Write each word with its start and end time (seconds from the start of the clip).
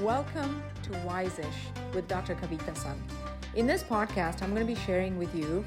Welcome 0.00 0.62
to 0.82 0.92
Wise-ish 1.06 1.46
with 1.94 2.06
Dr. 2.06 2.34
Kavetha 2.34 2.76
Sun. 2.76 3.02
In 3.54 3.66
this 3.66 3.82
podcast, 3.82 4.42
I'm 4.42 4.54
going 4.54 4.66
to 4.66 4.70
be 4.70 4.78
sharing 4.78 5.16
with 5.16 5.34
you 5.34 5.64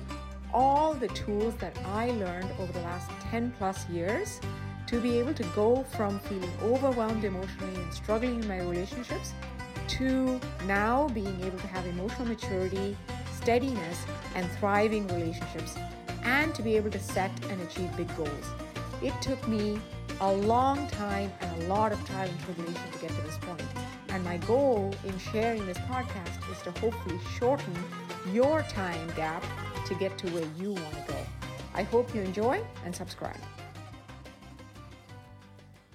all 0.53 0.93
the 0.93 1.07
tools 1.09 1.55
that 1.55 1.75
I 1.83 2.11
learned 2.11 2.47
over 2.59 2.71
the 2.71 2.81
last 2.81 3.09
10 3.31 3.51
plus 3.57 3.89
years 3.89 4.39
to 4.85 5.01
be 5.01 5.17
able 5.17 5.33
to 5.33 5.43
go 5.55 5.83
from 5.95 6.19
feeling 6.19 6.51
overwhelmed 6.61 7.23
emotionally 7.23 7.81
and 7.81 7.91
struggling 7.91 8.43
in 8.43 8.47
my 8.47 8.59
relationships 8.59 9.33
to 9.87 10.39
now 10.67 11.07
being 11.07 11.43
able 11.43 11.57
to 11.57 11.67
have 11.67 11.87
emotional 11.87 12.27
maturity, 12.27 12.95
steadiness, 13.33 14.05
and 14.35 14.47
thriving 14.59 15.07
relationships, 15.07 15.75
and 16.21 16.53
to 16.53 16.61
be 16.61 16.75
able 16.75 16.91
to 16.91 16.99
set 16.99 17.31
and 17.49 17.59
achieve 17.63 17.89
big 17.97 18.15
goals. 18.15 18.45
It 19.01 19.19
took 19.23 19.47
me 19.47 19.79
a 20.21 20.31
long 20.31 20.87
time 20.89 21.31
and 21.41 21.63
a 21.63 21.65
lot 21.67 21.91
of 21.91 22.05
trial 22.05 22.29
and 22.29 22.39
tribulation 22.41 22.91
to 22.91 22.99
get 22.99 23.09
to 23.09 23.21
this 23.21 23.37
point. 23.37 23.63
And 24.11 24.23
my 24.23 24.37
goal 24.37 24.93
in 25.05 25.17
sharing 25.19 25.65
this 25.65 25.77
podcast 25.79 26.51
is 26.51 26.61
to 26.63 26.71
hopefully 26.79 27.19
shorten 27.37 27.75
your 28.33 28.63
time 28.63 29.07
gap 29.15 29.43
to 29.85 29.95
get 29.95 30.17
to 30.17 30.27
where 30.29 30.47
you 30.57 30.73
want 30.73 30.93
to 30.93 31.13
go. 31.13 31.25
I 31.75 31.83
hope 31.83 32.13
you 32.15 32.21
enjoy 32.21 32.63
and 32.83 32.95
subscribe. 32.95 33.39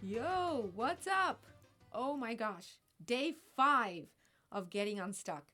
Yo, 0.00 0.70
what's 0.74 1.06
up? 1.06 1.44
Oh 1.92 2.16
my 2.16 2.34
gosh, 2.34 2.76
day 3.04 3.34
five 3.56 4.04
of 4.52 4.70
getting 4.70 5.00
unstuck. 5.00 5.44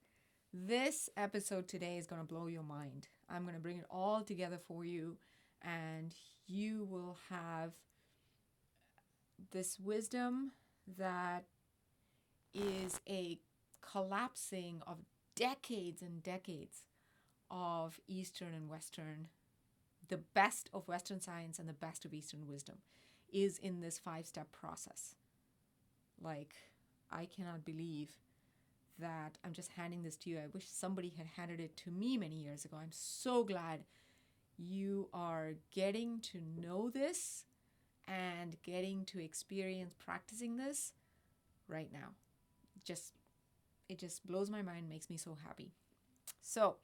This 0.52 1.08
episode 1.16 1.66
today 1.66 1.96
is 1.96 2.06
going 2.06 2.20
to 2.20 2.26
blow 2.26 2.46
your 2.46 2.62
mind. 2.62 3.08
I'm 3.30 3.42
going 3.42 3.54
to 3.54 3.60
bring 3.60 3.78
it 3.78 3.86
all 3.90 4.22
together 4.22 4.58
for 4.58 4.84
you, 4.84 5.16
and 5.62 6.14
you 6.46 6.86
will 6.90 7.16
have 7.30 7.72
this 9.50 9.78
wisdom 9.80 10.52
that 10.98 11.44
is 12.54 13.00
a 13.08 13.38
collapsing 13.80 14.82
of 14.86 14.98
decades 15.34 16.02
and 16.02 16.22
decades 16.22 16.84
of 17.50 17.98
Eastern 18.06 18.54
and 18.54 18.68
Western, 18.68 19.28
the 20.08 20.18
best 20.18 20.68
of 20.72 20.86
Western 20.88 21.20
science 21.20 21.58
and 21.58 21.68
the 21.68 21.72
best 21.72 22.04
of 22.04 22.14
Eastern 22.14 22.46
wisdom 22.46 22.76
is 23.32 23.58
in 23.58 23.80
this 23.80 23.98
five 23.98 24.26
step 24.26 24.50
process. 24.52 25.14
Like, 26.20 26.54
I 27.10 27.26
cannot 27.26 27.64
believe 27.64 28.10
that 28.98 29.38
I'm 29.44 29.52
just 29.52 29.70
handing 29.76 30.02
this 30.02 30.16
to 30.16 30.30
you. 30.30 30.38
I 30.38 30.46
wish 30.52 30.66
somebody 30.68 31.12
had 31.16 31.26
handed 31.36 31.60
it 31.60 31.76
to 31.78 31.90
me 31.90 32.18
many 32.18 32.36
years 32.36 32.64
ago. 32.64 32.76
I'm 32.80 32.92
so 32.92 33.44
glad 33.44 33.80
you 34.58 35.08
are 35.14 35.54
getting 35.74 36.20
to 36.20 36.40
know 36.60 36.90
this 36.90 37.44
and 38.06 38.56
getting 38.62 39.04
to 39.06 39.18
experience 39.18 39.94
practicing 39.94 40.56
this 40.56 40.92
right 41.66 41.90
now. 41.92 42.10
Just 42.84 43.14
it 43.88 43.98
just 43.98 44.26
blows 44.26 44.50
my 44.50 44.62
mind, 44.62 44.88
makes 44.88 45.10
me 45.10 45.16
so 45.16 45.36
happy. 45.46 45.72
So, 46.40 46.76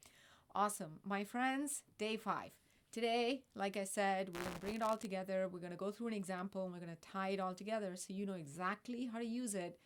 awesome. 0.53 0.99
My 1.05 1.23
friends, 1.23 1.83
day 1.97 2.17
5. 2.17 2.51
Today, 2.91 3.43
like 3.55 3.77
I 3.77 3.83
said, 3.83 4.29
we're 4.33 4.41
to 4.41 4.59
bring 4.59 4.75
it 4.75 4.81
all 4.81 4.97
together. 4.97 5.49
We're 5.51 5.59
to 5.69 5.77
go 5.77 5.91
through 5.91 6.07
an 6.07 6.13
example 6.13 6.63
and 6.65 6.73
we're 6.73 6.79
to 6.79 7.01
tie 7.11 7.29
it 7.29 7.39
all 7.39 7.53
together 7.53 7.95
so 7.95 8.13
you 8.13 8.25
know 8.25 8.33
exactly 8.33 9.09
how 9.11 9.19
to 9.19 9.25
use 9.25 9.55
it 9.55 9.79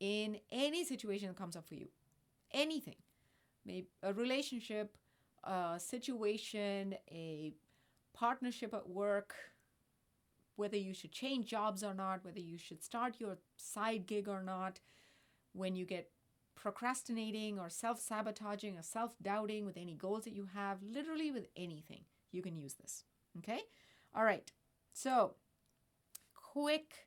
in 0.00 0.38
any 0.50 0.84
situation 0.84 1.28
that 1.28 1.36
comes 1.36 1.56
up 1.56 1.66
for 1.66 1.74
you. 1.74 1.88
Anything. 2.52 2.96
Maybe 3.64 3.88
a 4.02 4.12
relationship, 4.12 4.96
a 5.44 5.78
situation, 5.78 6.94
a 7.10 7.52
partnership 8.14 8.74
at 8.74 8.88
work, 8.88 9.34
whether 10.56 10.76
you 10.76 10.92
should 10.92 11.12
change 11.12 11.46
jobs 11.46 11.84
or 11.84 11.94
not, 11.94 12.24
whether 12.24 12.40
you 12.40 12.58
should 12.58 12.82
start 12.82 13.16
your 13.18 13.38
side 13.56 14.06
gig 14.06 14.28
or 14.28 14.42
not, 14.42 14.80
when 15.52 15.76
you 15.76 15.84
get 15.84 16.10
procrastinating 16.54 17.58
or 17.58 17.70
self 17.70 18.00
sabotaging 18.00 18.76
or 18.76 18.82
self 18.82 19.14
doubting 19.22 19.64
with 19.64 19.76
any 19.76 19.94
goals 19.94 20.24
that 20.24 20.34
you 20.34 20.48
have, 20.54 20.78
literally 20.82 21.30
with 21.30 21.46
anything, 21.56 22.04
you 22.32 22.42
can 22.42 22.56
use 22.56 22.74
this. 22.74 23.04
Okay? 23.38 23.60
All 24.14 24.24
right. 24.24 24.50
So, 24.92 25.34
quick 26.34 27.06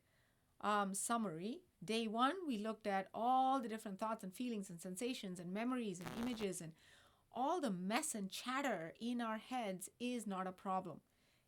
um, 0.62 0.94
summary. 0.94 1.59
Day 1.84 2.07
one, 2.07 2.34
we 2.47 2.57
looked 2.57 2.88
at 2.88 3.09
all 3.13 3.59
the 3.59 3.68
different 3.68 4.00
thoughts 4.00 4.23
and 4.23 4.34
feelings 4.34 4.69
and 4.69 4.79
sensations 4.79 5.39
and 5.39 5.53
memories 5.53 6.00
and 6.00 6.25
images 6.25 6.62
and 6.62 6.72
all 7.35 7.59
the 7.59 7.72
mess 7.72 8.16
and 8.16 8.31
chatter 8.31 8.94
in 9.01 9.19
our 9.19 9.38
heads 9.38 9.89
is 10.00 10.25
not 10.25 10.47
a 10.47 10.51
problem. 10.51 11.00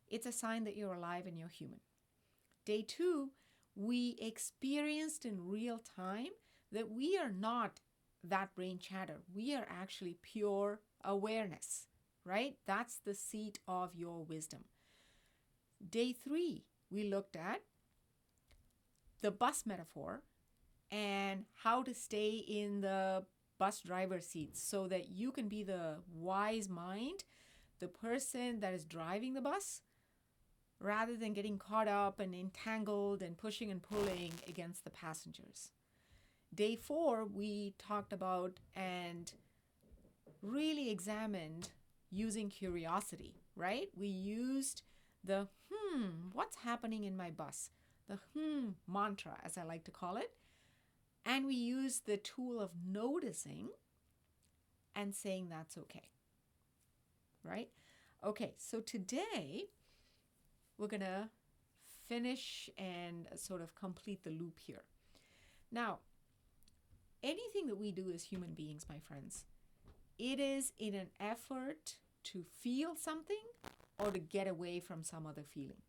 It's 0.08 0.26
a 0.26 0.32
sign 0.32 0.64
that 0.64 0.76
you're 0.76 0.94
alive 0.94 1.26
and 1.26 1.38
you're 1.38 1.48
human. 1.48 1.80
Day 2.64 2.82
two, 2.82 3.30
we 3.74 4.16
experienced 4.20 5.24
in 5.24 5.48
real 5.48 5.80
time 5.96 6.32
that 6.72 6.90
we 6.90 7.16
are 7.16 7.30
not 7.30 7.80
that 8.24 8.54
brain 8.54 8.78
chatter. 8.78 9.20
We 9.32 9.54
are 9.54 9.66
actually 9.68 10.16
pure 10.20 10.80
awareness, 11.04 11.86
right? 12.24 12.56
That's 12.66 12.98
the 13.04 13.14
seat 13.14 13.58
of 13.68 13.94
your 13.94 14.24
wisdom. 14.24 14.64
Day 15.88 16.12
three, 16.12 16.64
we 16.90 17.04
looked 17.04 17.36
at 17.36 17.62
the 19.20 19.30
bus 19.30 19.64
metaphor 19.66 20.22
and 20.90 21.44
how 21.62 21.82
to 21.82 21.94
stay 21.94 22.36
in 22.36 22.80
the 22.80 23.24
bus 23.58 23.80
driver 23.80 24.20
seat 24.20 24.56
so 24.56 24.86
that 24.88 25.08
you 25.08 25.32
can 25.32 25.48
be 25.48 25.62
the 25.62 25.96
wise 26.12 26.68
mind, 26.68 27.24
the 27.80 27.88
person 27.88 28.60
that 28.60 28.74
is 28.74 28.84
driving 28.84 29.34
the 29.34 29.40
bus, 29.40 29.82
rather 30.80 31.16
than 31.16 31.32
getting 31.32 31.58
caught 31.58 31.88
up 31.88 32.20
and 32.20 32.34
entangled 32.34 33.22
and 33.22 33.38
pushing 33.38 33.70
and 33.70 33.82
pulling 33.82 34.32
against 34.46 34.84
the 34.84 34.90
passengers. 34.90 35.70
Day 36.56 36.74
four, 36.74 37.26
we 37.26 37.74
talked 37.78 38.14
about 38.14 38.60
and 38.74 39.30
really 40.40 40.90
examined 40.90 41.68
using 42.10 42.48
curiosity, 42.48 43.34
right? 43.54 43.90
We 43.94 44.08
used 44.08 44.80
the 45.22 45.48
hmm, 45.70 46.30
what's 46.32 46.56
happening 46.56 47.04
in 47.04 47.14
my 47.14 47.30
bus? 47.30 47.68
The 48.08 48.18
hmm 48.34 48.70
mantra, 48.88 49.36
as 49.44 49.58
I 49.58 49.64
like 49.64 49.84
to 49.84 49.90
call 49.90 50.16
it. 50.16 50.30
And 51.26 51.44
we 51.44 51.54
used 51.54 52.06
the 52.06 52.16
tool 52.16 52.58
of 52.58 52.70
noticing 52.88 53.68
and 54.94 55.14
saying 55.14 55.48
that's 55.50 55.76
okay, 55.76 56.08
right? 57.44 57.68
Okay, 58.24 58.54
so 58.56 58.80
today 58.80 59.64
we're 60.78 60.86
going 60.86 61.00
to 61.00 61.28
finish 62.08 62.70
and 62.78 63.28
sort 63.34 63.60
of 63.60 63.74
complete 63.74 64.24
the 64.24 64.30
loop 64.30 64.58
here. 64.64 64.84
Now, 65.70 65.98
anything 67.26 67.66
that 67.66 67.78
we 67.78 67.90
do 67.90 68.10
as 68.14 68.22
human 68.22 68.54
beings, 68.54 68.86
my 68.88 68.98
friends, 68.98 69.44
it 70.18 70.38
is 70.38 70.72
in 70.78 70.94
an 70.94 71.08
effort 71.18 71.96
to 72.24 72.44
feel 72.62 72.94
something 72.94 73.42
or 73.98 74.10
to 74.10 74.18
get 74.18 74.46
away 74.46 74.78
from 74.80 75.02
some 75.02 75.26
other 75.26 75.42
feeling, 75.42 75.82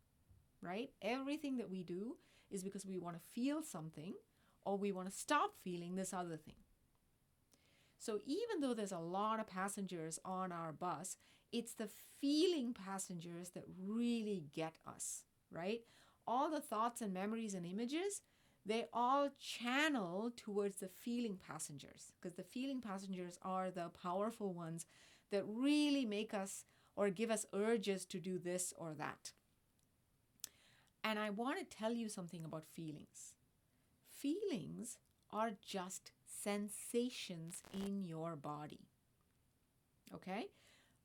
right? 0.60 0.90
Everything 1.00 1.56
that 1.58 1.70
we 1.70 1.82
do 1.82 2.16
is 2.50 2.62
because 2.62 2.84
we 2.84 2.98
want 2.98 3.16
to 3.16 3.22
feel 3.32 3.62
something 3.62 4.14
or 4.64 4.76
we 4.76 4.92
want 4.92 5.08
to 5.08 5.16
stop 5.16 5.52
feeling 5.62 5.94
this 5.94 6.12
other 6.12 6.36
thing. 6.36 6.54
So 7.98 8.18
even 8.26 8.60
though 8.60 8.74
there's 8.74 8.92
a 8.92 8.98
lot 8.98 9.40
of 9.40 9.46
passengers 9.46 10.18
on 10.24 10.52
our 10.52 10.72
bus, 10.72 11.16
it's 11.52 11.74
the 11.74 11.88
feeling 12.20 12.74
passengers 12.74 13.50
that 13.50 13.64
really 13.80 14.44
get 14.54 14.74
us, 14.86 15.24
right? 15.50 15.80
All 16.26 16.50
the 16.50 16.60
thoughts 16.60 17.00
and 17.00 17.14
memories 17.14 17.54
and 17.54 17.64
images, 17.64 18.22
they 18.66 18.86
all 18.92 19.30
channel 19.40 20.30
towards 20.36 20.76
the 20.78 20.88
feeling 20.88 21.38
passengers 21.46 22.12
because 22.20 22.36
the 22.36 22.42
feeling 22.42 22.80
passengers 22.80 23.38
are 23.42 23.70
the 23.70 23.90
powerful 24.02 24.52
ones 24.52 24.86
that 25.30 25.44
really 25.46 26.04
make 26.04 26.34
us 26.34 26.64
or 26.96 27.10
give 27.10 27.30
us 27.30 27.46
urges 27.54 28.04
to 28.06 28.18
do 28.18 28.38
this 28.38 28.74
or 28.76 28.94
that. 28.94 29.32
And 31.04 31.18
I 31.18 31.30
want 31.30 31.58
to 31.58 31.76
tell 31.76 31.92
you 31.92 32.08
something 32.08 32.44
about 32.44 32.66
feelings. 32.66 33.34
Feelings 34.10 34.98
are 35.30 35.52
just 35.64 36.10
sensations 36.26 37.62
in 37.72 38.02
your 38.02 38.36
body. 38.36 38.88
Okay? 40.14 40.46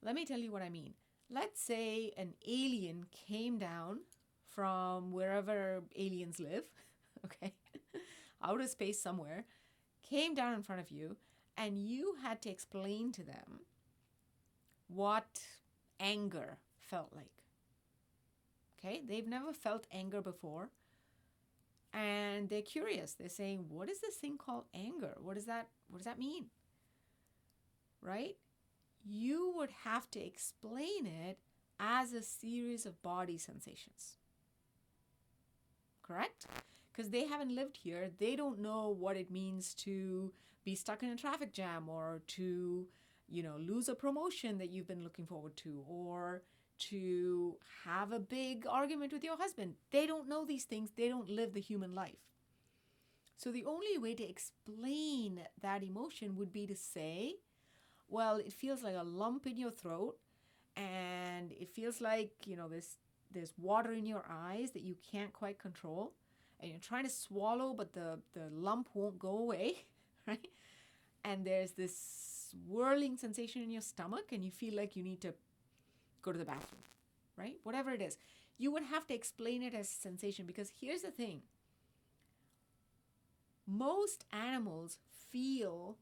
Let 0.02 0.16
me 0.16 0.26
tell 0.26 0.40
you 0.40 0.52
what 0.52 0.62
I 0.62 0.70
mean. 0.70 0.94
Let's 1.30 1.62
say 1.62 2.12
an 2.18 2.34
alien 2.48 3.06
came 3.28 3.58
down 3.58 4.00
from 4.48 5.12
wherever 5.12 5.84
aliens 5.96 6.40
live, 6.40 6.64
okay, 7.26 7.54
out 8.44 8.62
of 8.62 8.70
space 8.70 9.00
somewhere, 9.00 9.46
came 10.08 10.34
down 10.36 10.54
in 10.54 10.64
front 10.64 10.82
of 10.82 10.92
you, 10.92 11.18
and 11.58 11.78
you 11.78 12.16
had 12.24 12.42
to 12.44 12.50
explain 12.50 13.12
to 13.14 13.24
them 13.24 13.62
what 14.88 15.42
anger 16.00 16.58
felt 16.80 17.12
like. 17.16 17.32
Okay, 18.80 19.02
they've 19.08 19.28
never 19.28 19.54
felt 19.54 19.88
anger 19.92 20.22
before 20.22 20.70
and 21.94 22.50
they're 22.50 22.62
curious. 22.62 23.14
They're 23.14 23.30
saying, 23.30 23.70
"What 23.70 23.90
is 23.90 24.02
this 24.02 24.16
thing 24.16 24.38
called 24.38 24.66
anger? 24.74 25.16
What 25.20 25.36
does 25.36 25.46
that 25.46 25.70
what 25.88 25.98
does 26.00 26.06
that 26.06 26.20
mean?" 26.20 26.50
Right? 28.02 28.38
You 29.04 29.54
would 29.56 29.72
have 29.84 30.10
to 30.12 30.20
explain 30.26 31.06
it 31.06 31.40
as 31.80 32.14
a 32.14 32.22
series 32.22 32.86
of 32.86 33.02
body 33.02 33.38
sensations. 33.38 34.18
Correct? 36.02 36.46
Because 36.94 37.10
they 37.10 37.26
haven't 37.26 37.56
lived 37.56 37.78
here. 37.78 38.10
They 38.20 38.36
don't 38.36 38.60
know 38.60 38.90
what 38.90 39.18
it 39.18 39.32
means 39.32 39.74
to 39.76 40.32
be 40.64 40.76
stuck 40.76 41.04
in 41.04 41.10
a 41.10 41.16
traffic 41.16 41.54
jam 41.54 41.90
or 41.90 42.22
to, 42.28 42.86
you 43.28 43.44
know, 43.44 43.56
lose 43.60 43.90
a 43.90 43.96
promotion 43.96 44.58
that 44.60 44.70
you've 44.70 44.88
been 44.88 45.04
looking 45.04 45.26
forward 45.26 45.58
to 45.58 45.84
or 45.88 46.44
to 46.90 47.56
have 47.86 48.12
a 48.12 48.20
big 48.20 48.66
argument 48.70 49.14
with 49.14 49.24
your 49.24 49.38
husband. 49.38 49.76
They 49.92 50.06
don't 50.06 50.30
know 50.30 50.46
these 50.46 50.64
things. 50.66 50.92
They 50.96 51.08
don't 51.08 51.30
live 51.30 51.54
the 51.54 51.62
human 51.62 51.94
life. 51.94 52.18
So 53.38 53.52
the 53.52 53.66
only 53.66 53.98
way 53.98 54.16
to 54.16 54.24
explain 54.24 55.42
that 55.62 55.84
emotion 55.84 56.36
would 56.36 56.54
be 56.54 56.68
to 56.68 56.76
say, 56.76 57.36
well, 58.08 58.38
it 58.38 58.54
feels 58.54 58.84
like 58.84 58.96
a 58.96 59.04
lump 59.04 59.48
in 59.48 59.58
your 59.58 59.72
throat 59.72 60.18
and 60.76 61.52
it 61.52 61.70
feels 61.70 62.00
like, 62.00 62.32
you 62.46 62.56
know, 62.56 62.70
there's 62.70 62.98
there's 63.32 63.54
water 63.58 63.92
in 63.94 64.06
your 64.06 64.24
eyes 64.30 64.72
that 64.72 64.84
you 64.84 64.96
can't 65.12 65.34
quite 65.34 65.58
control 65.58 66.14
and 66.64 66.72
you're 66.72 66.80
trying 66.80 67.04
to 67.04 67.10
swallow 67.10 67.74
but 67.74 67.94
the 67.94 68.20
the 68.34 68.50
lump 68.52 68.90
won't 68.94 69.20
go 69.20 69.38
away, 69.38 69.86
right? 70.28 70.48
And 71.24 71.46
there's 71.46 71.72
this 71.72 72.56
whirling 72.68 73.18
sensation 73.18 73.62
in 73.62 73.72
your 73.72 73.82
stomach 73.82 74.32
and 74.32 74.44
you 74.44 74.52
feel 74.52 74.76
like 74.76 74.96
you 74.96 75.04
need 75.04 75.22
to 75.22 75.34
go 76.22 76.32
to 76.32 76.40
the 76.40 76.46
bathroom, 76.46 76.82
right? 77.38 77.56
Whatever 77.64 77.92
it 77.92 78.02
is. 78.02 78.18
You 78.58 78.72
would 78.72 78.84
have 78.84 79.06
to 79.08 79.14
explain 79.14 79.62
it 79.64 79.74
as 79.74 79.90
sensation 79.90 80.46
because 80.46 80.72
here's 80.80 81.02
the 81.02 81.12
thing 81.12 81.42
most 83.68 84.26
animals 84.32 84.98
feel 85.32 85.98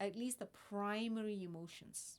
at 0.00 0.16
least 0.16 0.40
the 0.40 0.46
primary 0.46 1.44
emotions. 1.44 2.18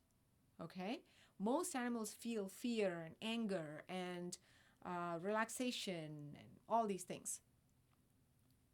Okay? 0.62 1.02
Most 1.40 1.76
animals 1.76 2.14
feel 2.14 2.48
fear 2.48 3.04
and 3.06 3.16
anger 3.22 3.84
and 3.90 4.38
uh, 4.86 5.18
relaxation 5.22 6.36
and 6.38 6.48
all 6.70 6.88
these 6.88 7.04
things. 7.04 7.40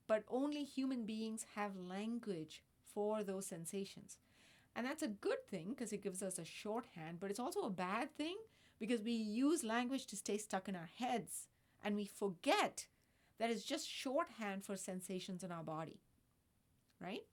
But 0.09 0.23
only 0.27 0.63
human 0.63 1.05
beings 1.05 1.45
have 1.55 1.77
language 1.77 2.63
for 2.95 3.21
those 3.21 3.45
sensations. 3.45 4.17
And 4.75 4.83
that's 4.87 5.03
a 5.03 5.07
good 5.07 5.45
thing 5.51 5.69
because 5.69 5.93
it 5.93 6.01
gives 6.01 6.23
us 6.23 6.39
a 6.39 6.45
shorthand, 6.45 7.19
but 7.19 7.29
it's 7.29 7.39
also 7.39 7.61
a 7.61 7.69
bad 7.69 8.17
thing 8.17 8.37
because 8.79 9.03
we 9.03 9.11
use 9.11 9.63
language 9.63 10.07
to 10.07 10.15
stay 10.15 10.39
stuck 10.39 10.67
in 10.67 10.75
our 10.75 10.89
heads 10.97 11.47
and 11.83 11.95
we 11.95 12.05
forget 12.05 12.87
that 13.37 13.51
it's 13.51 13.63
just 13.63 13.87
shorthand 13.87 14.65
for 14.65 14.75
sensations 14.75 15.43
in 15.43 15.51
our 15.51 15.61
body, 15.61 15.99
right? 16.99 17.25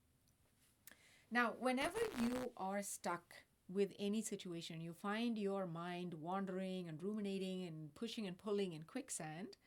Now, 1.31 1.53
whenever 1.59 1.99
you 2.21 2.51
are 2.57 2.83
stuck 2.83 3.23
with 3.73 3.91
any 3.97 4.21
situation, 4.21 4.81
you 4.81 4.93
find 4.93 5.35
your 5.35 5.65
mind 5.65 6.13
wandering 6.13 6.87
and 6.87 7.01
ruminating 7.01 7.65
and 7.65 7.95
pushing 7.95 8.27
and 8.27 8.37
pulling 8.37 8.73
in 8.73 8.83
quicksand, 8.83 9.57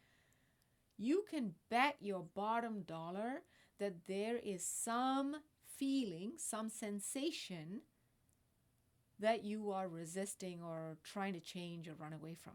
you 1.01 1.25
can 1.31 1.55
bet 1.71 1.97
your 2.01 2.23
bottom 2.35 2.83
dollar 2.83 3.43
that 3.79 4.07
there 4.07 4.37
is 4.37 4.65
some 4.65 5.37
feeling, 5.79 6.33
some 6.37 6.69
sensation 6.69 7.81
that 9.19 9.43
you 9.43 9.71
are 9.71 9.89
resisting 9.89 10.61
or 10.63 10.99
trying 11.03 11.33
to 11.33 11.41
change 11.41 11.89
or 11.89 11.95
run 11.95 12.13
away 12.13 12.35
from. 12.35 12.53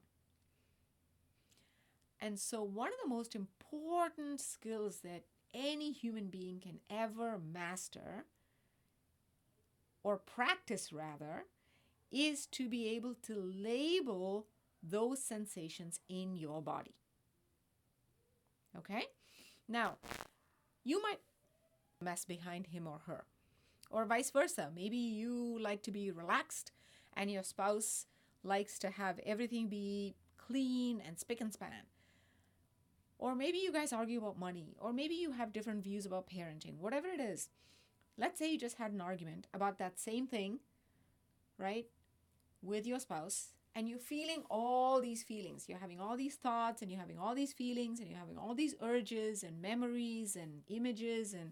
And 2.21 2.39
so, 2.39 2.63
one 2.63 2.89
of 2.89 2.99
the 3.03 3.09
most 3.09 3.35
important 3.35 4.39
skills 4.41 4.99
that 5.03 5.23
any 5.53 5.91
human 5.91 6.27
being 6.27 6.59
can 6.59 6.79
ever 6.89 7.39
master, 7.39 8.25
or 10.03 10.17
practice 10.17 10.93
rather, 10.93 11.45
is 12.11 12.45
to 12.47 12.69
be 12.69 12.89
able 12.89 13.15
to 13.23 13.35
label 13.35 14.47
those 14.81 15.23
sensations 15.23 15.99
in 16.07 16.35
your 16.35 16.61
body. 16.61 16.95
Okay? 18.77 19.03
Now, 19.67 19.97
you 20.83 21.01
might 21.01 21.19
mess 22.01 22.25
behind 22.25 22.67
him 22.67 22.87
or 22.87 22.99
her, 23.07 23.25
or 23.89 24.05
vice 24.05 24.29
versa. 24.29 24.69
Maybe 24.75 24.97
you 24.97 25.57
like 25.59 25.81
to 25.83 25.91
be 25.91 26.11
relaxed 26.11 26.71
and 27.15 27.31
your 27.31 27.43
spouse 27.43 28.05
likes 28.43 28.77
to 28.79 28.89
have 28.91 29.19
everything 29.25 29.67
be 29.67 30.15
clean 30.37 31.01
and 31.05 31.17
spick 31.17 31.41
and 31.41 31.51
span. 31.51 31.87
Or 33.17 33.33
maybe 33.33 33.57
you 33.57 33.71
guys 33.71 33.93
argue 33.93 34.19
about 34.19 34.37
money, 34.37 34.75
or 34.77 34.91
maybe 34.91 35.15
you 35.15 35.31
have 35.31 35.53
different 35.53 35.83
views 35.83 36.05
about 36.05 36.29
parenting, 36.29 36.77
whatever 36.77 37.07
it 37.07 37.21
is. 37.21 37.49
Let's 38.17 38.37
say 38.37 38.51
you 38.51 38.59
just 38.59 38.77
had 38.77 38.91
an 38.91 39.01
argument 39.01 39.47
about 39.53 39.79
that 39.79 39.99
same 39.99 40.27
thing, 40.27 40.59
right, 41.57 41.87
with 42.61 42.85
your 42.85 42.99
spouse, 42.99 43.54
and 43.75 43.89
you're 43.89 43.99
feeling 43.99 44.43
all 44.49 45.01
these 45.01 45.21
feelings. 45.21 45.65
You're 45.67 45.77
having 45.77 45.99
all 45.99 46.15
these 46.15 46.35
thoughts, 46.35 46.81
and 46.81 46.89
you're 46.89 46.99
having 46.99 47.19
all 47.19 47.35
these 47.35 47.53
feelings, 47.53 47.99
and 47.99 48.09
you're 48.09 48.19
having 48.19 48.37
all 48.37 48.55
these 48.55 48.73
urges 48.81 49.43
and 49.43 49.61
memories 49.61 50.35
and 50.35 50.61
images, 50.69 51.33
and 51.33 51.51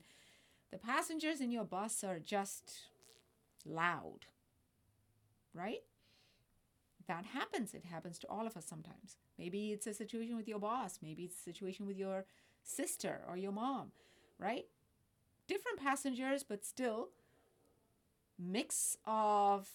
the 0.72 0.78
passengers 0.78 1.42
in 1.42 1.52
your 1.52 1.66
bus 1.66 2.04
are 2.04 2.20
just 2.20 2.72
loud, 3.66 4.25
right? 5.54 5.84
That 7.08 7.25
happens. 7.25 7.74
It 7.74 7.86
happens 7.86 8.18
to 8.20 8.28
all 8.28 8.48
of 8.48 8.56
us 8.56 8.66
sometimes. 8.66 9.18
Maybe 9.38 9.74
it's 9.74 9.88
a 9.88 9.94
situation 9.94 10.38
with 10.38 10.48
your 10.48 10.60
boss. 10.60 11.00
Maybe 11.02 11.24
it's 11.24 11.38
a 11.38 11.44
situation 11.44 11.86
with 11.86 11.98
your 11.98 12.25
sister 12.64 13.22
or 13.28 13.36
your 13.36 13.52
mom, 13.52 13.92
right? 14.40 14.66
Different 15.48 15.80
passengers, 15.80 16.44
but 16.44 16.66
still 16.66 17.10
mix 18.40 18.98
of 19.06 19.68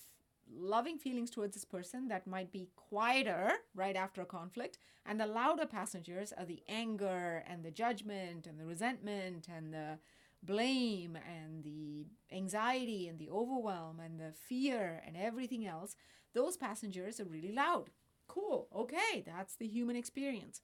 loving 0.54 0.98
feelings 0.98 1.30
towards 1.30 1.54
this 1.54 1.64
person 1.64 2.08
that 2.08 2.26
might 2.26 2.52
be 2.52 2.68
quieter 2.76 3.52
right 3.74 3.96
after 3.96 4.20
a 4.22 4.26
conflict 4.26 4.78
and 5.06 5.20
the 5.20 5.26
louder 5.26 5.66
passengers 5.66 6.32
are 6.36 6.44
the 6.44 6.62
anger 6.68 7.44
and 7.46 7.64
the 7.64 7.70
judgment 7.70 8.46
and 8.46 8.58
the 8.58 8.64
resentment 8.64 9.48
and 9.54 9.72
the 9.72 9.98
blame 10.42 11.16
and 11.16 11.64
the 11.64 12.06
anxiety 12.32 13.08
and 13.08 13.18
the 13.18 13.28
overwhelm 13.30 14.00
and 14.00 14.20
the 14.20 14.32
fear 14.32 15.02
and 15.06 15.16
everything 15.16 15.66
else 15.66 15.96
those 16.34 16.56
passengers 16.56 17.18
are 17.18 17.24
really 17.24 17.52
loud 17.52 17.90
Cool. 18.28 18.68
Okay, 18.74 19.24
that's 19.26 19.56
the 19.56 19.66
human 19.66 19.96
experience. 19.96 20.60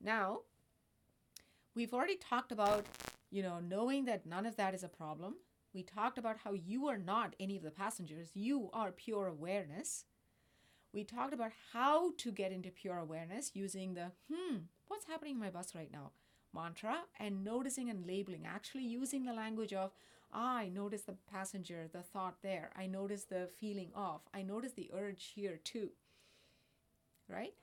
Now, 0.00 0.40
we've 1.74 1.94
already 1.94 2.16
talked 2.16 2.52
about, 2.52 2.84
you 3.30 3.42
know, 3.42 3.60
knowing 3.60 4.04
that 4.04 4.26
none 4.26 4.44
of 4.44 4.56
that 4.56 4.74
is 4.74 4.82
a 4.82 4.88
problem. 4.88 5.36
We 5.74 5.82
talked 5.82 6.18
about 6.18 6.38
how 6.44 6.52
you 6.52 6.86
are 6.86 6.96
not 6.96 7.34
any 7.40 7.56
of 7.56 7.62
the 7.62 7.70
passengers, 7.70 8.30
you 8.34 8.70
are 8.72 8.92
pure 8.92 9.26
awareness. 9.26 10.04
We 10.92 11.02
talked 11.02 11.34
about 11.34 11.50
how 11.72 12.12
to 12.18 12.30
get 12.30 12.52
into 12.52 12.70
pure 12.70 12.98
awareness 12.98 13.50
using 13.54 13.94
the, 13.94 14.12
hmm, 14.32 14.58
what's 14.86 15.06
happening 15.06 15.34
in 15.34 15.40
my 15.40 15.50
bus 15.50 15.74
right 15.74 15.90
now 15.92 16.12
mantra 16.54 16.98
and 17.18 17.42
noticing 17.42 17.90
and 17.90 18.06
labeling, 18.06 18.46
actually 18.46 18.84
using 18.84 19.24
the 19.24 19.32
language 19.32 19.72
of, 19.72 19.90
ah, 20.32 20.58
I 20.58 20.68
notice 20.68 21.02
the 21.02 21.16
passenger, 21.28 21.88
the 21.92 22.02
thought 22.02 22.36
there. 22.42 22.70
I 22.76 22.86
notice 22.86 23.24
the 23.24 23.48
feeling 23.58 23.90
off. 23.92 24.20
I 24.32 24.42
notice 24.42 24.70
the 24.70 24.88
urge 24.94 25.32
here 25.34 25.58
too 25.64 25.90
right? 27.28 27.54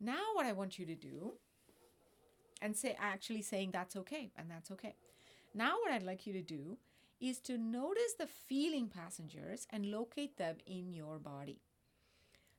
Now, 0.00 0.22
what 0.34 0.46
I 0.46 0.52
want 0.52 0.78
you 0.78 0.86
to 0.86 0.94
do, 0.94 1.34
and 2.60 2.76
say 2.76 2.96
actually 3.00 3.42
saying 3.42 3.70
that's 3.72 3.96
okay, 3.96 4.30
and 4.36 4.50
that's 4.50 4.70
okay. 4.70 4.94
Now, 5.56 5.76
what 5.80 5.90
I'd 5.90 6.02
like 6.02 6.26
you 6.26 6.34
to 6.34 6.42
do 6.42 6.76
is 7.18 7.38
to 7.40 7.56
notice 7.56 8.12
the 8.18 8.26
feeling 8.26 8.88
passengers 8.88 9.66
and 9.70 9.86
locate 9.90 10.36
them 10.36 10.56
in 10.66 10.92
your 10.92 11.18
body. 11.18 11.62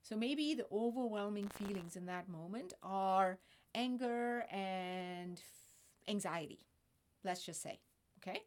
So 0.02 0.16
maybe 0.16 0.56
the 0.56 0.66
overwhelming 0.72 1.48
feelings 1.50 1.96
in 1.96 2.08
that 2.08 2.28
moment 2.28 2.74
are 2.82 3.38
anger 3.76 4.46
and 4.50 5.40
anxiety, 6.08 6.66
let's 7.24 7.46
just 7.46 7.62
say, 7.62 7.80
okay? 8.20 8.42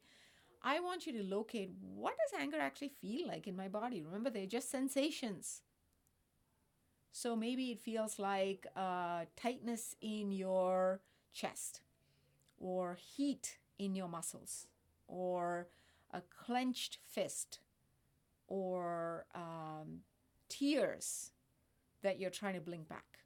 I 0.64 0.80
want 0.80 1.06
you 1.06 1.12
to 1.12 1.22
locate 1.22 1.70
what 1.80 2.16
does 2.16 2.40
anger 2.40 2.58
actually 2.58 2.88
feel 3.00 3.28
like 3.28 3.46
in 3.46 3.56
my 3.56 3.68
body? 3.68 4.02
Remember, 4.02 4.30
they're 4.30 4.46
just 4.46 4.68
sensations. 4.68 5.62
So 7.12 7.36
maybe 7.36 7.70
it 7.70 7.78
feels 7.78 8.18
like 8.18 8.66
uh, 8.74 9.26
tightness 9.36 9.94
in 10.00 10.32
your 10.32 11.02
chest, 11.32 11.82
or 12.58 12.96
heat 12.96 13.58
in 13.80 13.94
your 13.94 14.08
muscles, 14.08 14.66
or 15.08 15.68
a 16.12 16.20
clenched 16.44 16.98
fist, 17.02 17.60
or 18.46 19.24
um, 19.34 20.00
tears 20.48 21.30
that 22.02 22.20
you're 22.20 22.30
trying 22.30 22.54
to 22.54 22.60
blink 22.60 22.88
back. 22.88 23.20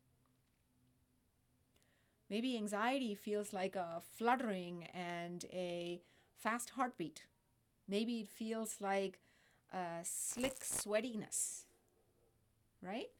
Maybe 2.30 2.56
anxiety 2.56 3.14
feels 3.14 3.52
like 3.52 3.74
a 3.74 4.00
fluttering 4.16 4.84
and 4.94 5.44
a 5.52 6.00
fast 6.36 6.70
heartbeat. 6.70 7.24
Maybe 7.88 8.20
it 8.20 8.28
feels 8.28 8.76
like 8.80 9.18
a 9.72 10.04
slick 10.04 10.60
sweatiness, 10.60 11.64
right? 12.80 13.10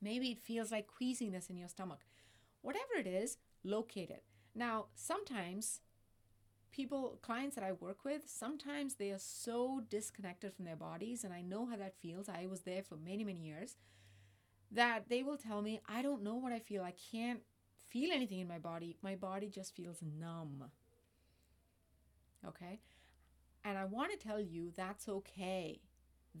Maybe 0.00 0.30
it 0.30 0.38
feels 0.38 0.70
like 0.70 0.86
queasiness 0.86 1.50
in 1.50 1.56
your 1.56 1.68
stomach. 1.68 2.00
Whatever 2.62 2.94
it 2.98 3.06
is, 3.06 3.38
locate 3.64 4.10
it. 4.10 4.22
Now, 4.54 4.86
sometimes 4.94 5.80
people, 6.76 7.18
clients 7.22 7.54
that 7.56 7.64
I 7.64 7.72
work 7.72 8.04
with, 8.04 8.22
sometimes 8.26 8.94
they 8.94 9.10
are 9.10 9.18
so 9.18 9.82
disconnected 9.88 10.52
from 10.52 10.66
their 10.66 10.76
bodies, 10.76 11.24
and 11.24 11.32
I 11.32 11.40
know 11.40 11.64
how 11.66 11.76
that 11.76 11.98
feels. 11.98 12.28
I 12.28 12.46
was 12.46 12.60
there 12.60 12.82
for 12.82 12.96
many, 12.96 13.24
many 13.24 13.40
years, 13.40 13.76
that 14.70 15.08
they 15.08 15.22
will 15.22 15.38
tell 15.38 15.62
me, 15.62 15.80
I 15.88 16.02
don't 16.02 16.22
know 16.22 16.34
what 16.34 16.52
I 16.52 16.58
feel. 16.58 16.82
I 16.82 16.92
can't 17.10 17.40
feel 17.88 18.12
anything 18.12 18.40
in 18.40 18.48
my 18.48 18.58
body. 18.58 18.96
My 19.02 19.14
body 19.14 19.48
just 19.48 19.74
feels 19.74 19.98
numb. 20.02 20.64
Okay? 22.46 22.80
And 23.64 23.78
I 23.78 23.86
want 23.86 24.12
to 24.12 24.18
tell 24.18 24.40
you 24.40 24.72
that's 24.76 25.08
okay. 25.08 25.80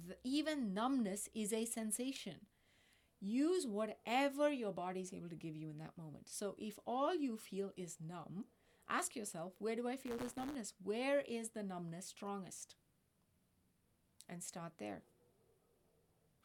The, 0.06 0.16
even 0.22 0.74
numbness 0.74 1.28
is 1.34 1.52
a 1.52 1.64
sensation. 1.64 2.46
Use 3.20 3.66
whatever 3.66 4.50
your 4.50 4.72
body 4.72 5.00
is 5.00 5.14
able 5.14 5.30
to 5.30 5.36
give 5.36 5.56
you 5.56 5.70
in 5.70 5.78
that 5.78 5.96
moment. 5.96 6.28
So 6.28 6.54
if 6.58 6.78
all 6.86 7.14
you 7.14 7.38
feel 7.38 7.72
is 7.76 7.96
numb, 8.06 8.44
ask 8.88 9.16
yourself, 9.16 9.52
where 9.58 9.76
do 9.76 9.88
I 9.88 9.96
feel 9.96 10.16
this 10.16 10.36
numbness? 10.36 10.74
Where 10.82 11.20
is 11.20 11.50
the 11.50 11.62
numbness 11.62 12.06
strongest? 12.06 12.76
And 14.28 14.42
start 14.42 14.72
there. 14.78 15.02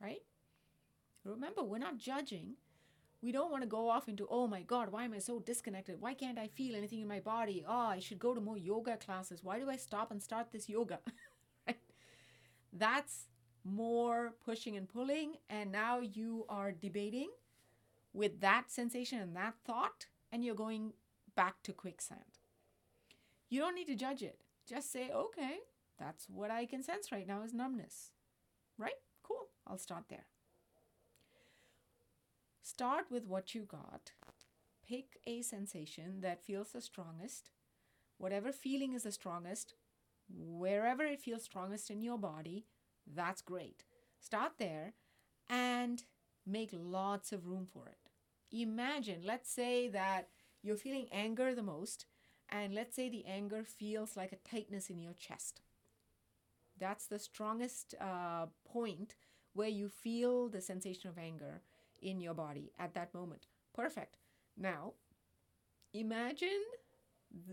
Right? 0.02 0.22
Remember, 1.24 1.64
we're 1.64 1.78
not 1.78 1.98
judging. 1.98 2.56
We 3.22 3.32
don't 3.32 3.52
want 3.52 3.64
to 3.64 3.70
go 3.70 3.90
off 3.90 4.10
into, 4.10 4.28
oh 4.30 4.48
my 4.48 4.62
God, 4.64 4.92
why 4.92 5.06
am 5.06 5.14
I 5.14 5.20
so 5.20 5.40
disconnected? 5.40 6.02
Why 6.02 6.16
can't 6.16 6.40
I 6.40 6.48
feel 6.48 6.76
anything 6.76 7.02
in 7.02 7.08
my 7.08 7.20
body? 7.20 7.64
Oh, 7.68 7.72
I 7.72 8.00
should 8.00 8.18
go 8.18 8.34
to 8.34 8.42
more 8.42 8.58
yoga 8.58 8.98
classes. 8.98 9.44
Why 9.44 9.60
do 9.60 9.70
I 9.70 9.78
stop 9.78 10.12
and 10.12 10.22
start 10.22 10.52
this 10.52 10.68
yoga? 10.68 11.00
That's 12.74 13.28
more 13.64 14.34
pushing 14.44 14.76
and 14.76 14.90
pulling. 14.90 15.34
And 15.50 15.72
now 15.72 16.00
you 16.00 16.46
are 16.50 16.72
debating 16.72 17.30
with 18.14 18.40
that 18.42 18.72
sensation 18.72 19.20
and 19.20 19.36
that 19.36 19.54
thought, 19.66 20.08
and 20.32 20.44
you're 20.44 20.56
going 20.56 20.94
back 21.36 21.62
to 21.64 21.74
quicksand. 21.74 22.40
You 23.50 23.60
don't 23.60 23.76
need 23.76 23.88
to 23.88 23.96
judge 23.96 24.22
it. 24.22 24.42
Just 24.68 24.92
say, 24.92 25.10
okay, 25.12 25.58
that's 26.00 26.28
what 26.30 26.52
I 26.52 26.66
can 26.66 26.84
sense 26.84 27.12
right 27.12 27.28
now 27.28 27.44
is 27.44 27.54
numbness. 27.54 28.12
Right? 28.78 29.00
Cool. 29.24 29.48
I'll 29.68 29.78
start 29.78 30.06
there. 30.10 30.26
Start 32.62 33.06
with 33.12 33.28
what 33.28 33.54
you 33.54 33.64
got. 33.64 34.12
Pick 34.88 35.20
a 35.28 35.42
sensation 35.42 36.22
that 36.22 36.44
feels 36.44 36.72
the 36.72 36.82
strongest. 36.82 37.52
Whatever 38.18 38.52
feeling 38.52 38.94
is 38.94 39.04
the 39.04 39.12
strongest, 39.12 39.74
wherever 40.30 41.04
it 41.04 41.22
feels 41.22 41.44
strongest 41.44 41.90
in 41.90 42.02
your 42.02 42.18
body, 42.18 42.66
that's 43.06 43.42
great. 43.42 43.84
Start 44.20 44.54
there 44.60 44.94
and 45.50 46.04
make 46.46 46.70
lots 46.74 47.32
of 47.32 47.48
room 47.48 47.68
for 47.72 47.88
it. 47.88 48.10
Imagine, 48.52 49.22
let's 49.26 49.52
say 49.52 49.88
that 49.90 50.30
you're 50.64 50.78
feeling 50.78 51.08
anger 51.12 51.54
the 51.56 51.64
most, 51.64 52.06
and 52.50 52.74
let's 52.74 52.96
say 52.96 53.10
the 53.10 53.26
anger 53.26 53.64
feels 53.64 54.18
like 54.18 54.32
a 54.32 54.50
tightness 54.50 54.90
in 54.90 55.02
your 55.02 55.14
chest. 55.14 55.62
That's 56.80 57.06
the 57.08 57.20
strongest 57.20 57.96
uh, 58.00 58.48
point 58.66 59.16
where 59.54 59.68
you 59.70 59.90
feel 59.90 60.50
the 60.50 60.62
sensation 60.62 61.10
of 61.10 61.18
anger 61.18 61.62
in 62.02 62.20
your 62.20 62.34
body 62.34 62.72
at 62.80 62.94
that 62.96 63.14
moment. 63.14 63.46
Perfect. 63.74 64.18
Now, 64.58 64.94
imagine 65.94 66.64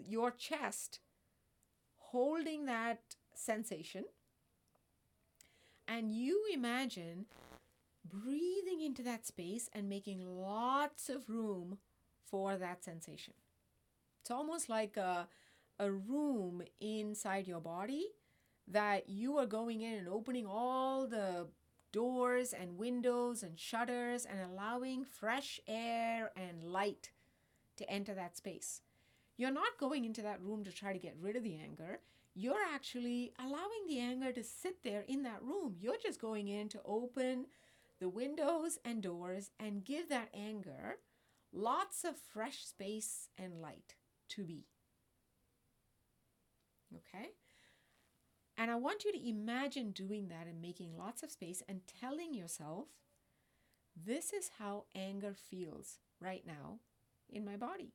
your 0.04 0.30
chest 0.30 1.00
holding 1.96 2.64
that 2.66 3.00
sensation, 3.34 4.04
and 5.86 6.12
you 6.12 6.44
imagine 6.52 7.26
breathing 8.04 8.80
into 8.82 9.02
that 9.02 9.26
space 9.26 9.68
and 9.74 9.88
making 9.88 10.24
lots 10.26 11.08
of 11.08 11.28
room 11.28 11.78
for 12.30 12.56
that 12.56 12.84
sensation. 12.84 13.34
It's 14.20 14.30
almost 14.30 14.68
like 14.68 14.96
a, 14.96 15.28
a 15.78 15.90
room 15.90 16.62
inside 16.80 17.46
your 17.46 17.60
body 17.60 18.06
that 18.66 19.08
you 19.08 19.38
are 19.38 19.46
going 19.46 19.80
in 19.80 19.94
and 19.94 20.08
opening 20.08 20.46
all 20.46 21.06
the 21.06 21.46
doors 21.92 22.52
and 22.52 22.76
windows 22.76 23.42
and 23.42 23.58
shutters 23.58 24.26
and 24.26 24.40
allowing 24.40 25.04
fresh 25.04 25.60
air 25.66 26.30
and 26.36 26.62
light 26.62 27.10
to 27.76 27.90
enter 27.90 28.14
that 28.14 28.36
space. 28.36 28.82
You're 29.36 29.50
not 29.50 29.78
going 29.78 30.04
into 30.04 30.22
that 30.22 30.42
room 30.42 30.64
to 30.64 30.72
try 30.72 30.92
to 30.92 30.98
get 30.98 31.16
rid 31.20 31.36
of 31.36 31.44
the 31.44 31.56
anger. 31.56 32.00
You're 32.34 32.62
actually 32.74 33.32
allowing 33.38 33.86
the 33.88 34.00
anger 34.00 34.32
to 34.32 34.44
sit 34.44 34.82
there 34.82 35.04
in 35.08 35.22
that 35.22 35.42
room. 35.42 35.76
You're 35.80 35.96
just 36.02 36.20
going 36.20 36.48
in 36.48 36.68
to 36.70 36.80
open 36.84 37.46
the 38.00 38.08
windows 38.08 38.78
and 38.84 39.02
doors 39.02 39.50
and 39.58 39.84
give 39.84 40.08
that 40.08 40.28
anger 40.34 40.98
lots 41.58 42.04
of 42.04 42.14
fresh 42.16 42.64
space 42.64 43.28
and 43.36 43.60
light 43.60 43.96
to 44.30 44.44
be. 44.44 44.66
Okay? 46.94 47.30
And 48.56 48.70
I 48.70 48.76
want 48.76 49.04
you 49.04 49.12
to 49.12 49.28
imagine 49.28 49.90
doing 49.90 50.28
that 50.28 50.46
and 50.46 50.62
making 50.62 50.96
lots 50.96 51.22
of 51.22 51.30
space 51.30 51.62
and 51.68 51.80
telling 52.00 52.34
yourself, 52.34 52.86
this 53.96 54.32
is 54.32 54.50
how 54.58 54.84
anger 54.94 55.34
feels 55.34 55.98
right 56.20 56.44
now 56.46 56.78
in 57.28 57.44
my 57.44 57.56
body. 57.56 57.92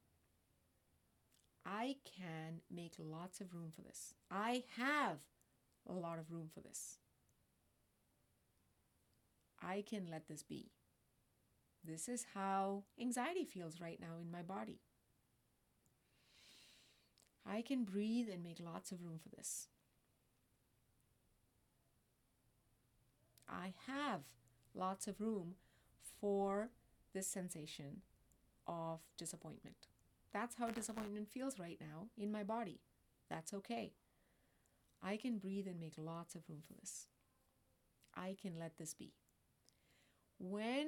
I 1.66 1.96
can 2.18 2.62
make 2.70 2.94
lots 2.98 3.40
of 3.40 3.54
room 3.54 3.72
for 3.74 3.82
this. 3.82 4.14
I 4.30 4.64
have 4.78 5.20
a 5.88 5.94
lot 5.94 6.20
of 6.20 6.32
room 6.32 6.50
for 6.54 6.60
this. 6.60 6.98
I 9.62 9.84
can 9.90 10.08
let 10.12 10.28
this 10.28 10.44
be. 10.44 10.72
This 11.86 12.08
is 12.08 12.26
how 12.34 12.84
anxiety 13.00 13.44
feels 13.44 13.82
right 13.82 14.00
now 14.00 14.18
in 14.22 14.32
my 14.32 14.42
body. 14.42 14.80
I 17.46 17.62
can 17.62 17.84
breathe 17.84 18.30
and 18.32 18.42
make 18.42 18.60
lots 18.60 18.92
of 18.92 19.04
room 19.04 19.20
for 19.22 19.30
this. 19.30 19.68
I 23.50 23.74
have 23.86 24.22
lots 24.74 25.08
of 25.08 25.20
room 25.20 25.56
for 26.22 26.70
this 27.14 27.28
sensation 27.28 28.02
of 28.66 29.02
disappointment. 29.18 29.88
That's 30.32 30.56
how 30.56 30.70
disappointment 30.70 31.28
feels 31.30 31.60
right 31.60 31.78
now 31.80 32.08
in 32.18 32.32
my 32.32 32.44
body. 32.44 32.80
That's 33.30 33.54
okay. 33.54 33.94
I 35.04 35.18
can 35.18 35.38
breathe 35.38 35.68
and 35.68 35.80
make 35.80 35.96
lots 35.98 36.34
of 36.34 36.44
room 36.48 36.62
for 36.66 36.74
this. 36.74 37.08
I 38.16 38.36
can 38.42 38.58
let 38.58 38.78
this 38.78 38.94
be. 38.94 39.12
When 40.40 40.88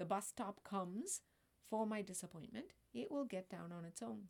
the 0.00 0.06
bus 0.06 0.28
stop 0.28 0.64
comes 0.64 1.20
for 1.68 1.86
my 1.86 2.00
disappointment, 2.00 2.72
it 2.94 3.12
will 3.12 3.26
get 3.26 3.50
down 3.50 3.70
on 3.70 3.84
its 3.84 4.00
own. 4.00 4.28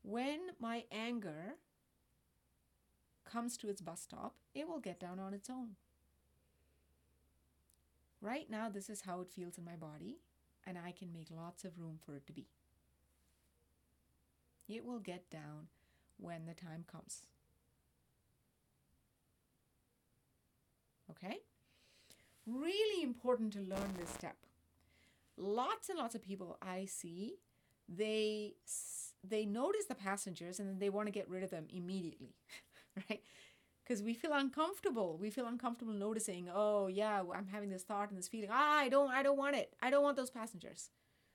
When 0.00 0.38
my 0.58 0.84
anger 0.90 1.56
comes 3.26 3.58
to 3.58 3.68
its 3.68 3.82
bus 3.82 4.00
stop, 4.00 4.36
it 4.54 4.66
will 4.66 4.80
get 4.80 4.98
down 4.98 5.20
on 5.20 5.34
its 5.34 5.50
own. 5.50 5.76
Right 8.22 8.48
now, 8.48 8.70
this 8.70 8.88
is 8.88 9.02
how 9.02 9.20
it 9.20 9.28
feels 9.30 9.58
in 9.58 9.66
my 9.66 9.76
body, 9.76 10.16
and 10.66 10.78
I 10.78 10.92
can 10.92 11.12
make 11.12 11.28
lots 11.30 11.62
of 11.66 11.78
room 11.78 11.98
for 12.02 12.16
it 12.16 12.26
to 12.26 12.32
be. 12.32 12.46
It 14.66 14.82
will 14.82 15.00
get 15.00 15.28
down 15.28 15.66
when 16.16 16.46
the 16.46 16.54
time 16.54 16.86
comes. 16.90 17.26
Okay? 21.10 21.40
Really 22.46 23.02
important 23.02 23.52
to 23.54 23.60
learn 23.60 23.94
this 23.98 24.10
step. 24.10 24.36
Lots 25.36 25.88
and 25.88 25.98
lots 25.98 26.14
of 26.14 26.22
people 26.22 26.58
I 26.60 26.84
see, 26.84 27.34
they 27.88 28.54
they 29.28 29.46
notice 29.46 29.84
the 29.88 29.94
passengers 29.94 30.58
and 30.58 30.68
then 30.68 30.78
they 30.78 30.90
want 30.90 31.06
to 31.06 31.12
get 31.12 31.28
rid 31.28 31.42
of 31.42 31.50
them 31.50 31.66
immediately, 31.70 32.34
right? 33.08 33.22
because 33.82 34.02
we 34.02 34.14
feel 34.14 34.32
uncomfortable. 34.32 35.18
We 35.20 35.30
feel 35.30 35.46
uncomfortable 35.46 35.92
noticing, 35.92 36.48
oh 36.52 36.86
yeah, 36.86 37.22
I'm 37.34 37.48
having 37.48 37.70
this 37.70 37.82
thought 37.82 38.08
and 38.08 38.18
this 38.18 38.28
feeling. 38.28 38.48
Ah, 38.50 38.78
I 38.78 38.88
don't 38.88 39.10
I 39.10 39.22
don't 39.22 39.36
want 39.38 39.56
it. 39.56 39.74
I 39.82 39.90
don't 39.90 40.02
want 40.02 40.16
those 40.16 40.30
passengers. 40.30 40.90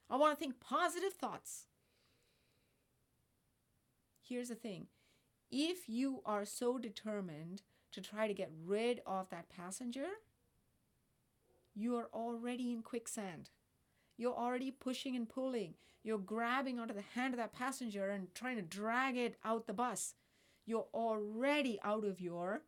I 0.10 0.16
want 0.16 0.38
to 0.38 0.40
think 0.40 0.60
positive 0.60 1.14
thoughts. 1.14 1.66
Here's 4.22 4.50
the 4.50 4.56
thing. 4.56 4.88
If 5.52 5.88
you 5.88 6.22
are 6.26 6.46
so 6.46 6.78
determined 6.78 7.62
to 7.92 8.02
try 8.02 8.28
to 8.28 8.34
get 8.34 8.52
rid 8.66 9.02
of 9.06 9.30
that 9.30 9.50
passenger, 9.50 10.08
you 11.78 11.96
are 11.96 12.10
already 12.14 12.72
in 12.72 12.82
quicksand. 12.82 13.50
You're 14.18 14.36
already 14.36 14.72
pushing 14.72 15.16
and 15.16 15.30
pulling. 15.30 15.76
You're 16.04 16.18
grabbing 16.18 16.80
onto 16.80 16.94
the 16.94 17.04
hand 17.16 17.34
of 17.34 17.38
that 17.38 17.54
passenger 17.54 18.10
and 18.10 18.34
trying 18.34 18.56
to 18.56 18.62
drag 18.62 19.16
it 19.16 19.38
out 19.46 19.68
the 19.68 19.74
bus 19.74 20.16
you're 20.68 20.88
already 20.94 21.80
out 21.84 22.04
of 22.04 22.20
your 22.20 22.62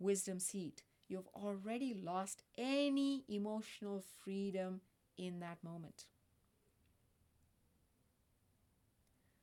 wisdom 0.00 0.40
seat. 0.40 0.82
You've 1.08 1.28
already 1.34 1.94
lost 1.94 2.42
any 2.58 3.24
emotional 3.28 4.04
freedom 4.22 4.80
in 5.16 5.38
that 5.40 5.62
moment. 5.62 6.06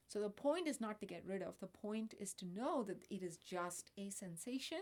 So 0.08 0.22
the 0.22 0.30
point 0.30 0.68
is 0.68 0.80
not 0.80 1.00
to 1.00 1.06
get 1.06 1.24
rid 1.26 1.42
of, 1.42 1.60
the 1.60 1.68
point 1.68 2.14
is 2.20 2.34
to 2.36 2.46
know 2.46 2.84
that 2.84 3.06
it 3.10 3.24
is 3.24 3.38
just 3.38 3.90
a 3.98 4.10
sensation. 4.10 4.82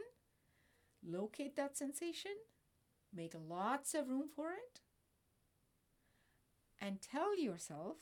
Locate 1.08 1.56
that 1.56 1.78
sensation, 1.78 2.32
make 3.16 3.34
lots 3.36 3.94
of 3.94 4.10
room 4.10 4.28
for 4.36 4.52
it, 4.52 4.82
and 6.80 7.02
tell 7.02 7.38
yourself, 7.38 7.98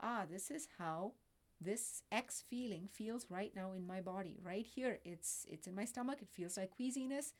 ah, 0.00 0.24
this 0.30 0.50
is 0.50 0.68
how 0.78 1.12
this 1.60 2.02
X 2.12 2.44
feeling 2.48 2.88
feels 2.92 3.26
right 3.30 3.52
now 3.54 3.72
in 3.72 3.86
my 3.86 4.00
body, 4.00 4.38
right 4.42 4.66
here. 4.66 4.98
It's 5.04 5.46
it's 5.48 5.66
in 5.66 5.74
my 5.74 5.84
stomach. 5.84 6.18
It 6.22 6.28
feels 6.30 6.56
like 6.56 6.70
queasiness. 6.70 7.32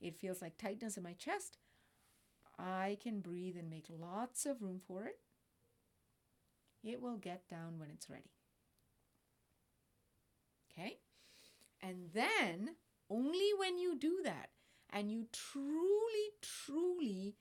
It 0.00 0.16
feels 0.18 0.42
like 0.42 0.58
tightness 0.58 0.96
in 0.96 1.02
my 1.02 1.14
chest. 1.14 1.58
I 2.58 2.98
can 3.02 3.20
breathe 3.20 3.56
and 3.56 3.68
make 3.68 3.86
lots 3.90 4.46
of 4.46 4.62
room 4.62 4.80
for 4.86 5.04
it. 5.04 5.18
It 6.82 7.00
will 7.00 7.16
get 7.16 7.48
down 7.48 7.78
when 7.78 7.90
it's 7.90 8.08
ready. 8.08 8.30
Okay? 10.70 10.98
And 11.82 12.10
then, 12.14 12.76
only 13.10 13.50
when 13.58 13.78
you 13.78 13.96
do 13.98 14.20
that 14.24 14.50
and 14.90 15.10
you 15.10 15.26
truly, 15.32 16.30
truly 16.42 17.36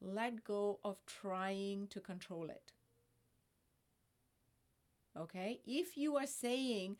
let 0.00 0.44
go 0.44 0.80
of 0.84 0.98
trying 1.06 1.86
to 1.88 2.00
control 2.00 2.44
it. 2.50 2.72
Okay? 5.18 5.60
If 5.66 5.96
you 5.96 6.16
are 6.16 6.26
saying, 6.26 6.96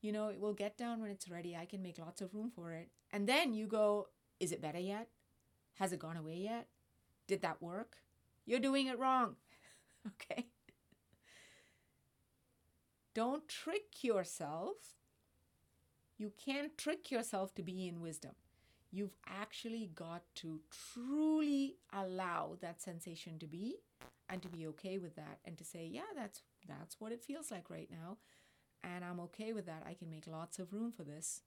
you 0.00 0.12
know, 0.12 0.28
it 0.28 0.40
will 0.40 0.54
get 0.54 0.76
down 0.76 1.00
when 1.00 1.10
it's 1.10 1.30
ready, 1.30 1.56
I 1.56 1.66
can 1.66 1.82
make 1.82 1.98
lots 1.98 2.20
of 2.20 2.34
room 2.34 2.50
for 2.54 2.72
it. 2.72 2.88
And 3.12 3.28
then 3.28 3.52
you 3.54 3.66
go, 3.66 4.08
is 4.40 4.52
it 4.52 4.62
better 4.62 4.80
yet? 4.80 5.08
Has 5.74 5.92
it 5.92 6.00
gone 6.00 6.16
away 6.16 6.36
yet? 6.36 6.66
Did 7.26 7.42
that 7.42 7.62
work? 7.62 7.96
You're 8.44 8.60
doing 8.60 8.88
it 8.88 8.98
wrong. 8.98 9.36
okay? 10.06 10.46
Don't 13.14 13.46
trick 13.46 14.02
yourself. 14.02 14.76
You 16.18 16.32
can't 16.44 16.76
trick 16.78 17.10
yourself 17.10 17.54
to 17.54 17.62
be 17.62 17.86
in 17.86 18.00
wisdom. 18.00 18.32
You've 18.92 19.16
actually 19.26 19.90
got 19.94 20.22
to 20.36 20.60
truly 20.92 21.76
allow 21.92 22.56
that 22.60 22.82
sensation 22.82 23.38
to 23.38 23.46
be 23.46 23.76
and 24.28 24.42
to 24.42 24.48
be 24.48 24.66
okay 24.68 24.98
with 24.98 25.16
that 25.16 25.38
and 25.44 25.56
to 25.58 25.64
say, 25.64 25.88
yeah, 25.90 26.12
that's 26.14 26.42
that's 26.68 27.00
what 27.00 27.10
it 27.10 27.24
feels 27.24 27.50
like 27.50 27.70
right 27.70 27.88
now 27.90 28.18
and 28.84 29.04
I'm 29.04 29.20
okay 29.20 29.52
with 29.52 29.66
that. 29.66 29.84
I 29.86 29.94
can 29.94 30.10
make 30.10 30.26
lots 30.26 30.58
of 30.58 30.72
room 30.72 30.92
for 30.92 31.04
this. 31.04 31.42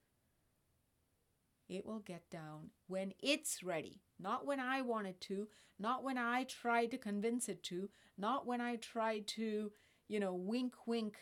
It 1.67 1.85
will 1.85 1.99
get 1.99 2.29
down 2.29 2.69
when 2.87 3.13
it's 3.21 3.63
ready, 3.63 4.01
not 4.19 4.45
when 4.45 4.59
I 4.59 4.81
want 4.81 5.07
it 5.07 5.19
to, 5.21 5.47
not 5.79 6.03
when 6.03 6.17
I 6.17 6.43
try 6.43 6.85
to 6.85 6.97
convince 6.97 7.49
it 7.49 7.63
to, 7.63 7.89
not 8.17 8.45
when 8.45 8.61
I 8.61 8.75
try 8.75 9.19
to, 9.19 9.71
you 10.07 10.19
know, 10.19 10.35
wink, 10.35 10.75
wink, 10.85 11.17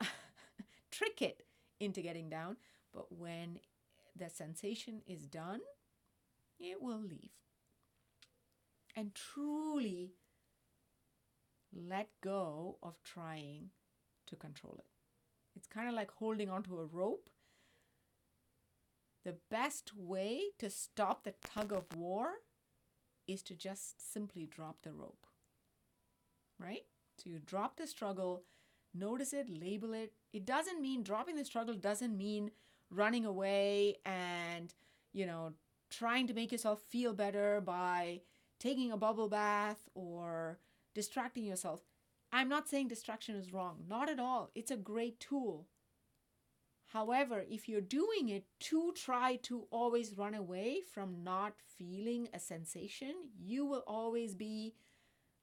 trick 0.90 1.22
it 1.22 1.44
into 1.80 2.02
getting 2.02 2.28
down, 2.28 2.56
but 2.92 3.06
when 3.10 3.60
the 4.18 4.30
sensation 4.30 5.02
is 5.06 5.26
done, 5.26 5.60
it 6.58 6.82
will 6.82 7.00
leave. 7.00 7.30
And 8.96 9.14
truly 9.14 10.14
let 11.72 12.08
go 12.22 12.78
of 12.82 13.02
trying 13.04 13.70
to 14.26 14.36
control 14.36 14.76
it. 14.78 14.86
It's 15.56 15.66
kind 15.66 15.88
of 15.88 15.94
like 15.94 16.10
holding 16.10 16.50
onto 16.50 16.78
a 16.78 16.86
rope. 16.86 17.30
The 19.24 19.36
best 19.50 19.92
way 19.96 20.42
to 20.58 20.70
stop 20.70 21.24
the 21.24 21.34
tug 21.44 21.72
of 21.72 21.84
war 21.96 22.28
is 23.26 23.42
to 23.42 23.54
just 23.54 24.12
simply 24.12 24.46
drop 24.46 24.78
the 24.82 24.92
rope. 24.92 25.26
Right? 26.58 26.84
So 27.18 27.30
you 27.30 27.38
drop 27.44 27.76
the 27.76 27.86
struggle, 27.86 28.44
notice 28.94 29.32
it, 29.32 29.48
label 29.48 29.92
it. 29.92 30.12
It 30.32 30.46
doesn't 30.46 30.80
mean 30.80 31.02
dropping 31.02 31.36
the 31.36 31.44
struggle 31.44 31.74
doesn't 31.74 32.16
mean 32.16 32.52
running 32.90 33.24
away 33.24 33.96
and, 34.04 34.74
you 35.12 35.26
know, 35.26 35.52
trying 35.90 36.26
to 36.26 36.34
make 36.34 36.52
yourself 36.52 36.80
feel 36.88 37.12
better 37.12 37.60
by 37.60 38.20
taking 38.58 38.92
a 38.92 38.96
bubble 38.96 39.28
bath 39.28 39.88
or 39.94 40.58
distracting 40.94 41.44
yourself. 41.44 41.82
I'm 42.32 42.48
not 42.48 42.68
saying 42.68 42.88
distraction 42.88 43.36
is 43.36 43.52
wrong, 43.52 43.84
not 43.88 44.10
at 44.10 44.18
all. 44.18 44.50
It's 44.54 44.70
a 44.70 44.76
great 44.76 45.18
tool. 45.20 45.66
However, 46.92 47.44
if 47.48 47.68
you're 47.68 47.80
doing 47.82 48.30
it 48.30 48.44
to 48.60 48.92
try 48.94 49.36
to 49.42 49.66
always 49.70 50.16
run 50.16 50.34
away 50.34 50.80
from 50.92 51.22
not 51.22 51.54
feeling 51.76 52.28
a 52.32 52.40
sensation, 52.40 53.14
you 53.38 53.66
will 53.66 53.84
always 53.86 54.34
be 54.34 54.74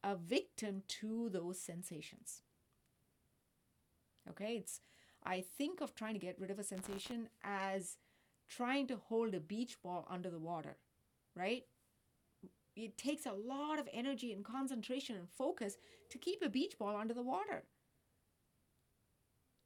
a 0.03 0.15
victim 0.15 0.83
to 0.87 1.29
those 1.29 1.59
sensations. 1.59 2.41
Okay, 4.27 4.57
it's 4.57 4.81
I 5.25 5.44
think 5.58 5.82
of 5.82 5.96
trying 5.96 6.13
to 6.13 6.20
get 6.20 6.39
rid 6.39 6.51
of 6.51 6.60
a 6.60 6.63
sensation 6.63 7.29
as 7.44 7.98
trying 8.48 8.88
to 8.88 8.98
hold 8.98 9.33
a 9.33 9.40
beach 9.40 9.77
ball 9.81 10.07
under 10.09 10.29
the 10.29 10.40
water, 10.40 10.77
right? 11.35 11.64
it 12.75 12.98
takes 12.98 13.25
a 13.25 13.31
lot 13.31 13.79
of 13.79 13.88
energy 13.94 14.33
and 14.33 14.44
concentration 14.44 15.16
and 15.16 15.29
focus 15.29 15.77
to 16.09 16.18
keep 16.18 16.42
a 16.42 16.50
beach 16.50 16.77
ball 16.77 16.96
under 16.96 17.14
the 17.14 17.24
water. 17.24 17.64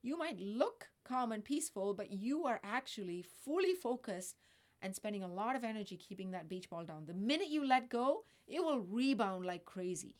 You 0.02 0.18
might 0.18 0.40
look 0.40 0.88
calm 1.04 1.32
and 1.32 1.44
peaceful, 1.44 1.94
but 1.94 2.12
you 2.12 2.46
are 2.46 2.62
actually 2.64 3.26
fully 3.44 3.74
focused 3.74 4.36
and 4.82 4.96
spending 4.96 5.24
a 5.24 5.28
lot 5.28 5.56
of 5.56 5.64
energy 5.64 5.98
keeping 5.98 6.32
that 6.32 6.48
beach 6.48 6.70
ball 6.70 6.86
down. 6.86 7.06
The 7.06 7.14
minute 7.14 7.50
you 7.50 7.68
let 7.68 7.90
go, 7.90 8.24
it 8.48 8.64
will 8.64 8.80
rebound 8.80 9.46
like 9.46 9.66
crazy. 9.66 10.16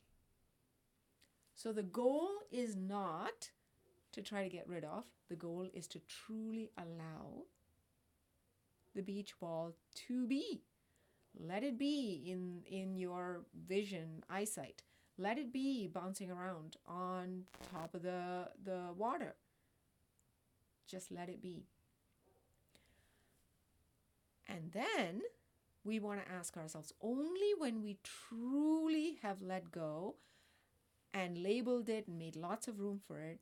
So 1.56 1.72
the 1.72 1.84
goal 1.84 2.30
is 2.52 2.76
not 2.76 3.52
to 4.12 4.22
try 4.22 4.44
to 4.44 4.50
get 4.50 4.68
rid 4.68 4.84
of, 4.84 5.04
the 5.30 5.36
goal 5.36 5.68
is 5.74 5.88
to 5.88 6.00
truly 6.08 6.72
allow 6.78 7.44
the 8.96 9.02
beach 9.02 9.34
ball 9.40 9.76
to 10.08 10.28
be. 10.28 10.64
Let 11.40 11.64
it 11.64 11.78
be 11.78 12.24
in 12.26 12.64
in 12.66 12.96
your 12.96 13.42
vision 13.68 14.24
eyesight. 14.30 14.84
Let 15.18 15.38
it 15.38 15.54
be 15.54 15.88
bouncing 15.88 16.32
around 16.32 16.78
on 16.88 17.44
top 17.72 17.94
of 17.94 18.02
the 18.02 18.50
the 18.64 18.94
water. 18.98 19.36
Just 20.88 21.12
let 21.12 21.30
it 21.30 21.42
be. 21.42 21.66
And 24.48 24.72
then 24.72 25.22
we 25.84 26.00
want 26.00 26.26
to 26.26 26.32
ask 26.32 26.58
ourselves 26.58 26.94
only 27.02 27.54
when 27.58 27.84
we 27.84 28.00
truly 28.04 29.20
have 29.22 29.42
let 29.42 29.72
go 29.72 30.16
and 31.14 31.38
labeled 31.38 31.90
it 31.90 32.08
and 32.08 32.18
made 32.18 32.36
lots 32.36 32.68
of 32.68 32.80
room 32.80 33.00
for 33.08 33.20
it 33.20 33.40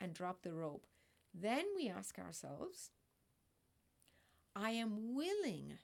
and 0.00 0.14
drop 0.14 0.42
the 0.42 0.52
rope 0.52 0.86
then 1.32 1.64
we 1.76 1.88
ask 1.88 2.18
ourselves 2.18 2.90
i 4.54 4.70
am 4.70 5.14
willing 5.14 5.78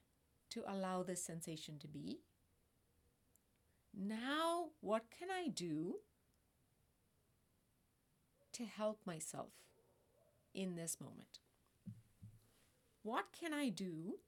to 0.50 0.64
allow 0.66 1.02
this 1.02 1.22
sensation 1.22 1.78
to 1.78 1.88
be. 1.88 2.18
Now, 3.96 4.66
what 4.80 5.04
can 5.16 5.28
I 5.30 5.48
do 5.48 5.96
to 8.52 8.64
help 8.64 9.00
myself 9.06 9.52
in 10.54 10.76
this 10.76 10.98
moment? 11.00 11.38
What 13.02 13.26
can 13.32 13.54
I 13.54 13.68
do 13.68 14.18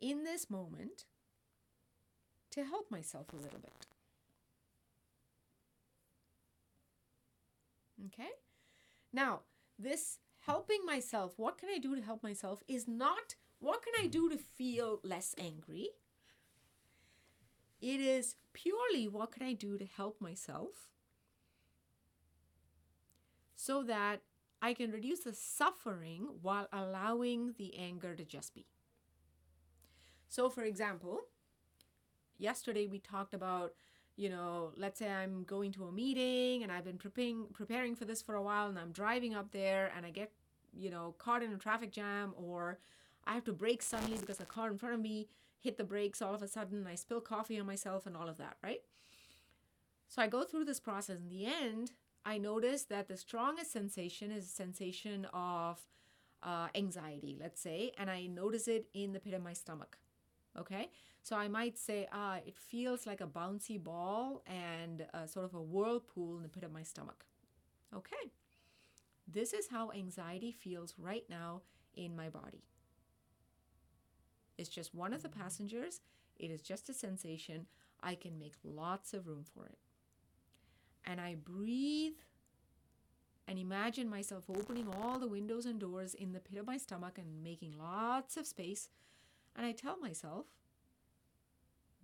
in 0.00 0.24
this 0.24 0.50
moment 0.50 1.04
to 2.50 2.64
help 2.64 2.90
myself 2.90 3.32
a 3.32 3.36
little 3.36 3.60
bit? 3.60 3.86
Okay? 8.06 8.30
Now, 9.12 9.40
this 9.78 10.18
helping 10.40 10.84
myself, 10.84 11.34
what 11.36 11.58
can 11.58 11.68
I 11.74 11.78
do 11.78 11.94
to 11.94 12.02
help 12.02 12.22
myself, 12.22 12.62
is 12.68 12.86
not 12.86 13.34
what 13.58 13.82
can 13.82 13.94
I 14.02 14.06
do 14.06 14.28
to 14.30 14.38
feel 14.38 15.00
less 15.02 15.34
angry? 15.38 15.90
It 17.80 18.00
is 18.00 18.36
purely 18.52 19.06
what 19.08 19.32
can 19.32 19.46
I 19.46 19.52
do 19.52 19.78
to 19.78 19.84
help 19.84 20.20
myself 20.20 20.90
so 23.54 23.82
that 23.84 24.20
I 24.60 24.74
can 24.74 24.90
reduce 24.90 25.20
the 25.20 25.32
suffering 25.32 26.28
while 26.42 26.68
allowing 26.72 27.54
the 27.58 27.78
anger 27.78 28.14
to 28.14 28.24
just 28.24 28.54
be. 28.54 28.66
So, 30.28 30.50
for 30.50 30.62
example, 30.62 31.20
yesterday 32.38 32.86
we 32.86 32.98
talked 32.98 33.34
about, 33.34 33.74
you 34.18 34.28
know, 34.28 34.72
let's 34.76 34.98
say 34.98 35.08
I'm 35.08 35.44
going 35.44 35.70
to 35.72 35.84
a 35.84 35.92
meeting 35.92 36.64
and 36.64 36.72
I've 36.72 36.84
been 36.84 36.98
preparing 36.98 37.46
preparing 37.54 37.94
for 37.94 38.04
this 38.04 38.20
for 38.20 38.34
a 38.34 38.42
while 38.42 38.66
and 38.66 38.76
I'm 38.76 38.90
driving 38.90 39.32
up 39.32 39.52
there 39.52 39.92
and 39.96 40.04
I 40.04 40.10
get, 40.10 40.32
you 40.76 40.90
know, 40.90 41.14
caught 41.18 41.40
in 41.44 41.52
a 41.52 41.56
traffic 41.56 41.92
jam 41.92 42.34
or 42.36 42.80
I 43.28 43.34
have 43.34 43.44
to 43.44 43.52
brake 43.52 43.80
suddenly 43.80 44.18
because 44.18 44.40
a 44.40 44.44
car 44.44 44.72
in 44.72 44.76
front 44.76 44.96
of 44.96 45.00
me 45.00 45.28
hit 45.60 45.78
the 45.78 45.84
brakes 45.84 46.20
all 46.20 46.34
of 46.34 46.42
a 46.42 46.48
sudden. 46.48 46.84
I 46.84 46.96
spill 46.96 47.20
coffee 47.20 47.60
on 47.60 47.66
myself 47.66 48.06
and 48.06 48.16
all 48.16 48.28
of 48.28 48.38
that, 48.38 48.56
right? 48.60 48.80
So 50.08 50.20
I 50.20 50.26
go 50.26 50.42
through 50.42 50.64
this 50.64 50.80
process. 50.80 51.18
In 51.18 51.28
the 51.28 51.46
end, 51.46 51.92
I 52.26 52.38
notice 52.38 52.82
that 52.84 53.06
the 53.06 53.16
strongest 53.16 53.70
sensation 53.72 54.32
is 54.32 54.46
a 54.46 54.48
sensation 54.48 55.28
of 55.32 55.78
uh, 56.42 56.68
anxiety, 56.74 57.36
let's 57.40 57.60
say, 57.60 57.92
and 57.96 58.10
I 58.10 58.26
notice 58.26 58.66
it 58.66 58.86
in 58.94 59.12
the 59.12 59.20
pit 59.20 59.34
of 59.34 59.42
my 59.44 59.52
stomach. 59.52 59.96
Okay, 60.58 60.90
so 61.28 61.36
I 61.36 61.46
might 61.46 61.76
say, 61.76 62.08
ah, 62.10 62.36
it 62.36 62.56
feels 62.56 63.06
like 63.06 63.20
a 63.20 63.26
bouncy 63.26 63.78
ball 63.78 64.42
and 64.46 65.04
a, 65.12 65.28
sort 65.28 65.44
of 65.44 65.52
a 65.52 65.60
whirlpool 65.60 66.38
in 66.38 66.42
the 66.42 66.48
pit 66.48 66.64
of 66.64 66.72
my 66.72 66.82
stomach. 66.82 67.26
Okay, 67.94 68.32
this 69.30 69.52
is 69.52 69.68
how 69.68 69.90
anxiety 69.90 70.52
feels 70.52 70.94
right 70.96 71.24
now 71.28 71.60
in 71.94 72.16
my 72.16 72.30
body. 72.30 72.64
It's 74.56 74.70
just 74.70 74.94
one 74.94 75.12
of 75.12 75.22
the 75.22 75.28
passengers. 75.28 76.00
It 76.38 76.50
is 76.50 76.62
just 76.62 76.88
a 76.88 76.94
sensation. 76.94 77.66
I 78.02 78.14
can 78.14 78.38
make 78.38 78.54
lots 78.64 79.12
of 79.12 79.26
room 79.26 79.44
for 79.54 79.66
it. 79.66 79.76
And 81.04 81.20
I 81.20 81.34
breathe 81.34 82.20
and 83.46 83.58
imagine 83.58 84.08
myself 84.08 84.44
opening 84.48 84.88
all 84.88 85.18
the 85.18 85.28
windows 85.28 85.66
and 85.66 85.78
doors 85.78 86.14
in 86.14 86.32
the 86.32 86.40
pit 86.40 86.58
of 86.58 86.66
my 86.66 86.78
stomach 86.78 87.18
and 87.18 87.42
making 87.42 87.74
lots 87.78 88.38
of 88.38 88.46
space. 88.46 88.88
And 89.54 89.66
I 89.66 89.72
tell 89.72 89.98
myself, 89.98 90.46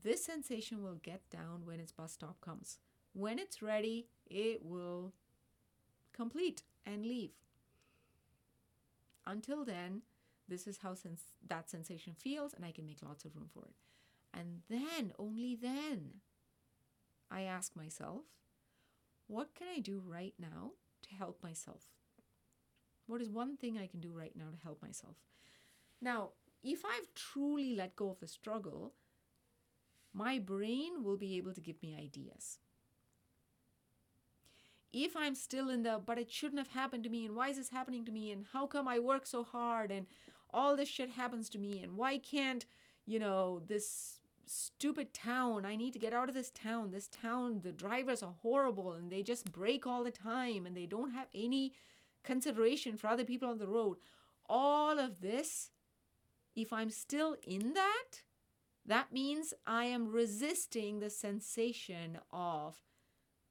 this 0.04 0.24
sensation 0.24 0.82
will 0.82 1.00
get 1.02 1.28
down 1.30 1.62
when 1.64 1.80
its 1.80 1.92
bus 1.92 2.12
stop 2.12 2.40
comes. 2.40 2.78
When 3.14 3.38
it's 3.38 3.62
ready, 3.62 4.06
it 4.26 4.64
will 4.64 5.12
complete, 6.14 6.62
and 6.86 7.04
leave. 7.04 7.32
Until 9.26 9.64
then, 9.64 10.02
this 10.48 10.66
is 10.66 10.78
how 10.78 10.94
sens- 10.94 11.36
that 11.46 11.68
sensation 11.68 12.14
feels, 12.14 12.54
and 12.54 12.64
I 12.64 12.72
can 12.72 12.86
make 12.86 13.02
lots 13.02 13.24
of 13.24 13.34
room 13.34 13.48
for 13.52 13.64
it. 13.64 13.74
And 14.32 14.62
then, 14.68 15.12
only 15.18 15.54
then, 15.54 16.20
I 17.30 17.42
ask 17.42 17.74
myself, 17.74 18.24
what 19.26 19.54
can 19.54 19.66
I 19.68 19.80
do 19.80 20.02
right 20.04 20.34
now 20.38 20.72
to 21.02 21.14
help 21.14 21.42
myself? 21.42 21.90
What 23.06 23.20
is 23.20 23.30
one 23.30 23.56
thing 23.56 23.78
I 23.78 23.86
can 23.86 24.00
do 24.00 24.12
right 24.12 24.36
now 24.36 24.50
to 24.50 24.62
help 24.62 24.82
myself? 24.82 25.16
Now, 26.00 26.30
if 26.62 26.84
I've 26.84 27.14
truly 27.14 27.74
let 27.74 27.96
go 27.96 28.10
of 28.10 28.20
the 28.20 28.28
struggle, 28.28 28.94
my 30.14 30.38
brain 30.38 31.02
will 31.02 31.16
be 31.16 31.36
able 31.36 31.52
to 31.52 31.60
give 31.60 31.82
me 31.82 31.96
ideas. 31.98 32.58
If 34.92 35.16
I'm 35.16 35.34
still 35.34 35.70
in 35.70 35.82
the, 35.82 36.00
but 36.04 36.18
it 36.18 36.30
shouldn't 36.30 36.60
have 36.60 36.68
happened 36.68 37.02
to 37.04 37.10
me, 37.10 37.26
and 37.26 37.34
why 37.34 37.48
is 37.48 37.56
this 37.56 37.70
happening 37.70 38.04
to 38.04 38.12
me, 38.12 38.30
and 38.30 38.46
how 38.52 38.66
come 38.66 38.86
I 38.86 39.00
work 39.00 39.26
so 39.26 39.42
hard, 39.42 39.90
and 39.90 40.06
all 40.50 40.76
this 40.76 40.88
shit 40.88 41.10
happens 41.10 41.48
to 41.50 41.58
me, 41.58 41.80
and 41.82 41.96
why 41.96 42.16
can't, 42.18 42.64
you 43.04 43.18
know, 43.18 43.60
this 43.66 44.20
stupid 44.46 45.12
town, 45.12 45.64
I 45.64 45.74
need 45.74 45.92
to 45.94 45.98
get 45.98 46.12
out 46.12 46.28
of 46.28 46.34
this 46.34 46.50
town. 46.50 46.90
This 46.90 47.08
town, 47.08 47.60
the 47.62 47.72
drivers 47.72 48.22
are 48.22 48.34
horrible, 48.42 48.92
and 48.92 49.10
they 49.10 49.22
just 49.22 49.50
break 49.50 49.86
all 49.86 50.04
the 50.04 50.12
time, 50.12 50.64
and 50.64 50.76
they 50.76 50.86
don't 50.86 51.10
have 51.12 51.28
any 51.34 51.72
consideration 52.22 52.96
for 52.96 53.08
other 53.08 53.24
people 53.24 53.48
on 53.48 53.58
the 53.58 53.66
road. 53.66 53.96
All 54.48 54.98
of 54.98 55.20
this, 55.20 55.70
if 56.54 56.72
I'm 56.72 56.90
still 56.90 57.36
in 57.46 57.72
that, 57.74 58.22
that 58.86 59.12
means 59.12 59.54
I 59.66 59.84
am 59.86 60.10
resisting 60.10 61.00
the 61.00 61.10
sensation 61.10 62.18
of 62.32 62.76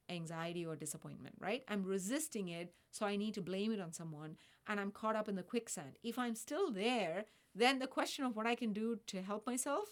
anxiety 0.10 0.66
or 0.66 0.76
disappointment, 0.76 1.36
right? 1.40 1.64
I'm 1.68 1.84
resisting 1.84 2.50
it, 2.50 2.74
so 2.92 3.06
I 3.06 3.16
need 3.16 3.34
to 3.36 3.42
blame 3.42 3.72
it 3.72 3.80
on 3.80 3.94
someone, 3.94 4.38
and 4.68 4.80
I'm 4.80 4.92
caught 4.92 5.16
up 5.16 5.28
in 5.28 5.36
the 5.36 5.44
quicksand. 5.44 5.98
If 6.04 6.20
I'm 6.20 6.36
still 6.36 6.72
there, 6.72 7.26
then 7.56 7.80
the 7.80 7.88
question 7.88 8.26
of 8.26 8.36
what 8.36 8.46
I 8.46 8.56
can 8.56 8.74
do 8.74 9.00
to 9.08 9.22
help 9.22 9.48
myself 9.48 9.90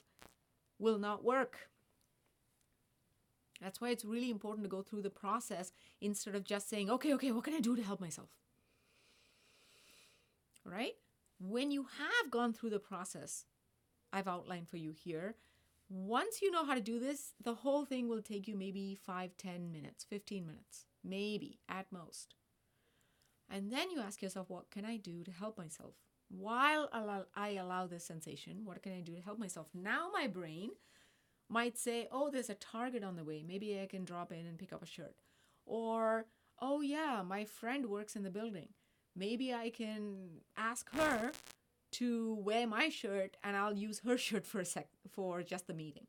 will 0.78 1.00
not 1.00 1.24
work. 1.24 1.70
That's 3.62 3.80
why 3.80 3.90
it's 3.90 4.06
really 4.06 4.32
important 4.32 4.64
to 4.66 4.70
go 4.70 4.82
through 4.82 5.04
the 5.04 5.10
process 5.12 5.72
instead 6.02 6.36
of 6.36 6.44
just 6.44 6.68
saying, 6.68 6.90
okay, 6.90 7.14
okay, 7.14 7.32
what 7.32 7.44
can 7.44 7.54
I 7.54 7.60
do 7.60 7.76
to 7.76 7.84
help 7.84 8.02
myself? 8.02 8.30
Right? 10.66 10.94
When 11.40 11.72
you 11.72 11.84
have 11.84 12.32
gone 12.32 12.54
through 12.54 12.72
the 12.72 12.80
process 12.80 13.46
I've 14.14 14.28
outlined 14.28 14.70
for 14.70 14.78
you 14.78 14.92
here, 14.92 15.36
once 15.90 16.42
you 16.42 16.52
know 16.52 16.64
how 16.66 16.74
to 16.74 16.82
do 16.82 17.00
this, 17.00 17.34
the 17.44 17.54
whole 17.54 17.84
thing 17.84 18.08
will 18.08 18.22
take 18.22 18.48
you 18.48 18.56
maybe 18.56 18.98
5, 19.06 19.32
10 19.38 19.72
minutes, 19.72 20.06
15 20.06 20.46
minutes, 20.46 20.86
maybe 21.04 21.60
at 21.68 21.92
most. 21.92 22.36
And 23.50 23.72
then 23.72 23.92
you 23.92 24.00
ask 24.00 24.22
yourself, 24.22 24.50
what 24.50 24.72
can 24.72 24.86
I 24.86 24.96
do 24.96 25.24
to 25.26 25.32
help 25.32 25.58
myself? 25.58 25.96
While 26.30 26.90
I 27.36 27.50
allow 27.50 27.88
this 27.88 28.06
sensation, 28.06 28.62
what 28.64 28.82
can 28.82 28.94
I 28.94 29.02
do 29.02 29.16
to 29.16 29.22
help 29.22 29.38
myself? 29.38 29.68
Now 29.74 30.10
my 30.14 30.28
brain 30.28 30.70
might 31.50 31.78
say, 31.78 32.08
oh, 32.10 32.30
there's 32.32 32.50
a 32.50 32.56
target 32.56 33.04
on 33.04 33.18
the 33.18 33.26
way. 33.26 33.44
Maybe 33.46 33.78
I 33.82 33.86
can 33.86 34.06
drop 34.06 34.32
in 34.32 34.46
and 34.46 34.58
pick 34.58 34.72
up 34.72 34.82
a 34.82 34.86
shirt. 34.86 35.16
Or, 35.66 36.26
oh, 36.62 36.80
yeah, 36.80 37.22
my 37.28 37.44
friend 37.44 37.88
works 37.88 38.16
in 38.16 38.24
the 38.24 38.30
building. 38.30 38.70
Maybe 39.14 39.54
I 39.54 39.70
can 39.70 40.40
ask 40.56 40.90
her 40.96 41.34
to 41.92 42.36
wear 42.36 42.68
my 42.68 42.90
shirt 42.90 43.38
and 43.44 43.56
I'll 43.56 43.74
use 43.74 44.02
her 44.06 44.18
shirt 44.28 44.46
for 44.46 44.60
a 44.60 44.66
sec 44.66 44.88
for 45.10 45.44
just 45.44 45.68
the 45.68 45.74
meeting. 45.74 46.08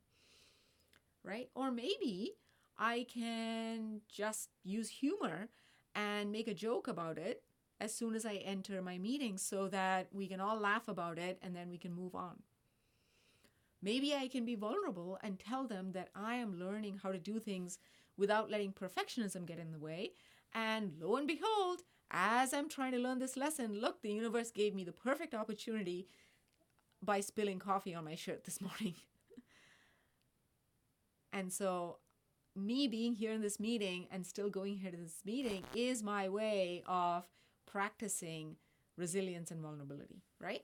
Right? 1.24 1.48
Or 1.54 1.70
maybe 1.70 2.32
I 2.78 3.06
can 3.12 4.00
just 4.08 4.48
use 4.64 4.88
humor 4.88 5.48
and 5.94 6.32
make 6.32 6.48
a 6.48 6.54
joke 6.54 6.88
about 6.88 7.18
it 7.18 7.42
as 7.80 7.94
soon 7.94 8.14
as 8.14 8.24
I 8.24 8.34
enter 8.36 8.80
my 8.80 8.98
meeting 8.98 9.38
so 9.38 9.68
that 9.68 10.08
we 10.12 10.26
can 10.26 10.40
all 10.40 10.58
laugh 10.58 10.88
about 10.88 11.18
it 11.18 11.38
and 11.42 11.54
then 11.54 11.68
we 11.68 11.78
can 11.78 11.92
move 11.92 12.14
on. 12.14 12.42
Maybe 13.82 14.14
I 14.14 14.28
can 14.28 14.44
be 14.44 14.54
vulnerable 14.54 15.18
and 15.22 15.38
tell 15.38 15.66
them 15.66 15.92
that 15.92 16.08
I 16.14 16.36
am 16.36 16.58
learning 16.58 17.00
how 17.02 17.10
to 17.10 17.18
do 17.18 17.40
things 17.40 17.78
without 18.16 18.50
letting 18.50 18.72
perfectionism 18.72 19.46
get 19.46 19.58
in 19.58 19.72
the 19.72 19.80
way. 19.80 20.12
And 20.54 20.92
lo 21.00 21.16
and 21.16 21.26
behold, 21.26 21.82
as 22.12 22.52
I'm 22.52 22.68
trying 22.68 22.92
to 22.92 22.98
learn 22.98 23.18
this 23.18 23.36
lesson, 23.36 23.80
look, 23.80 24.02
the 24.02 24.12
universe 24.12 24.50
gave 24.50 24.74
me 24.74 24.84
the 24.84 24.92
perfect 24.92 25.34
opportunity 25.34 26.06
by 27.02 27.20
spilling 27.20 27.58
coffee 27.58 27.94
on 27.94 28.04
my 28.04 28.14
shirt 28.14 28.44
this 28.44 28.60
morning. 28.60 28.94
and 31.32 31.52
so, 31.52 31.96
me 32.54 32.86
being 32.86 33.14
here 33.14 33.32
in 33.32 33.40
this 33.40 33.58
meeting 33.58 34.06
and 34.10 34.26
still 34.26 34.50
going 34.50 34.76
here 34.76 34.90
to 34.90 34.96
this 34.98 35.22
meeting 35.24 35.64
is 35.74 36.02
my 36.02 36.28
way 36.28 36.82
of 36.86 37.24
practicing 37.64 38.56
resilience 38.98 39.50
and 39.50 39.62
vulnerability, 39.62 40.22
right? 40.38 40.62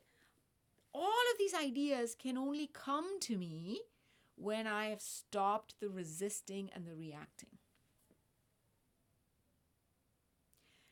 All 0.92 1.02
of 1.32 1.38
these 1.38 1.54
ideas 1.54 2.14
can 2.14 2.36
only 2.36 2.68
come 2.72 3.18
to 3.20 3.38
me 3.38 3.80
when 4.36 4.66
I 4.66 4.86
have 4.86 5.00
stopped 5.00 5.80
the 5.80 5.88
resisting 5.88 6.70
and 6.74 6.86
the 6.86 6.94
reacting. 6.94 7.57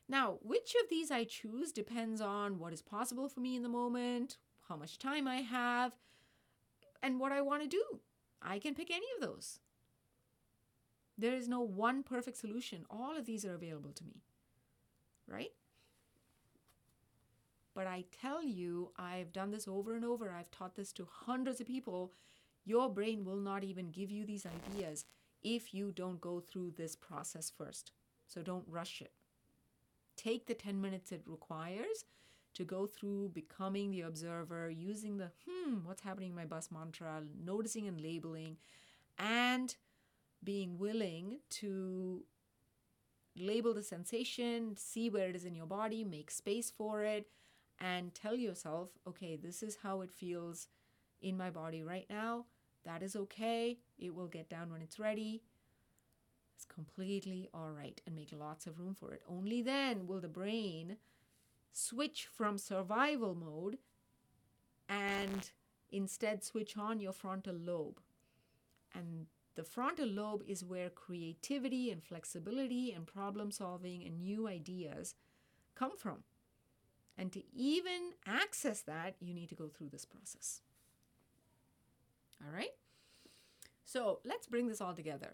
Now, 0.08 0.38
which 0.42 0.74
of 0.82 0.88
these 0.88 1.10
I 1.10 1.24
choose 1.24 1.72
depends 1.72 2.20
on 2.20 2.58
what 2.58 2.72
is 2.72 2.82
possible 2.82 3.28
for 3.28 3.40
me 3.40 3.56
in 3.56 3.62
the 3.62 3.68
moment, 3.68 4.38
how 4.68 4.76
much 4.76 4.98
time 4.98 5.26
I 5.26 5.36
have, 5.36 5.96
and 7.02 7.18
what 7.18 7.32
I 7.32 7.40
want 7.40 7.62
to 7.62 7.68
do. 7.68 8.00
I 8.40 8.58
can 8.58 8.74
pick 8.74 8.90
any 8.90 9.06
of 9.16 9.26
those. 9.26 9.58
There 11.18 11.34
is 11.34 11.48
no 11.48 11.60
one 11.60 12.02
perfect 12.02 12.36
solution. 12.36 12.84
All 12.90 13.16
of 13.16 13.26
these 13.26 13.44
are 13.44 13.54
available 13.54 13.92
to 13.92 14.04
me, 14.04 14.22
right? 15.26 15.52
But 17.74 17.86
I 17.86 18.04
tell 18.20 18.42
you, 18.42 18.92
I've 18.96 19.32
done 19.32 19.50
this 19.50 19.66
over 19.66 19.94
and 19.94 20.04
over. 20.04 20.30
I've 20.30 20.50
taught 20.50 20.76
this 20.76 20.92
to 20.92 21.08
hundreds 21.10 21.60
of 21.60 21.66
people. 21.66 22.12
Your 22.64 22.88
brain 22.88 23.24
will 23.24 23.36
not 23.36 23.64
even 23.64 23.90
give 23.90 24.10
you 24.10 24.24
these 24.24 24.46
ideas 24.46 25.04
if 25.42 25.74
you 25.74 25.92
don't 25.92 26.20
go 26.20 26.40
through 26.40 26.72
this 26.76 26.96
process 26.96 27.50
first. 27.50 27.92
So 28.26 28.42
don't 28.42 28.64
rush 28.66 29.02
it. 29.02 29.12
Take 30.16 30.46
the 30.46 30.54
10 30.54 30.80
minutes 30.80 31.12
it 31.12 31.22
requires 31.26 32.04
to 32.54 32.64
go 32.64 32.86
through 32.86 33.30
becoming 33.34 33.90
the 33.90 34.00
observer, 34.00 34.70
using 34.70 35.18
the 35.18 35.30
hmm, 35.46 35.78
what's 35.84 36.02
happening 36.02 36.30
in 36.30 36.36
my 36.36 36.46
bus 36.46 36.70
mantra, 36.70 37.22
noticing 37.44 37.86
and 37.86 38.00
labeling, 38.00 38.56
and 39.18 39.76
being 40.42 40.78
willing 40.78 41.40
to 41.50 42.24
label 43.36 43.74
the 43.74 43.82
sensation, 43.82 44.74
see 44.76 45.10
where 45.10 45.28
it 45.28 45.36
is 45.36 45.44
in 45.44 45.54
your 45.54 45.66
body, 45.66 46.02
make 46.02 46.30
space 46.30 46.70
for 46.70 47.04
it, 47.04 47.28
and 47.78 48.14
tell 48.14 48.34
yourself, 48.34 48.90
okay, 49.06 49.36
this 49.36 49.62
is 49.62 49.78
how 49.82 50.00
it 50.00 50.10
feels 50.10 50.68
in 51.20 51.36
my 51.36 51.50
body 51.50 51.82
right 51.82 52.06
now. 52.08 52.46
That 52.84 53.02
is 53.02 53.16
okay. 53.16 53.78
It 53.98 54.14
will 54.14 54.28
get 54.28 54.48
down 54.48 54.70
when 54.70 54.80
it's 54.80 54.98
ready. 54.98 55.42
It's 56.56 56.64
completely 56.64 57.50
all 57.52 57.70
right 57.70 58.00
and 58.06 58.16
make 58.16 58.32
lots 58.32 58.66
of 58.66 58.78
room 58.78 58.94
for 58.94 59.12
it. 59.12 59.20
Only 59.28 59.60
then 59.60 60.06
will 60.06 60.20
the 60.20 60.28
brain 60.28 60.96
switch 61.70 62.26
from 62.32 62.56
survival 62.56 63.34
mode 63.34 63.76
and 64.88 65.50
instead 65.90 66.42
switch 66.42 66.78
on 66.78 66.98
your 66.98 67.12
frontal 67.12 67.54
lobe. 67.54 68.00
And 68.94 69.26
the 69.54 69.64
frontal 69.64 70.08
lobe 70.08 70.44
is 70.46 70.64
where 70.64 70.88
creativity 70.88 71.90
and 71.90 72.02
flexibility 72.02 72.90
and 72.90 73.06
problem 73.06 73.50
solving 73.50 74.02
and 74.06 74.22
new 74.22 74.48
ideas 74.48 75.14
come 75.74 75.98
from. 75.98 76.24
And 77.18 77.32
to 77.32 77.42
even 77.54 78.12
access 78.26 78.80
that, 78.82 79.16
you 79.20 79.34
need 79.34 79.50
to 79.50 79.54
go 79.54 79.68
through 79.68 79.90
this 79.90 80.06
process. 80.06 80.62
All 82.42 82.52
right? 82.54 82.74
So 83.84 84.20
let's 84.24 84.46
bring 84.46 84.68
this 84.68 84.80
all 84.80 84.94
together. 84.94 85.32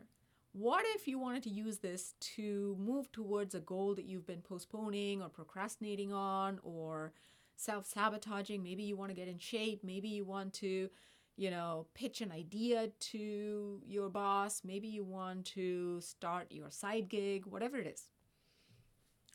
What 0.53 0.85
if 0.95 1.09
you 1.09 1.19
wanted 1.19 1.43
to 1.45 1.51
use 1.51 1.79
this 1.79 2.15
to 2.37 2.77
move 2.79 3.11
towards 3.11 3.55
a 3.55 3.61
goal 3.61 3.95
that 3.95 4.05
you've 4.05 4.27
been 4.27 4.43
postponing 4.43 5.23
or 5.23 5.31
procrastinating 5.31 6.13
on 6.13 6.61
or 6.63 7.13
self 7.57 7.87
sabotaging? 7.87 8.63
Maybe 8.63 8.83
you 8.83 8.95
want 8.95 9.11
to 9.11 9.17
get 9.17 9.29
in 9.29 9.39
shape. 9.39 9.83
Maybe 9.83 10.09
you 10.09 10.27
want 10.27 10.53
to, 10.55 10.91
you 11.37 11.51
know, 11.51 11.87
pitch 11.95 12.21
an 12.21 12.31
idea 12.31 12.89
to 12.89 13.81
your 13.87 14.11
boss. 14.11 14.61
Maybe 14.63 14.89
you 14.89 15.05
want 15.05 15.47
to 15.47 16.03
start 16.03 16.49
your 16.51 16.71
side 16.71 17.09
gig, 17.09 17.47
whatever 17.47 17.79
it 17.79 17.87
is. 17.87 18.11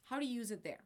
How 0.06 0.20
to 0.20 0.26
use 0.26 0.52
it 0.52 0.64
there? 0.64 0.82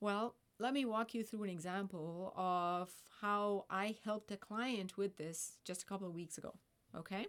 Well, 0.00 0.36
let 0.60 0.74
me 0.74 0.84
walk 0.84 1.12
you 1.12 1.24
through 1.24 1.42
an 1.42 1.50
example 1.50 2.32
of 2.36 2.88
how 3.20 3.64
I 3.68 3.96
helped 4.04 4.30
a 4.30 4.36
client 4.36 4.96
with 4.96 5.16
this 5.16 5.58
just 5.64 5.82
a 5.82 5.86
couple 5.86 6.06
of 6.06 6.14
weeks 6.14 6.38
ago. 6.38 6.54
Okay. 6.96 7.26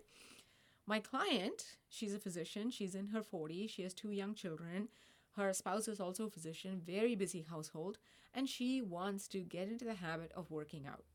My 0.85 0.99
client, 0.99 1.77
she's 1.87 2.13
a 2.13 2.19
physician, 2.19 2.69
she's 2.69 2.95
in 2.95 3.07
her 3.07 3.21
40s, 3.21 3.69
she 3.69 3.83
has 3.83 3.93
two 3.93 4.11
young 4.11 4.35
children. 4.35 4.89
Her 5.37 5.53
spouse 5.53 5.87
is 5.87 5.99
also 5.99 6.25
a 6.25 6.29
physician, 6.29 6.81
very 6.85 7.15
busy 7.15 7.45
household, 7.49 7.97
and 8.33 8.49
she 8.49 8.81
wants 8.81 9.27
to 9.29 9.39
get 9.39 9.69
into 9.69 9.85
the 9.85 9.95
habit 9.95 10.31
of 10.35 10.51
working 10.51 10.85
out. 10.85 11.05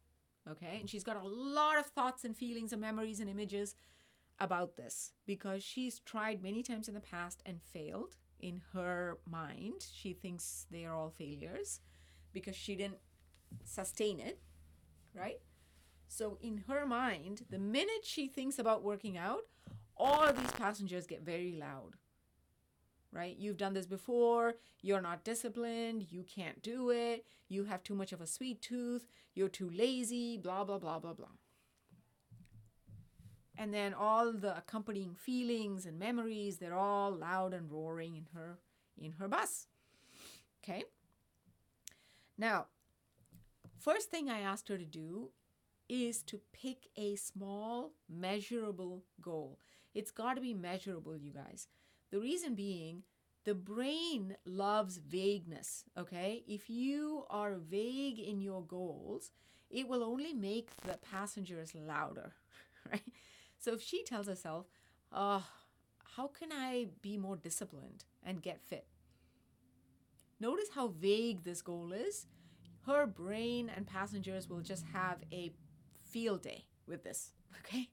Okay. 0.51 0.79
And 0.81 0.89
she's 0.89 1.05
got 1.05 1.23
a 1.23 1.27
lot 1.27 1.79
of 1.79 1.87
thoughts 1.87 2.25
and 2.25 2.37
feelings 2.37 2.73
and 2.73 2.81
memories 2.81 3.21
and 3.21 3.29
images 3.29 3.75
about 4.41 4.77
this 4.77 5.13
because 5.27 5.63
she's 5.63 5.99
tried 6.01 6.43
many 6.43 6.63
times 6.63 6.89
in 6.89 6.95
the 6.95 7.01
past 7.01 7.43
and 7.45 7.61
failed 7.61 8.17
in 8.41 8.63
her 8.73 9.19
mind. 9.29 9.87
She 9.93 10.13
thinks 10.13 10.67
they 10.71 10.85
are 10.85 10.95
all 10.95 11.11
failures 11.11 11.81
because 12.33 12.57
she 12.57 12.75
didn't 12.77 12.99
sustain 13.65 14.21
it, 14.21 14.39
right? 15.15 15.41
So 16.07 16.39
in 16.41 16.65
her 16.69 16.87
mind, 16.87 17.43
the 17.51 17.59
minute 17.59 18.05
she 18.05 18.29
thinks 18.29 18.59
about 18.59 18.83
working 18.83 19.19
out, 19.19 19.43
all 19.99 20.25
of 20.25 20.39
these 20.39 20.53
passengers 20.53 21.07
get 21.07 21.23
very 21.23 21.53
loud. 21.53 21.95
Right? 23.11 23.37
You've 23.39 23.57
done 23.57 23.73
this 23.73 23.87
before. 23.87 24.55
You're 24.83 25.01
not 25.01 25.25
disciplined. 25.25 26.07
You 26.11 26.25
can't 26.25 26.63
do 26.63 26.91
it. 26.91 27.25
You 27.49 27.65
have 27.65 27.83
too 27.83 27.95
much 27.95 28.13
of 28.13 28.21
a 28.21 28.27
sweet 28.27 28.61
tooth. 28.61 29.07
You're 29.35 29.49
too 29.49 29.71
lazy. 29.71 30.37
Blah, 30.37 30.65
blah, 30.65 30.79
blah, 30.79 30.99
blah, 30.99 31.15
blah. 31.15 31.29
And 33.57 33.75
then 33.75 33.93
all 33.93 34.33
the 34.33 34.57
accompanying 34.57 35.15
feelings 35.15 35.85
and 35.85 35.99
memories, 35.99 36.59
they're 36.59 36.77
all 36.77 37.11
loud 37.11 37.53
and 37.53 37.71
roaring 37.71 38.15
in 38.15 38.27
her 38.35 38.59
in 38.97 39.13
her 39.13 39.29
bus. 39.29 39.67
Okay? 40.63 40.85
Now, 42.37 42.67
first 43.79 44.11
thing 44.11 44.29
I 44.29 44.41
asked 44.41 44.69
her 44.69 44.79
to 44.79 44.85
do 44.85 45.31
is 45.89 46.23
to 46.25 46.41
pick 46.53 46.89
a 46.97 47.17
small, 47.17 47.93
measurable 48.09 49.05
goal. 49.21 49.59
It's 49.95 50.11
got 50.11 50.35
to 50.35 50.41
be 50.41 50.55
measurable, 50.55 51.17
you 51.17 51.33
guys. 51.33 51.69
The 52.11 52.21
reason 52.21 52.55
being, 52.55 53.03
the 53.45 53.55
brain 53.55 54.37
loves 54.45 54.99
vagueness, 54.99 55.85
okay? 55.97 56.45
If 56.47 56.69
you 56.69 57.25
are 57.31 57.55
vague 57.55 58.19
in 58.19 58.41
your 58.41 58.63
goals, 58.63 59.31
it 59.71 59.89
will 59.89 60.03
only 60.03 60.33
make 60.33 60.71
the 60.87 60.99
passengers 60.99 61.75
louder, 61.75 62.35
right? 62.91 63.03
So 63.59 63.73
if 63.73 63.83
she 63.83 64.05
tells 64.05 64.27
herself, 64.27 64.67
oh, 65.13 65.45
how 66.17 66.29
can 66.29 66.51
I 66.53 66.89
be 67.03 67.17
more 67.17 67.37
disciplined 67.37 68.05
and 68.25 68.43
get 68.43 68.61
fit? 68.61 68.87
Notice 70.41 70.69
how 70.75 70.89
vague 70.89 71.43
this 71.43 71.63
goal 71.63 71.93
is. 71.93 72.27
Her 72.87 73.07
brain 73.07 73.71
and 73.75 73.87
passengers 73.87 74.49
will 74.49 74.61
just 74.61 74.85
have 74.93 75.19
a 75.33 75.53
field 76.03 76.43
day 76.43 76.65
with 76.87 77.05
this, 77.05 77.33
okay? 77.61 77.89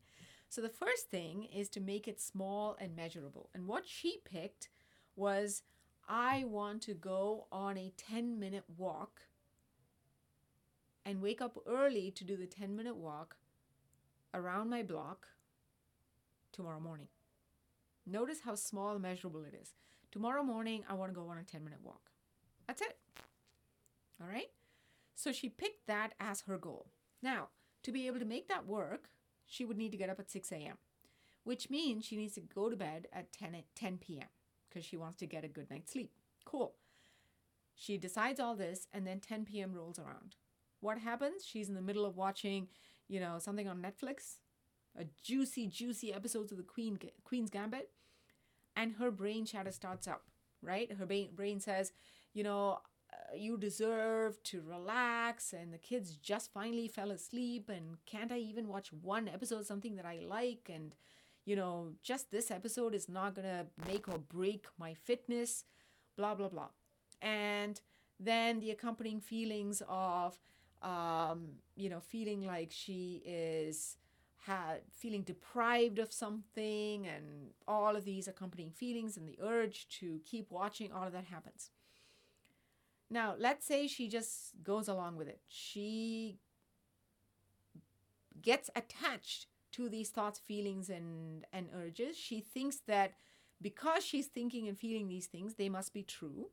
So 0.56 0.62
the 0.62 0.70
first 0.70 1.12
thing 1.12 1.50
is 1.54 1.68
to 1.72 1.82
make 1.82 2.08
it 2.08 2.22
small 2.22 2.78
and 2.80 2.96
measurable. 2.96 3.50
And 3.54 3.68
what 3.68 3.86
she 3.86 4.22
picked 4.24 4.70
was 5.18 5.64
I 6.08 6.46
want 6.46 6.82
to 6.84 6.94
go 6.94 7.48
on 7.52 7.78
a 7.78 7.92
10 7.98 8.40
minute 8.40 8.64
walk 8.78 9.24
and 11.06 11.22
wake 11.22 11.42
up 11.42 11.58
early 11.68 12.10
to 12.12 12.24
do 12.24 12.38
the 12.38 12.46
10 12.46 12.74
minute 12.74 12.96
walk 12.96 13.36
around 14.34 14.70
my 14.70 14.82
block 14.82 15.28
tomorrow 16.54 16.80
morning. 16.80 17.10
Notice 18.06 18.40
how 18.46 18.56
small 18.56 18.94
and 18.94 19.02
measurable 19.02 19.44
it 19.44 19.60
is. 19.62 19.74
Tomorrow 20.10 20.44
morning, 20.44 20.86
I 20.88 20.94
want 20.94 21.12
to 21.12 21.20
go 21.20 21.28
on 21.28 21.38
a 21.38 21.44
10 21.44 21.66
minute 21.66 21.80
walk. 21.84 22.12
That's 22.66 22.82
it. 22.82 22.98
All 24.22 24.28
right? 24.30 24.52
So 25.16 25.34
she 25.34 25.50
picked 25.50 25.86
that 25.88 26.14
as 26.18 26.44
her 26.48 26.58
goal. 26.58 26.86
Now, 27.22 27.50
to 27.84 27.92
be 27.92 28.08
able 28.08 28.20
to 28.20 28.26
make 28.26 28.48
that 28.48 28.66
work, 28.66 29.10
she 29.46 29.66
would 29.66 29.78
need 29.78 29.92
to 29.92 29.98
get 29.98 30.10
up 30.10 30.20
at 30.20 30.32
6 30.32 30.52
a.m., 30.52 30.78
which 31.44 31.70
means 31.70 32.06
she 32.06 32.16
needs 32.18 32.36
to 32.36 32.42
go 32.42 32.70
to 32.70 32.76
bed 32.76 33.08
at 33.14 33.32
10, 33.32 33.56
at 33.56 33.76
10 33.76 33.98
p.m. 33.98 34.28
because 34.68 34.86
she 34.86 34.98
wants 34.98 35.18
to 35.18 35.26
get 35.26 35.44
a 35.44 35.48
good 35.48 35.70
night's 35.70 35.92
sleep. 35.92 36.12
Cool. 36.46 36.74
She 37.76 37.98
decides 37.98 38.40
all 38.40 38.56
this, 38.56 38.88
and 38.94 39.06
then 39.06 39.20
10 39.20 39.46
p.m. 39.46 39.74
rolls 39.74 40.00
around. 40.00 40.36
What 40.80 41.00
happens? 41.00 41.46
She's 41.46 41.70
in 41.70 41.76
the 41.76 41.82
middle 41.82 42.06
of 42.06 42.16
watching, 42.16 42.68
you 43.08 43.20
know, 43.20 43.38
something 43.40 43.68
on 43.68 43.82
Netflix, 43.82 44.38
a 44.98 45.06
juicy, 45.24 45.68
juicy 45.68 46.14
episodes 46.14 46.52
of 46.52 46.58
the 46.58 46.64
Queen 46.64 46.98
Queen's 47.24 47.50
Gambit, 47.50 47.90
and 48.76 48.94
her 48.94 49.12
brain 49.12 49.46
chatter 49.46 49.72
starts 49.72 50.08
up. 50.08 50.24
Right? 50.62 50.92
Her 50.92 51.06
brain 51.06 51.60
says, 51.60 51.92
you 52.34 52.44
know, 52.44 52.80
you 53.36 53.58
deserve 53.58 54.42
to 54.44 54.62
relax, 54.62 55.54
and 55.54 55.74
the 55.74 55.78
kids 55.78 56.16
just 56.16 56.52
finally 56.52 56.88
fell 56.88 57.12
asleep, 57.12 57.70
and 57.70 57.98
can't 58.06 58.32
I 58.32 58.38
even 58.38 58.68
watch 58.68 58.92
one 58.94 59.28
episode 59.28 59.66
something 59.66 59.96
that 59.96 60.06
I 60.06 60.20
like? 60.20 60.70
And 60.74 60.96
you 61.46 61.56
know, 61.56 61.92
just 62.02 62.32
this 62.32 62.50
episode 62.52 62.96
is 62.96 63.08
not 63.08 63.36
gonna 63.36 63.68
make 63.88 64.08
or 64.08 64.18
break 64.18 64.68
my 64.78 64.94
fitness. 64.94 65.66
Blah 66.18 66.36
blah 66.36 66.50
blah, 66.50 66.70
and 67.22 67.80
then 68.20 68.60
the 68.60 68.72
accompanying 68.72 69.20
feelings 69.20 69.82
of 69.90 70.40
um, 70.82 71.48
you 71.76 71.90
know, 71.90 72.00
feeling 72.00 72.46
like 72.46 72.72
she 72.72 73.22
is 73.26 73.98
had 74.46 74.82
feeling 74.92 75.24
deprived 75.24 75.98
of 75.98 76.14
something 76.14 77.08
and 77.08 77.50
all 77.68 77.96
of 77.96 78.06
these 78.06 78.28
accompanying 78.28 78.70
feelings 78.70 79.18
and 79.18 79.28
the 79.28 79.38
urge 79.42 79.88
to 79.88 80.20
keep 80.24 80.52
watching 80.52 80.92
all 80.92 81.08
of 81.08 81.14
that 81.14 81.26
happens 81.26 81.72
now 83.16 83.34
let's 83.40 83.66
say 83.66 83.88
she 83.88 84.08
just 84.10 84.52
goes 84.62 84.88
along 84.88 85.16
with 85.16 85.28
it. 85.28 85.40
She 85.48 86.38
gets 88.42 88.70
attached 88.76 89.48
to 89.72 89.88
these 89.90 90.10
thoughts 90.10 90.38
feelings 90.38 90.90
and 90.90 91.46
and 91.52 91.70
urges. 91.74 92.18
She 92.18 92.42
thinks 92.42 92.78
that 92.88 93.14
because 93.62 94.06
she's 94.06 94.28
thinking 94.28 94.68
and 94.68 94.78
feeling 94.78 95.08
these 95.08 95.28
things 95.28 95.56
they 95.56 95.70
must 95.70 95.94
be 95.94 96.04
true. 96.04 96.50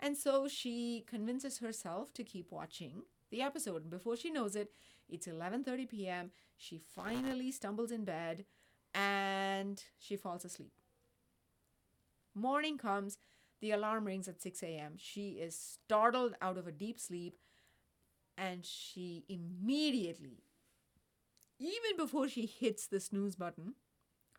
And 0.00 0.16
so 0.16 0.48
she 0.48 1.04
convinces 1.06 1.58
herself 1.58 2.12
to 2.14 2.24
keep 2.24 2.50
watching 2.50 3.02
the 3.30 3.42
episode. 3.42 3.82
And 3.82 3.90
before 3.90 4.16
she 4.16 4.30
knows 4.30 4.56
it 4.56 4.72
it's 5.08 5.28
11:30 5.28 5.88
p.m. 5.88 6.30
She 6.56 6.78
finally 6.78 7.52
stumbles 7.52 7.92
in 7.92 8.04
bed 8.04 8.44
and 8.92 9.82
she 9.98 10.16
falls 10.16 10.44
asleep. 10.44 10.72
Morning 12.34 12.78
comes, 12.78 13.18
the 13.60 13.72
alarm 13.72 14.06
rings 14.06 14.28
at 14.28 14.40
6 14.40 14.62
a.m. 14.62 14.94
She 14.96 15.32
is 15.32 15.56
startled 15.56 16.34
out 16.40 16.58
of 16.58 16.66
a 16.66 16.72
deep 16.72 16.98
sleep 16.98 17.36
and 18.36 18.64
she 18.64 19.24
immediately, 19.28 20.44
even 21.58 21.96
before 21.96 22.28
she 22.28 22.46
hits 22.46 22.86
the 22.86 23.00
snooze 23.00 23.36
button, 23.36 23.74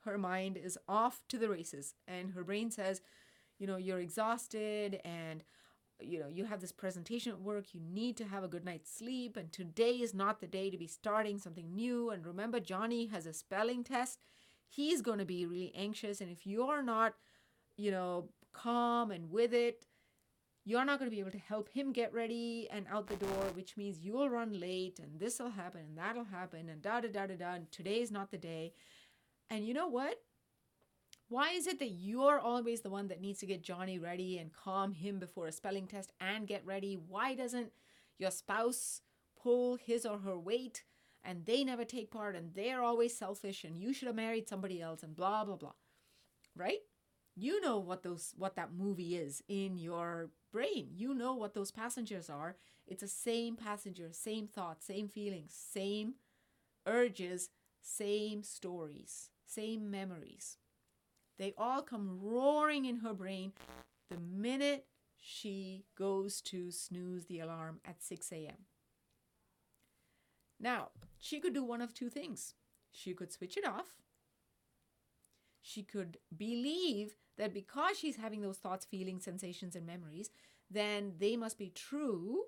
her 0.05 0.17
mind 0.17 0.57
is 0.57 0.77
off 0.87 1.21
to 1.29 1.37
the 1.37 1.49
races 1.49 1.93
and 2.07 2.31
her 2.31 2.43
brain 2.43 2.71
says, 2.71 3.01
you 3.59 3.67
know, 3.67 3.77
you're 3.77 3.99
exhausted 3.99 4.99
and 5.05 5.43
you 6.03 6.19
know 6.19 6.27
you 6.27 6.45
have 6.45 6.61
this 6.61 6.71
presentation 6.71 7.31
at 7.31 7.39
work. 7.41 7.73
You 7.73 7.79
need 7.79 8.17
to 8.17 8.25
have 8.25 8.43
a 8.43 8.47
good 8.47 8.65
night's 8.65 8.91
sleep 8.91 9.37
and 9.37 9.51
today 9.51 9.91
is 9.91 10.15
not 10.15 10.41
the 10.41 10.47
day 10.47 10.71
to 10.71 10.77
be 10.77 10.87
starting 10.87 11.37
something 11.37 11.75
new. 11.75 12.09
And 12.09 12.25
remember 12.25 12.59
johnny 12.59 13.05
has 13.07 13.27
a 13.27 13.33
spelling 13.33 13.83
test. 13.83 14.19
He's 14.67 15.01
going 15.01 15.19
to 15.19 15.25
be 15.25 15.45
really 15.45 15.71
anxious 15.75 16.19
and 16.21 16.31
if 16.31 16.47
you're 16.47 16.81
not 16.81 17.13
you 17.77 17.91
know 17.91 18.29
calm 18.53 19.11
and 19.11 19.31
with 19.31 19.53
it 19.53 19.85
you're 20.63 20.85
not 20.85 20.99
going 20.99 21.09
to 21.09 21.15
be 21.15 21.19
able 21.19 21.31
to 21.31 21.39
help 21.39 21.69
him 21.69 21.91
get 21.91 22.13
ready 22.13 22.67
and 22.71 22.85
out 22.91 23.07
the 23.07 23.15
door 23.15 23.45
which 23.53 23.77
means 23.77 23.99
you'll 23.99 24.29
run 24.29 24.59
late 24.59 24.99
and 24.99 25.19
this 25.19 25.39
will 25.39 25.49
happen 25.49 25.81
and 25.81 25.97
that'll 25.97 26.23
happen 26.23 26.69
and 26.69 26.81
da 26.81 27.01
da 27.01 27.07
da 27.07 27.27
da 27.27 27.35
da 27.35 27.53
and 27.53 27.71
today's 27.71 28.11
not 28.11 28.31
the 28.31 28.37
day 28.37 28.73
and 29.49 29.65
you 29.67 29.73
know 29.73 29.87
what 29.87 30.21
why 31.31 31.51
is 31.51 31.65
it 31.65 31.79
that 31.79 31.91
you're 31.91 32.41
always 32.41 32.81
the 32.81 32.89
one 32.89 33.07
that 33.07 33.21
needs 33.21 33.39
to 33.39 33.45
get 33.45 33.63
Johnny 33.63 33.97
ready 33.97 34.37
and 34.37 34.51
calm 34.51 34.91
him 34.91 35.17
before 35.17 35.47
a 35.47 35.51
spelling 35.53 35.87
test 35.87 36.11
and 36.19 36.45
get 36.45 36.65
ready? 36.65 36.95
Why 37.07 37.35
doesn't 37.35 37.71
your 38.19 38.31
spouse 38.31 39.01
pull 39.41 39.77
his 39.77 40.05
or 40.05 40.19
her 40.19 40.37
weight 40.37 40.83
and 41.23 41.45
they 41.45 41.63
never 41.63 41.85
take 41.85 42.11
part 42.11 42.35
and 42.35 42.53
they're 42.53 42.83
always 42.83 43.17
selfish 43.17 43.63
and 43.63 43.77
you 43.77 43.93
should 43.93 44.07
have 44.07 44.15
married 44.15 44.49
somebody 44.49 44.81
else 44.81 45.03
and 45.03 45.15
blah 45.15 45.45
blah 45.45 45.55
blah. 45.55 45.73
Right? 46.55 46.79
You 47.35 47.61
know 47.61 47.77
what 47.77 48.03
those 48.03 48.33
what 48.37 48.55
that 48.55 48.73
movie 48.73 49.15
is 49.15 49.41
in 49.47 49.77
your 49.77 50.29
brain. 50.51 50.89
You 50.93 51.13
know 51.13 51.33
what 51.33 51.53
those 51.53 51.71
passengers 51.71 52.29
are. 52.29 52.55
It's 52.87 53.01
the 53.01 53.07
same 53.07 53.55
passenger, 53.55 54.09
same 54.11 54.47
thoughts, 54.47 54.85
same 54.85 55.07
feelings, 55.07 55.53
same 55.53 56.15
urges, 56.85 57.49
same 57.81 58.43
stories, 58.43 59.29
same 59.45 59.89
memories. 59.89 60.57
They 61.37 61.53
all 61.57 61.81
come 61.81 62.19
roaring 62.21 62.85
in 62.85 62.97
her 62.97 63.13
brain 63.13 63.53
the 64.09 64.17
minute 64.19 64.85
she 65.17 65.85
goes 65.97 66.41
to 66.41 66.71
snooze 66.71 67.25
the 67.25 67.39
alarm 67.39 67.79
at 67.85 68.03
6 68.03 68.31
a.m. 68.31 68.65
Now, 70.59 70.89
she 71.17 71.39
could 71.39 71.53
do 71.53 71.63
one 71.63 71.81
of 71.81 71.93
two 71.93 72.09
things. 72.09 72.55
She 72.91 73.13
could 73.13 73.31
switch 73.31 73.57
it 73.57 73.65
off. 73.65 73.95
She 75.61 75.83
could 75.83 76.17
believe 76.35 77.15
that 77.37 77.53
because 77.53 77.97
she's 77.97 78.17
having 78.17 78.41
those 78.41 78.57
thoughts, 78.57 78.85
feelings, 78.85 79.23
sensations, 79.23 79.75
and 79.75 79.85
memories, 79.85 80.29
then 80.69 81.13
they 81.19 81.35
must 81.35 81.57
be 81.57 81.69
true 81.69 82.43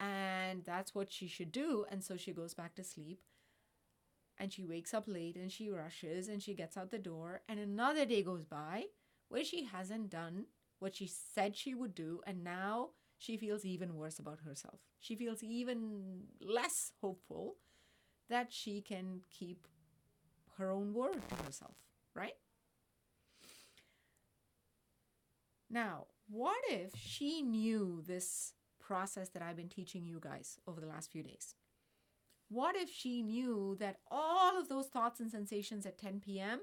and 0.00 0.64
that's 0.64 0.94
what 0.94 1.12
she 1.12 1.28
should 1.28 1.52
do. 1.52 1.84
And 1.90 2.02
so 2.02 2.16
she 2.16 2.32
goes 2.32 2.54
back 2.54 2.74
to 2.76 2.84
sleep 2.84 3.20
and 4.38 4.52
she 4.52 4.64
wakes 4.64 4.94
up 4.94 5.04
late 5.06 5.36
and 5.36 5.50
she 5.52 5.70
rushes 5.70 6.28
and 6.28 6.42
she 6.42 6.54
gets 6.54 6.76
out 6.76 6.90
the 6.90 6.98
door 6.98 7.42
and 7.48 7.58
another 7.60 8.04
day 8.04 8.22
goes 8.22 8.44
by 8.44 8.84
where 9.28 9.44
she 9.44 9.64
hasn't 9.64 10.10
done 10.10 10.46
what 10.78 10.94
she 10.96 11.06
said 11.06 11.56
she 11.56 11.74
would 11.74 11.94
do 11.94 12.20
and 12.26 12.42
now 12.42 12.90
she 13.18 13.36
feels 13.36 13.64
even 13.64 13.94
worse 13.94 14.18
about 14.18 14.40
herself 14.40 14.80
she 15.00 15.14
feels 15.14 15.42
even 15.42 16.22
less 16.40 16.92
hopeful 17.00 17.56
that 18.28 18.52
she 18.52 18.80
can 18.80 19.20
keep 19.30 19.66
her 20.58 20.70
own 20.70 20.92
word 20.92 21.20
to 21.28 21.44
herself 21.44 21.76
right 22.14 22.34
Now, 25.74 26.06
what 26.28 26.62
if 26.70 26.92
she 26.94 27.42
knew 27.42 28.00
this 28.06 28.52
process 28.80 29.30
that 29.30 29.42
I've 29.42 29.56
been 29.56 29.68
teaching 29.68 30.06
you 30.06 30.20
guys 30.20 30.56
over 30.68 30.80
the 30.80 30.86
last 30.86 31.10
few 31.10 31.24
days? 31.24 31.56
What 32.48 32.76
if 32.76 32.88
she 32.88 33.24
knew 33.24 33.76
that 33.80 33.96
all 34.08 34.56
of 34.56 34.68
those 34.68 34.86
thoughts 34.86 35.18
and 35.18 35.28
sensations 35.28 35.84
at 35.84 35.98
10 35.98 36.20
p.m. 36.20 36.60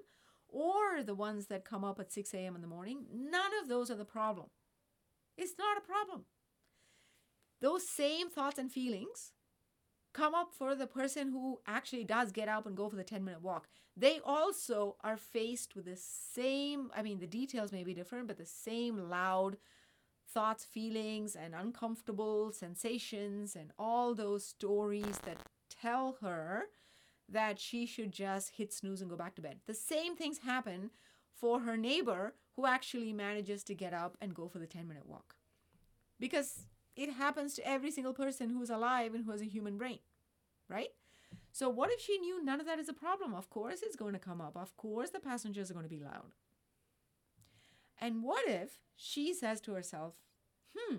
or 0.47 1.03
the 1.03 1.13
ones 1.13 1.47
that 1.47 1.65
come 1.65 1.83
up 1.83 1.99
at 1.99 2.13
6 2.13 2.33
a.m. 2.33 2.55
in 2.55 2.61
the 2.61 2.69
morning, 2.69 3.03
none 3.13 3.51
of 3.61 3.67
those 3.67 3.91
are 3.91 3.95
the 3.95 4.05
problem? 4.05 4.47
It's 5.37 5.55
not 5.59 5.77
a 5.77 5.81
problem. 5.81 6.23
Those 7.59 7.85
same 7.85 8.29
thoughts 8.29 8.57
and 8.57 8.71
feelings 8.71 9.33
come 10.13 10.35
up 10.35 10.53
for 10.53 10.75
the 10.75 10.87
person 10.87 11.31
who 11.31 11.59
actually 11.65 12.03
does 12.03 12.31
get 12.31 12.47
up 12.47 12.65
and 12.65 12.75
go 12.75 12.89
for 12.89 12.95
the 12.95 13.03
10 13.03 13.23
minute 13.23 13.41
walk. 13.41 13.67
They 13.95 14.19
also 14.25 14.95
are 15.03 15.17
faced 15.17 15.75
with 15.75 15.85
the 15.85 15.97
same, 15.97 16.91
I 16.95 17.01
mean, 17.01 17.19
the 17.19 17.27
details 17.27 17.71
may 17.71 17.83
be 17.83 17.93
different, 17.93 18.27
but 18.27 18.37
the 18.37 18.45
same 18.45 19.09
loud 19.09 19.57
thoughts, 20.33 20.63
feelings, 20.63 21.35
and 21.35 21.53
uncomfortable 21.53 22.51
sensations, 22.53 23.55
and 23.55 23.71
all 23.77 24.15
those 24.15 24.45
stories 24.45 25.19
that 25.25 25.37
tell 25.69 26.17
her 26.21 26.65
that 27.27 27.59
she 27.59 27.85
should 27.85 28.11
just 28.11 28.51
hit 28.51 28.73
snooze 28.73 29.01
and 29.01 29.09
go 29.09 29.17
back 29.17 29.35
to 29.35 29.41
bed. 29.41 29.59
The 29.67 29.73
same 29.73 30.15
things 30.15 30.39
happen 30.39 30.91
for 31.33 31.61
her 31.61 31.77
neighbor 31.77 32.33
who 32.55 32.65
actually 32.65 33.13
manages 33.13 33.63
to 33.63 33.73
get 33.73 33.93
up 33.93 34.17
and 34.21 34.35
go 34.35 34.47
for 34.47 34.59
the 34.59 34.67
10 34.67 34.87
minute 34.87 35.07
walk. 35.07 35.35
Because 36.19 36.65
it 36.95 37.13
happens 37.13 37.53
to 37.55 37.67
every 37.67 37.91
single 37.91 38.13
person 38.13 38.49
who's 38.49 38.69
alive 38.69 39.13
and 39.13 39.25
who 39.25 39.31
has 39.31 39.41
a 39.41 39.45
human 39.45 39.77
brain, 39.77 39.99
right? 40.67 40.89
So, 41.51 41.69
what 41.69 41.91
if 41.91 41.99
she 42.01 42.17
knew 42.17 42.43
none 42.43 42.59
of 42.59 42.65
that 42.65 42.79
is 42.79 42.89
a 42.89 42.93
problem? 42.93 43.33
Of 43.33 43.49
course, 43.49 43.81
it's 43.81 43.95
going 43.95 44.13
to 44.13 44.19
come 44.19 44.41
up. 44.41 44.55
Of 44.55 44.75
course, 44.77 45.09
the 45.09 45.19
passengers 45.19 45.69
are 45.69 45.73
going 45.73 45.85
to 45.85 45.89
be 45.89 45.99
loud. 45.99 46.33
And 47.99 48.23
what 48.23 48.47
if 48.47 48.79
she 48.95 49.33
says 49.33 49.61
to 49.61 49.73
herself, 49.73 50.15
hmm, 50.75 50.97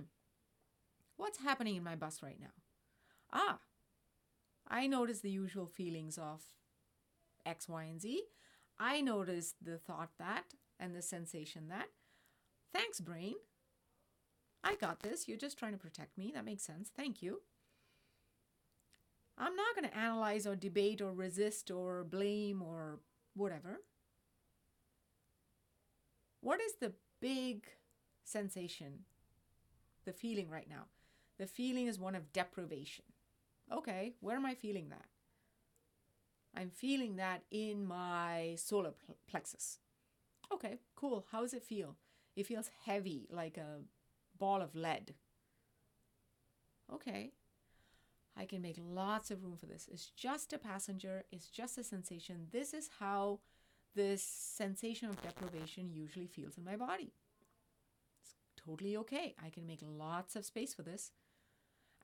what's 1.16 1.38
happening 1.38 1.76
in 1.76 1.82
my 1.82 1.96
bus 1.96 2.22
right 2.22 2.38
now? 2.40 2.52
Ah, 3.32 3.58
I 4.68 4.86
notice 4.86 5.20
the 5.20 5.30
usual 5.30 5.66
feelings 5.66 6.16
of 6.16 6.42
X, 7.44 7.68
Y, 7.68 7.84
and 7.84 8.00
Z. 8.00 8.22
I 8.78 9.00
notice 9.00 9.54
the 9.60 9.78
thought 9.78 10.10
that 10.18 10.44
and 10.78 10.94
the 10.94 11.02
sensation 11.02 11.68
that. 11.68 11.88
Thanks, 12.72 13.00
brain. 13.00 13.34
I 14.64 14.76
got 14.76 15.00
this. 15.00 15.26
You're 15.26 15.38
just 15.38 15.58
trying 15.58 15.72
to 15.72 15.78
protect 15.78 16.16
me. 16.16 16.32
That 16.34 16.44
makes 16.44 16.62
sense. 16.62 16.90
Thank 16.96 17.22
you. 17.22 17.40
I'm 19.38 19.56
not 19.56 19.74
going 19.74 19.88
to 19.88 19.96
analyze 19.96 20.46
or 20.46 20.54
debate 20.54 21.00
or 21.00 21.12
resist 21.12 21.70
or 21.70 22.04
blame 22.04 22.62
or 22.62 23.00
whatever. 23.34 23.80
What 26.40 26.60
is 26.60 26.74
the 26.80 26.92
big 27.20 27.66
sensation, 28.24 29.04
the 30.04 30.12
feeling 30.12 30.50
right 30.50 30.68
now? 30.68 30.86
The 31.38 31.46
feeling 31.46 31.86
is 31.86 31.98
one 31.98 32.14
of 32.14 32.32
deprivation. 32.32 33.04
Okay, 33.72 34.14
where 34.20 34.36
am 34.36 34.44
I 34.44 34.54
feeling 34.54 34.90
that? 34.90 35.06
I'm 36.54 36.70
feeling 36.70 37.16
that 37.16 37.42
in 37.50 37.86
my 37.86 38.54
solar 38.58 38.92
plexus. 39.28 39.78
Okay, 40.52 40.78
cool. 40.94 41.24
How 41.32 41.40
does 41.40 41.54
it 41.54 41.64
feel? 41.64 41.96
It 42.36 42.46
feels 42.46 42.70
heavy, 42.84 43.26
like 43.30 43.56
a 43.56 43.80
ball 44.42 44.60
of 44.60 44.74
lead. 44.74 45.14
Okay, 46.92 47.30
I 48.36 48.44
can 48.44 48.60
make 48.60 48.78
lots 48.78 49.30
of 49.30 49.44
room 49.44 49.56
for 49.56 49.66
this. 49.66 49.88
It's 49.92 50.10
just 50.26 50.52
a 50.52 50.58
passenger, 50.58 51.24
it's 51.30 51.48
just 51.48 51.78
a 51.78 51.84
sensation. 51.84 52.48
This 52.50 52.74
is 52.74 52.90
how 52.98 53.38
this 53.94 54.22
sensation 54.22 55.08
of 55.08 55.22
deprivation 55.22 55.90
usually 55.92 56.26
feels 56.26 56.56
in 56.58 56.64
my 56.64 56.76
body. 56.76 57.12
It's 58.20 58.34
totally 58.56 58.96
okay. 58.96 59.34
I 59.46 59.50
can 59.50 59.66
make 59.66 59.82
lots 59.82 60.34
of 60.34 60.44
space 60.44 60.74
for 60.74 60.82
this. 60.82 61.12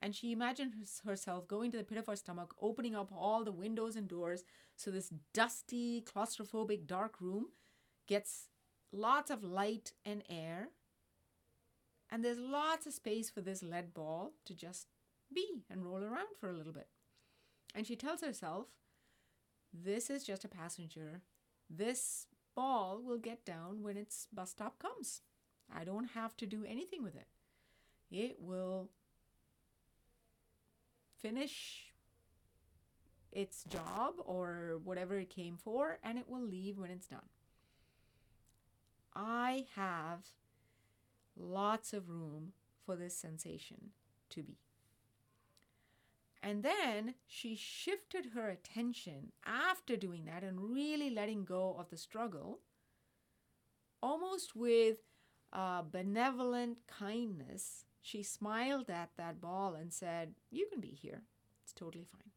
And 0.01 0.15
she 0.15 0.31
imagines 0.31 1.01
herself 1.03 1.47
going 1.47 1.71
to 1.71 1.77
the 1.77 1.83
pit 1.83 1.97
of 1.97 2.07
her 2.07 2.15
stomach, 2.15 2.55
opening 2.61 2.95
up 2.95 3.11
all 3.11 3.43
the 3.43 3.51
windows 3.51 3.97
and 3.97 4.07
doors 4.07 4.43
so 4.77 4.91
this 4.91 5.11
dusty, 5.33 6.05
claustrophobic, 6.09 6.87
dark 6.87 7.19
room 7.19 7.47
gets 8.07 8.47
lots 8.93 9.29
of 9.29 9.43
light 9.43 9.91
and 10.05 10.23
air. 10.29 10.69
And 12.11 12.23
there's 12.23 12.39
lots 12.39 12.87
of 12.87 12.93
space 12.93 13.29
for 13.29 13.41
this 13.41 13.61
lead 13.61 13.93
ball 13.93 14.33
to 14.45 14.53
just 14.53 14.87
be 15.33 15.63
and 15.69 15.85
roll 15.85 16.03
around 16.03 16.35
for 16.39 16.49
a 16.49 16.53
little 16.53 16.73
bit. 16.73 16.87
And 17.75 17.85
she 17.85 17.95
tells 17.95 18.21
herself, 18.21 18.67
This 19.73 20.09
is 20.09 20.23
just 20.23 20.43
a 20.43 20.49
passenger. 20.49 21.21
This 21.69 22.25
ball 22.55 23.01
will 23.03 23.19
get 23.19 23.45
down 23.45 23.83
when 23.83 23.95
its 23.95 24.27
bus 24.33 24.51
stop 24.51 24.79
comes. 24.79 25.21
I 25.73 25.83
don't 25.83 26.11
have 26.15 26.35
to 26.37 26.47
do 26.47 26.65
anything 26.67 27.03
with 27.03 27.15
it. 27.15 27.27
It 28.11 28.37
will 28.39 28.89
finish 31.21 31.93
its 33.31 33.63
job 33.65 34.15
or 34.25 34.79
whatever 34.83 35.19
it 35.19 35.29
came 35.29 35.57
for, 35.57 35.99
and 36.03 36.17
it 36.17 36.27
will 36.27 36.41
leave 36.41 36.79
when 36.79 36.89
it's 36.89 37.07
done. 37.07 37.29
I 39.15 39.65
have 39.75 40.25
lots 41.39 41.93
of 41.93 42.09
room 42.09 42.53
for 42.85 42.95
this 42.95 43.15
sensation 43.15 43.91
to 44.29 44.43
be. 44.43 44.57
And 46.41 46.63
then 46.63 47.15
she 47.27 47.55
shifted 47.55 48.27
her 48.33 48.49
attention 48.49 49.31
after 49.45 49.97
doing 49.97 50.25
that 50.25 50.43
and 50.43 50.73
really 50.73 51.09
letting 51.09 51.43
go 51.43 51.75
of 51.77 51.89
the 51.89 51.97
struggle, 51.97 52.59
almost 54.01 54.55
with 54.55 54.99
uh, 55.51 55.81
benevolent 55.81 56.77
kindness 56.87 57.85
she 58.01 58.23
smiled 58.23 58.89
at 58.89 59.09
that 59.17 59.41
ball 59.41 59.75
and 59.75 59.93
said, 59.93 60.33
You 60.51 60.67
can 60.71 60.79
be 60.79 60.97
here. 60.99 61.21
It's 61.63 61.73
totally 61.73 62.05
fine. 62.05 62.31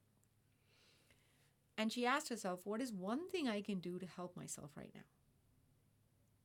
And 1.79 1.93
she 1.93 2.05
asked 2.05 2.29
herself, 2.29 2.61
What 2.65 2.81
is 2.81 2.93
one 2.93 3.29
thing 3.31 3.49
I 3.49 3.63
can 3.63 3.79
do 3.79 3.99
to 3.99 4.07
help 4.07 4.37
myself 4.37 4.71
right 4.77 4.91
now? 4.95 5.03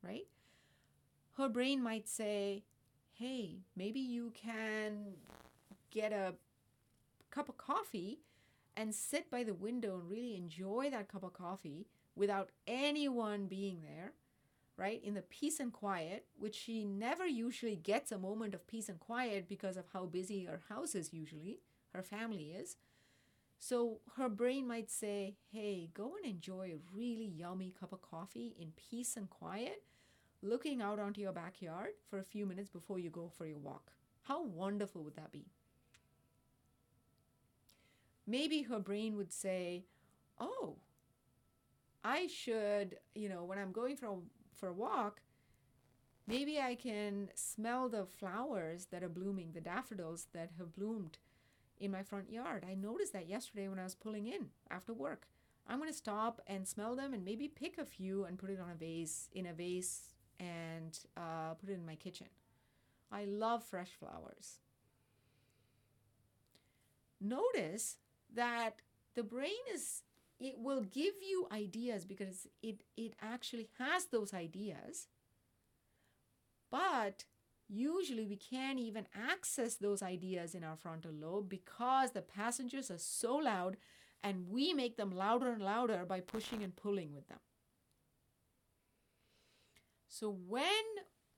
Right? 0.03 0.27
Her 1.37 1.49
brain 1.49 1.81
might 1.81 2.07
say, 2.07 2.63
Hey, 3.13 3.59
maybe 3.75 3.99
you 3.99 4.31
can 4.35 5.13
get 5.91 6.11
a 6.11 6.35
cup 7.31 7.49
of 7.49 7.57
coffee 7.57 8.19
and 8.75 8.93
sit 8.93 9.29
by 9.31 9.43
the 9.43 9.53
window 9.53 9.95
and 9.95 10.09
really 10.09 10.35
enjoy 10.35 10.89
that 10.91 11.07
cup 11.07 11.23
of 11.23 11.33
coffee 11.33 11.87
without 12.15 12.49
anyone 12.67 13.47
being 13.47 13.81
there 13.81 14.13
right? 14.77 15.03
In 15.03 15.15
the 15.15 15.23
peace 15.23 15.59
and 15.59 15.73
quiet, 15.73 16.25
which 16.37 16.55
she 16.55 16.85
never 16.85 17.25
usually 17.25 17.75
gets 17.75 18.11
a 18.11 18.17
moment 18.17 18.53
of 18.53 18.67
peace 18.67 18.87
and 18.87 18.99
quiet 18.99 19.47
because 19.49 19.75
of 19.75 19.85
how 19.91 20.05
busy 20.05 20.45
her 20.45 20.61
house 20.69 20.93
is 20.93 21.11
usually, 21.11 21.59
her 21.93 22.03
family 22.03 22.51
is. 22.51 22.77
So 23.59 24.01
her 24.17 24.29
brain 24.29 24.67
might 24.67 24.91
say, 24.91 25.35
hey, 25.51 25.89
go 25.95 26.13
and 26.15 26.31
enjoy 26.31 26.73
a 26.73 26.95
really 26.95 27.25
yummy 27.25 27.73
cup 27.77 27.91
of 27.91 28.03
coffee 28.03 28.55
in 28.59 28.71
peace 28.75 29.17
and 29.17 29.27
quiet, 29.29 29.81
looking 30.41 30.81
out 30.81 30.99
onto 30.99 31.21
your 31.21 31.31
backyard 31.31 31.91
for 32.09 32.19
a 32.19 32.23
few 32.23 32.45
minutes 32.45 32.69
before 32.69 32.99
you 32.99 33.09
go 33.09 33.31
for 33.37 33.45
your 33.45 33.57
walk. 33.57 33.91
How 34.23 34.43
wonderful 34.43 35.03
would 35.03 35.15
that 35.15 35.31
be? 35.31 35.45
Maybe 38.25 38.63
her 38.63 38.79
brain 38.79 39.15
would 39.15 39.31
say, 39.31 39.85
oh, 40.39 40.75
I 42.03 42.27
should, 42.27 42.97
you 43.15 43.29
know, 43.29 43.43
when 43.43 43.57
I'm 43.57 43.71
going 43.71 43.95
for 43.95 44.07
a 44.07 44.15
for 44.53 44.69
a 44.69 44.73
walk, 44.73 45.21
maybe 46.25 46.59
I 46.59 46.75
can 46.75 47.29
smell 47.35 47.89
the 47.89 48.05
flowers 48.05 48.87
that 48.91 49.03
are 49.03 49.09
blooming, 49.09 49.51
the 49.53 49.61
daffodils 49.61 50.27
that 50.33 50.51
have 50.57 50.73
bloomed 50.73 51.19
in 51.79 51.91
my 51.91 52.03
front 52.03 52.31
yard. 52.31 52.65
I 52.69 52.73
noticed 52.73 53.13
that 53.13 53.29
yesterday 53.29 53.67
when 53.67 53.79
I 53.79 53.83
was 53.83 53.95
pulling 53.95 54.27
in 54.27 54.47
after 54.69 54.93
work. 54.93 55.27
I'm 55.69 55.79
going 55.79 55.91
to 55.91 55.97
stop 55.97 56.41
and 56.47 56.67
smell 56.67 56.95
them 56.95 57.13
and 57.13 57.25
maybe 57.25 57.47
pick 57.47 57.77
a 57.77 57.85
few 57.85 58.23
and 58.23 58.39
put 58.39 58.49
it 58.49 58.59
on 58.59 58.71
a 58.71 58.75
vase, 58.75 59.29
in 59.33 59.45
a 59.45 59.53
vase, 59.53 60.15
and 60.39 60.99
uh, 61.15 61.53
put 61.59 61.69
it 61.69 61.73
in 61.73 61.85
my 61.85 61.95
kitchen. 61.95 62.27
I 63.11 63.25
love 63.25 63.63
fresh 63.63 63.91
flowers. 63.99 64.59
Notice 67.19 67.97
that 68.33 68.81
the 69.15 69.23
brain 69.23 69.51
is 69.73 70.03
it 70.39 70.55
will 70.59 70.81
give 70.81 71.15
you 71.27 71.47
ideas 71.51 72.05
because 72.05 72.47
it 72.61 72.83
it 72.95 73.15
actually 73.21 73.69
has 73.79 74.05
those 74.05 74.33
ideas 74.33 75.07
but 76.69 77.23
usually 77.67 78.25
we 78.25 78.35
can't 78.35 78.79
even 78.79 79.07
access 79.15 79.75
those 79.75 80.03
ideas 80.03 80.53
in 80.53 80.63
our 80.63 80.75
frontal 80.75 81.11
lobe 81.11 81.49
because 81.49 82.11
the 82.11 82.21
passengers 82.21 82.91
are 82.91 82.97
so 82.97 83.35
loud 83.37 83.77
and 84.23 84.49
we 84.49 84.73
make 84.73 84.97
them 84.97 85.11
louder 85.11 85.51
and 85.51 85.61
louder 85.61 86.05
by 86.07 86.19
pushing 86.19 86.63
and 86.63 86.75
pulling 86.75 87.13
with 87.13 87.27
them 87.27 87.39
so 90.07 90.29
when 90.29 90.85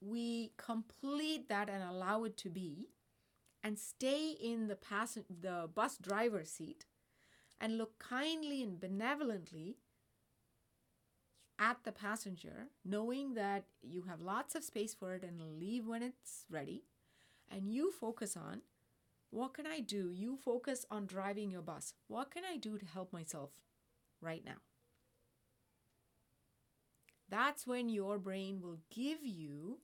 we 0.02 0.54
complete 0.58 1.50
that 1.50 1.70
and 1.70 1.84
allow 1.84 2.24
it 2.24 2.38
to 2.38 2.50
be 2.50 2.90
and 3.64 3.78
stay 3.78 4.32
in 4.32 4.68
the 4.68 4.76
pass- 4.76 5.18
the 5.30 5.70
bus 5.74 5.98
driver's 5.98 6.50
seat 6.52 6.86
and 7.60 7.78
look 7.78 8.00
kindly 8.00 8.64
and 8.64 8.80
benevolently 8.80 9.78
at 11.58 11.84
the 11.84 11.92
passenger, 11.92 12.68
knowing 12.86 13.34
that 13.34 13.66
you 13.82 14.04
have 14.04 14.22
lots 14.22 14.56
of 14.56 14.64
space 14.64 14.94
for 14.94 15.14
it 15.16 15.24
and 15.24 15.60
leave 15.60 15.86
when 15.86 16.02
it's 16.02 16.46
ready, 16.50 16.86
and 17.50 17.70
you 17.74 17.92
focus 17.92 18.38
on 18.38 18.62
what 19.32 19.54
can 19.54 19.68
I 19.68 19.80
do? 19.80 20.12
You 20.12 20.38
focus 20.38 20.86
on 20.90 21.06
driving 21.06 21.52
your 21.52 21.62
bus. 21.62 21.94
What 22.08 22.32
can 22.32 22.44
I 22.46 22.58
do 22.58 22.78
to 22.78 22.86
help 22.86 23.14
myself 23.14 23.52
right 24.22 24.44
now? 24.46 24.69
That's 27.30 27.68
when 27.68 27.90
your 27.90 28.18
brain 28.18 28.60
will 28.62 28.80
give 28.90 29.20
you 29.24 29.80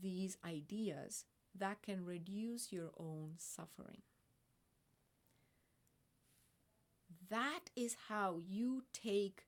these 0.00 0.36
ideas 0.44 1.24
that 1.54 1.82
can 1.82 2.04
reduce 2.04 2.72
your 2.72 2.90
own 2.98 3.32
suffering. 3.36 4.02
That 7.30 7.70
is 7.76 7.96
how 8.08 8.38
you 8.38 8.84
take 8.92 9.44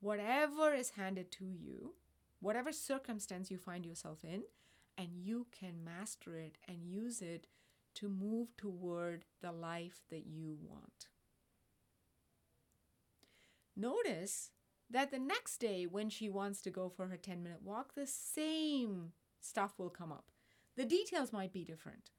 whatever 0.00 0.72
is 0.72 0.90
handed 0.90 1.30
to 1.32 1.44
you, 1.44 1.94
whatever 2.40 2.72
circumstance 2.72 3.50
you 3.50 3.58
find 3.58 3.84
yourself 3.84 4.24
in, 4.24 4.42
and 4.96 5.08
you 5.12 5.46
can 5.58 5.84
master 5.84 6.36
it 6.36 6.56
and 6.66 6.84
use 6.84 7.20
it 7.20 7.46
to 7.94 8.08
move 8.08 8.56
toward 8.56 9.24
the 9.42 9.52
life 9.52 10.00
that 10.10 10.26
you 10.26 10.56
want. 10.60 11.08
Notice 13.76 14.50
that 14.90 15.10
the 15.10 15.18
next 15.18 15.58
day, 15.58 15.86
when 15.86 16.08
she 16.08 16.28
wants 16.28 16.60
to 16.62 16.70
go 16.70 16.88
for 16.88 17.06
her 17.08 17.16
10 17.16 17.42
minute 17.42 17.62
walk, 17.62 17.94
the 17.94 18.06
same 18.06 19.12
stuff 19.40 19.78
will 19.78 19.90
come 19.90 20.12
up. 20.12 20.30
The 20.76 20.84
details 20.84 21.32
might 21.32 21.52
be 21.52 21.64
different. 21.64 22.10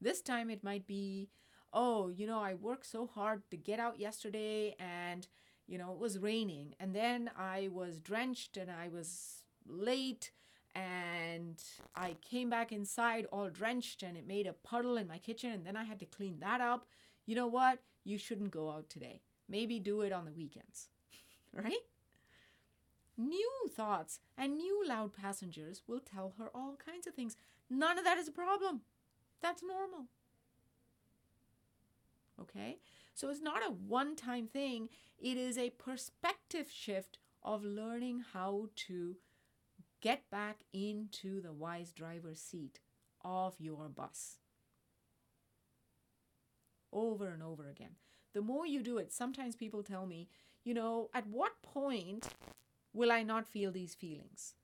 This 0.00 0.20
time 0.20 0.50
it 0.50 0.62
might 0.62 0.86
be, 0.86 1.30
oh, 1.72 2.08
you 2.08 2.26
know, 2.26 2.40
I 2.40 2.54
worked 2.54 2.86
so 2.86 3.06
hard 3.06 3.42
to 3.50 3.56
get 3.56 3.80
out 3.80 3.98
yesterday 3.98 4.76
and, 4.78 5.26
you 5.66 5.78
know, 5.78 5.92
it 5.92 5.98
was 5.98 6.18
raining. 6.18 6.74
And 6.78 6.94
then 6.94 7.30
I 7.36 7.68
was 7.72 8.00
drenched 8.00 8.56
and 8.56 8.70
I 8.70 8.88
was 8.88 9.42
late 9.66 10.32
and 10.74 11.62
I 11.94 12.16
came 12.22 12.50
back 12.50 12.72
inside 12.72 13.26
all 13.32 13.50
drenched 13.50 14.02
and 14.02 14.16
it 14.16 14.26
made 14.26 14.46
a 14.46 14.52
puddle 14.52 14.96
in 14.96 15.06
my 15.06 15.18
kitchen 15.18 15.52
and 15.52 15.66
then 15.66 15.76
I 15.76 15.84
had 15.84 15.98
to 16.00 16.06
clean 16.06 16.38
that 16.40 16.60
up. 16.60 16.86
You 17.26 17.34
know 17.34 17.46
what? 17.46 17.80
You 18.04 18.18
shouldn't 18.18 18.50
go 18.50 18.70
out 18.70 18.88
today. 18.88 19.22
Maybe 19.48 19.78
do 19.78 20.00
it 20.02 20.12
on 20.12 20.24
the 20.24 20.32
weekends, 20.32 20.88
right? 21.52 21.74
New 23.16 23.50
thoughts 23.70 24.20
and 24.38 24.56
new 24.56 24.82
loud 24.86 25.12
passengers 25.14 25.82
will 25.86 26.00
tell 26.00 26.34
her 26.38 26.50
all 26.54 26.76
kinds 26.84 27.06
of 27.06 27.14
things. 27.14 27.36
None 27.68 27.98
of 27.98 28.04
that 28.04 28.18
is 28.18 28.28
a 28.28 28.32
problem. 28.32 28.80
That's 29.42 29.62
normal. 29.62 30.06
Okay? 32.40 32.78
So 33.14 33.28
it's 33.28 33.42
not 33.42 33.66
a 33.66 33.70
one 33.70 34.16
time 34.16 34.46
thing, 34.46 34.88
it 35.18 35.36
is 35.36 35.58
a 35.58 35.70
perspective 35.70 36.68
shift 36.70 37.18
of 37.42 37.64
learning 37.64 38.24
how 38.32 38.68
to 38.74 39.16
get 40.00 40.28
back 40.30 40.60
into 40.72 41.40
the 41.40 41.52
wise 41.52 41.92
driver's 41.92 42.40
seat 42.40 42.80
of 43.24 43.54
your 43.58 43.88
bus. 43.88 44.38
Over 46.92 47.28
and 47.28 47.42
over 47.42 47.68
again. 47.68 47.96
The 48.34 48.42
more 48.42 48.66
you 48.66 48.82
do 48.82 48.98
it, 48.98 49.12
sometimes 49.12 49.54
people 49.54 49.82
tell 49.82 50.06
me, 50.06 50.28
you 50.64 50.74
know, 50.74 51.10
at 51.14 51.26
what 51.26 51.62
point 51.62 52.28
will 52.92 53.12
I 53.12 53.22
not 53.22 53.46
feel 53.46 53.70
these 53.70 53.94
feelings? 53.94 54.54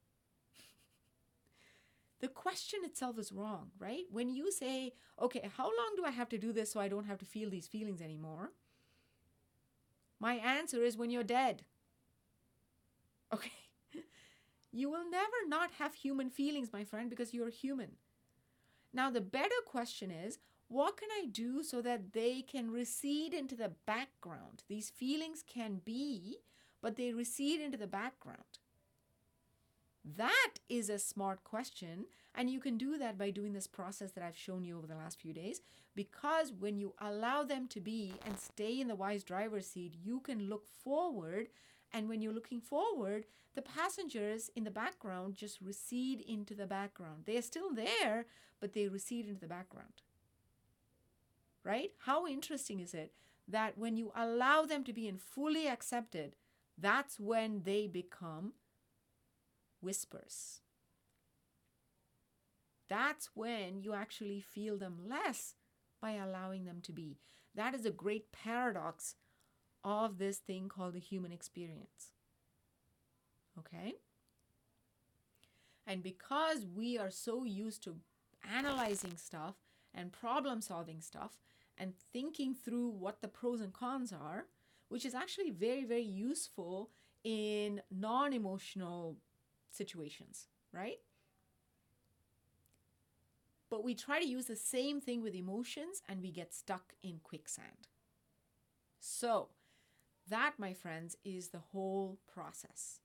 the 2.20 2.28
question 2.28 2.80
itself 2.84 3.18
is 3.18 3.32
wrong, 3.32 3.70
right? 3.78 4.04
When 4.10 4.28
you 4.28 4.50
say, 4.50 4.92
okay, 5.20 5.48
how 5.56 5.64
long 5.64 5.94
do 5.96 6.04
I 6.04 6.10
have 6.10 6.28
to 6.30 6.38
do 6.38 6.52
this 6.52 6.72
so 6.72 6.80
I 6.80 6.88
don't 6.88 7.06
have 7.06 7.18
to 7.18 7.24
feel 7.24 7.50
these 7.50 7.68
feelings 7.68 8.00
anymore? 8.00 8.50
My 10.18 10.34
answer 10.34 10.82
is 10.82 10.96
when 10.96 11.10
you're 11.10 11.22
dead. 11.22 11.62
Okay. 13.32 13.52
You 14.70 14.90
will 14.90 15.08
never 15.08 15.36
not 15.46 15.70
have 15.78 15.94
human 15.94 16.28
feelings, 16.28 16.72
my 16.72 16.84
friend, 16.84 17.08
because 17.08 17.32
you're 17.32 17.48
human. 17.48 17.92
Now, 18.92 19.10
the 19.10 19.20
better 19.20 19.54
question 19.64 20.10
is 20.10 20.38
what 20.68 20.98
can 20.98 21.08
I 21.10 21.26
do 21.26 21.62
so 21.62 21.80
that 21.80 22.12
they 22.12 22.42
can 22.42 22.70
recede 22.70 23.32
into 23.32 23.54
the 23.54 23.72
background? 23.86 24.64
These 24.68 24.90
feelings 24.90 25.42
can 25.46 25.80
be, 25.84 26.38
but 26.80 26.96
they 26.96 27.12
recede 27.12 27.60
into 27.60 27.76
the 27.76 27.86
background. 27.86 28.58
That 30.04 30.54
is 30.68 30.88
a 30.88 30.98
smart 30.98 31.44
question. 31.44 32.06
And 32.34 32.48
you 32.48 32.60
can 32.60 32.78
do 32.78 32.98
that 32.98 33.18
by 33.18 33.30
doing 33.30 33.52
this 33.52 33.66
process 33.66 34.12
that 34.12 34.22
I've 34.22 34.36
shown 34.36 34.64
you 34.64 34.78
over 34.78 34.86
the 34.86 34.94
last 34.94 35.20
few 35.20 35.32
days. 35.32 35.60
Because 35.94 36.52
when 36.52 36.78
you 36.78 36.94
allow 37.00 37.42
them 37.42 37.66
to 37.68 37.80
be 37.80 38.14
and 38.24 38.38
stay 38.38 38.80
in 38.80 38.88
the 38.88 38.94
wise 38.94 39.24
driver's 39.24 39.66
seat, 39.66 39.96
you 40.02 40.20
can 40.20 40.48
look 40.48 40.66
forward 40.84 41.48
and 41.92 42.08
when 42.08 42.20
you're 42.20 42.34
looking 42.34 42.60
forward, 42.60 43.24
the 43.54 43.62
passengers 43.62 44.50
in 44.54 44.64
the 44.64 44.70
background 44.70 45.34
just 45.34 45.60
recede 45.60 46.20
into 46.20 46.54
the 46.54 46.66
background. 46.66 47.22
They 47.24 47.36
are 47.36 47.42
still 47.42 47.72
there, 47.72 48.26
but 48.60 48.72
they 48.72 48.88
recede 48.88 49.26
into 49.26 49.40
the 49.40 49.46
background. 49.46 50.02
Right? 51.64 51.92
How 52.00 52.26
interesting 52.26 52.80
is 52.80 52.94
it 52.94 53.12
that 53.46 53.78
when 53.78 53.96
you 53.96 54.12
allow 54.14 54.64
them 54.64 54.84
to 54.84 54.92
be 54.92 55.08
in 55.08 55.16
fully 55.16 55.66
accepted, 55.66 56.36
that's 56.80 57.18
when 57.18 57.62
they 57.64 57.86
become 57.86 58.52
whispers. 59.80 60.60
That's 62.88 63.30
when 63.34 63.82
you 63.82 63.92
actually 63.92 64.40
feel 64.40 64.78
them 64.78 64.98
less 65.08 65.54
by 66.00 66.12
allowing 66.12 66.64
them 66.64 66.80
to 66.82 66.92
be. 66.92 67.18
That 67.54 67.74
is 67.74 67.84
a 67.84 67.90
great 67.90 68.32
paradox 68.32 69.16
of 69.84 70.18
this 70.18 70.38
thing 70.38 70.68
called 70.68 70.94
the 70.94 71.00
human 71.00 71.32
experience. 71.32 72.12
Okay? 73.58 73.94
And 75.86 76.02
because 76.02 76.66
we 76.74 76.98
are 76.98 77.10
so 77.10 77.44
used 77.44 77.82
to 77.84 77.96
analyzing 78.48 79.16
stuff 79.16 79.56
and 79.94 80.12
problem 80.12 80.60
solving 80.60 81.00
stuff 81.00 81.38
and 81.76 81.94
thinking 82.12 82.54
through 82.54 82.88
what 82.90 83.20
the 83.20 83.28
pros 83.28 83.60
and 83.60 83.72
cons 83.72 84.12
are, 84.12 84.46
which 84.88 85.04
is 85.04 85.14
actually 85.14 85.50
very, 85.50 85.84
very 85.84 86.02
useful 86.02 86.90
in 87.24 87.82
non 87.90 88.32
emotional 88.32 89.16
situations, 89.70 90.48
right? 90.72 90.98
But 93.70 93.84
we 93.84 93.94
try 93.94 94.18
to 94.20 94.26
use 94.26 94.46
the 94.46 94.56
same 94.56 95.00
thing 95.00 95.22
with 95.22 95.34
emotions 95.34 96.02
and 96.08 96.22
we 96.22 96.30
get 96.30 96.54
stuck 96.54 96.94
in 97.02 97.20
quicksand. 97.22 97.88
So, 98.98 99.48
that, 100.28 100.54
my 100.58 100.72
friends, 100.72 101.16
is 101.24 101.48
the 101.48 101.62
whole 101.72 102.18
process. 102.32 103.00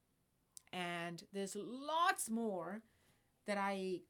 And 0.71 1.23
there's 1.33 1.55
lots 1.55 2.29
more 2.29 2.81
that 3.45 3.57
I 3.57 4.01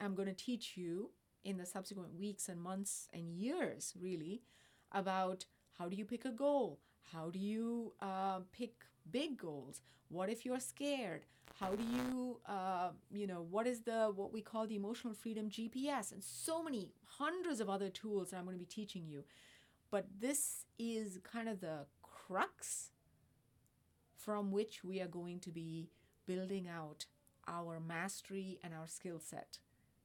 am 0.00 0.14
going 0.14 0.28
to 0.28 0.34
teach 0.34 0.76
you 0.76 1.10
in 1.44 1.58
the 1.58 1.66
subsequent 1.66 2.14
weeks 2.18 2.48
and 2.48 2.60
months 2.60 3.08
and 3.12 3.30
years, 3.30 3.94
really, 4.00 4.42
about 4.92 5.44
how 5.78 5.88
do 5.88 5.96
you 5.96 6.04
pick 6.04 6.24
a 6.24 6.30
goal? 6.30 6.80
How 7.12 7.30
do 7.30 7.38
you 7.38 7.92
uh, 8.00 8.40
pick 8.52 8.72
big 9.10 9.38
goals? 9.38 9.80
What 10.08 10.28
if 10.28 10.44
you're 10.44 10.60
scared? 10.60 11.22
How 11.60 11.70
do 11.70 11.82
you, 11.82 12.38
uh, 12.46 12.90
you 13.10 13.26
know, 13.26 13.46
what 13.50 13.66
is 13.66 13.80
the 13.80 14.12
what 14.14 14.32
we 14.32 14.42
call 14.42 14.66
the 14.66 14.76
emotional 14.76 15.14
freedom 15.14 15.48
GPS? 15.48 16.12
And 16.12 16.22
so 16.22 16.62
many 16.62 16.90
hundreds 17.04 17.60
of 17.60 17.70
other 17.70 17.88
tools 17.88 18.30
that 18.30 18.36
I'm 18.36 18.44
going 18.44 18.56
to 18.56 18.58
be 18.58 18.66
teaching 18.66 19.06
you. 19.06 19.24
But 19.90 20.06
this 20.20 20.66
is 20.78 21.18
kind 21.22 21.48
of 21.48 21.60
the 21.60 21.86
crux 22.02 22.90
from 24.16 24.50
which 24.50 24.84
we 24.84 25.00
are 25.00 25.06
going 25.06 25.38
to 25.40 25.50
be 25.50 25.88
building 26.26 26.68
out 26.68 27.06
our 27.48 27.78
mastery 27.80 28.58
and 28.62 28.74
our 28.74 28.88
skill 28.88 29.20
set 29.20 29.58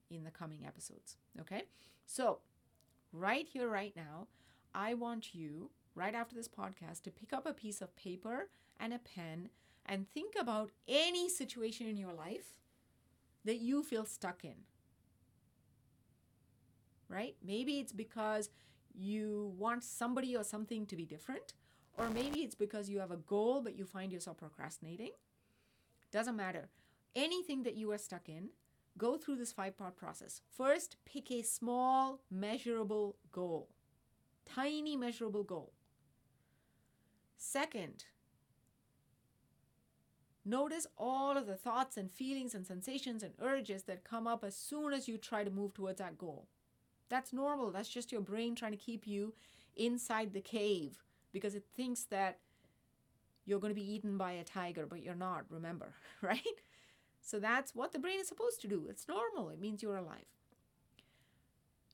in 0.09 0.23
the 0.23 0.31
coming 0.31 0.65
episodes. 0.65 1.17
Okay? 1.39 1.63
So, 2.05 2.39
right 3.11 3.47
here, 3.51 3.67
right 3.67 3.93
now, 3.95 4.27
I 4.75 4.93
want 4.93 5.33
you, 5.33 5.71
right 5.95 6.15
after 6.15 6.35
this 6.35 6.47
podcast, 6.47 7.03
to 7.03 7.11
pick 7.11 7.33
up 7.33 7.45
a 7.45 7.53
piece 7.53 7.81
of 7.81 7.95
paper 7.95 8.49
and 8.79 8.93
a 8.93 8.99
pen 8.99 9.49
and 9.85 10.09
think 10.09 10.35
about 10.39 10.71
any 10.87 11.29
situation 11.29 11.87
in 11.87 11.97
your 11.97 12.13
life 12.13 12.55
that 13.45 13.59
you 13.59 13.83
feel 13.83 14.05
stuck 14.05 14.43
in. 14.43 14.55
Right? 17.09 17.35
Maybe 17.43 17.79
it's 17.79 17.91
because 17.91 18.49
you 18.93 19.53
want 19.57 19.83
somebody 19.83 20.35
or 20.35 20.43
something 20.43 20.85
to 20.85 20.95
be 20.95 21.05
different. 21.05 21.53
Or 21.97 22.09
maybe 22.09 22.39
it's 22.39 22.55
because 22.55 22.89
you 22.89 22.99
have 22.99 23.11
a 23.11 23.17
goal 23.17 23.61
but 23.61 23.77
you 23.77 23.85
find 23.85 24.11
yourself 24.11 24.37
procrastinating. 24.37 25.11
Doesn't 26.11 26.35
matter. 26.35 26.69
Anything 27.15 27.63
that 27.63 27.75
you 27.75 27.91
are 27.91 27.97
stuck 27.97 28.29
in, 28.29 28.49
go 28.97 29.17
through 29.17 29.37
this 29.37 29.51
five 29.51 29.77
part 29.77 29.97
process. 29.97 30.41
First, 30.55 30.95
pick 31.05 31.31
a 31.31 31.41
small, 31.41 32.21
measurable 32.29 33.17
goal, 33.31 33.69
tiny, 34.45 34.95
measurable 34.95 35.43
goal. 35.43 35.73
Second, 37.43 38.05
notice 40.45 40.85
all 40.95 41.35
of 41.35 41.47
the 41.47 41.55
thoughts 41.55 41.97
and 41.97 42.09
feelings 42.11 42.53
and 42.53 42.67
sensations 42.67 43.23
and 43.23 43.33
urges 43.41 43.83
that 43.83 44.03
come 44.03 44.27
up 44.27 44.43
as 44.43 44.55
soon 44.55 44.93
as 44.93 45.07
you 45.07 45.17
try 45.17 45.43
to 45.43 45.49
move 45.49 45.73
towards 45.73 45.97
that 45.97 46.19
goal. 46.19 46.45
That's 47.09 47.33
normal. 47.33 47.71
That's 47.71 47.89
just 47.89 48.11
your 48.11 48.21
brain 48.21 48.53
trying 48.53 48.73
to 48.73 48.77
keep 48.77 49.07
you 49.07 49.33
inside 49.75 50.33
the 50.33 50.39
cave 50.39 51.03
because 51.33 51.55
it 51.55 51.65
thinks 51.75 52.03
that 52.03 52.37
you're 53.45 53.59
going 53.59 53.73
to 53.73 53.81
be 53.81 53.91
eaten 53.91 54.19
by 54.19 54.33
a 54.33 54.43
tiger, 54.43 54.85
but 54.85 55.01
you're 55.01 55.15
not, 55.15 55.45
remember, 55.49 55.95
right? 56.21 56.61
So 57.21 57.39
that's 57.39 57.73
what 57.73 57.91
the 57.91 57.99
brain 57.99 58.19
is 58.19 58.27
supposed 58.27 58.61
to 58.61 58.67
do. 58.67 58.85
It's 58.87 59.07
normal, 59.07 59.49
it 59.49 59.59
means 59.59 59.81
you're 59.81 59.97
alive. 59.97 60.29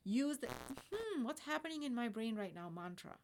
Use 0.04 0.40
the, 0.40 0.50
hmm, 0.94 1.24
what's 1.24 1.42
happening 1.42 1.84
in 1.84 1.96
my 1.96 2.10
brain 2.10 2.36
right 2.36 2.54
now 2.54 2.70
mantra. 2.70 3.16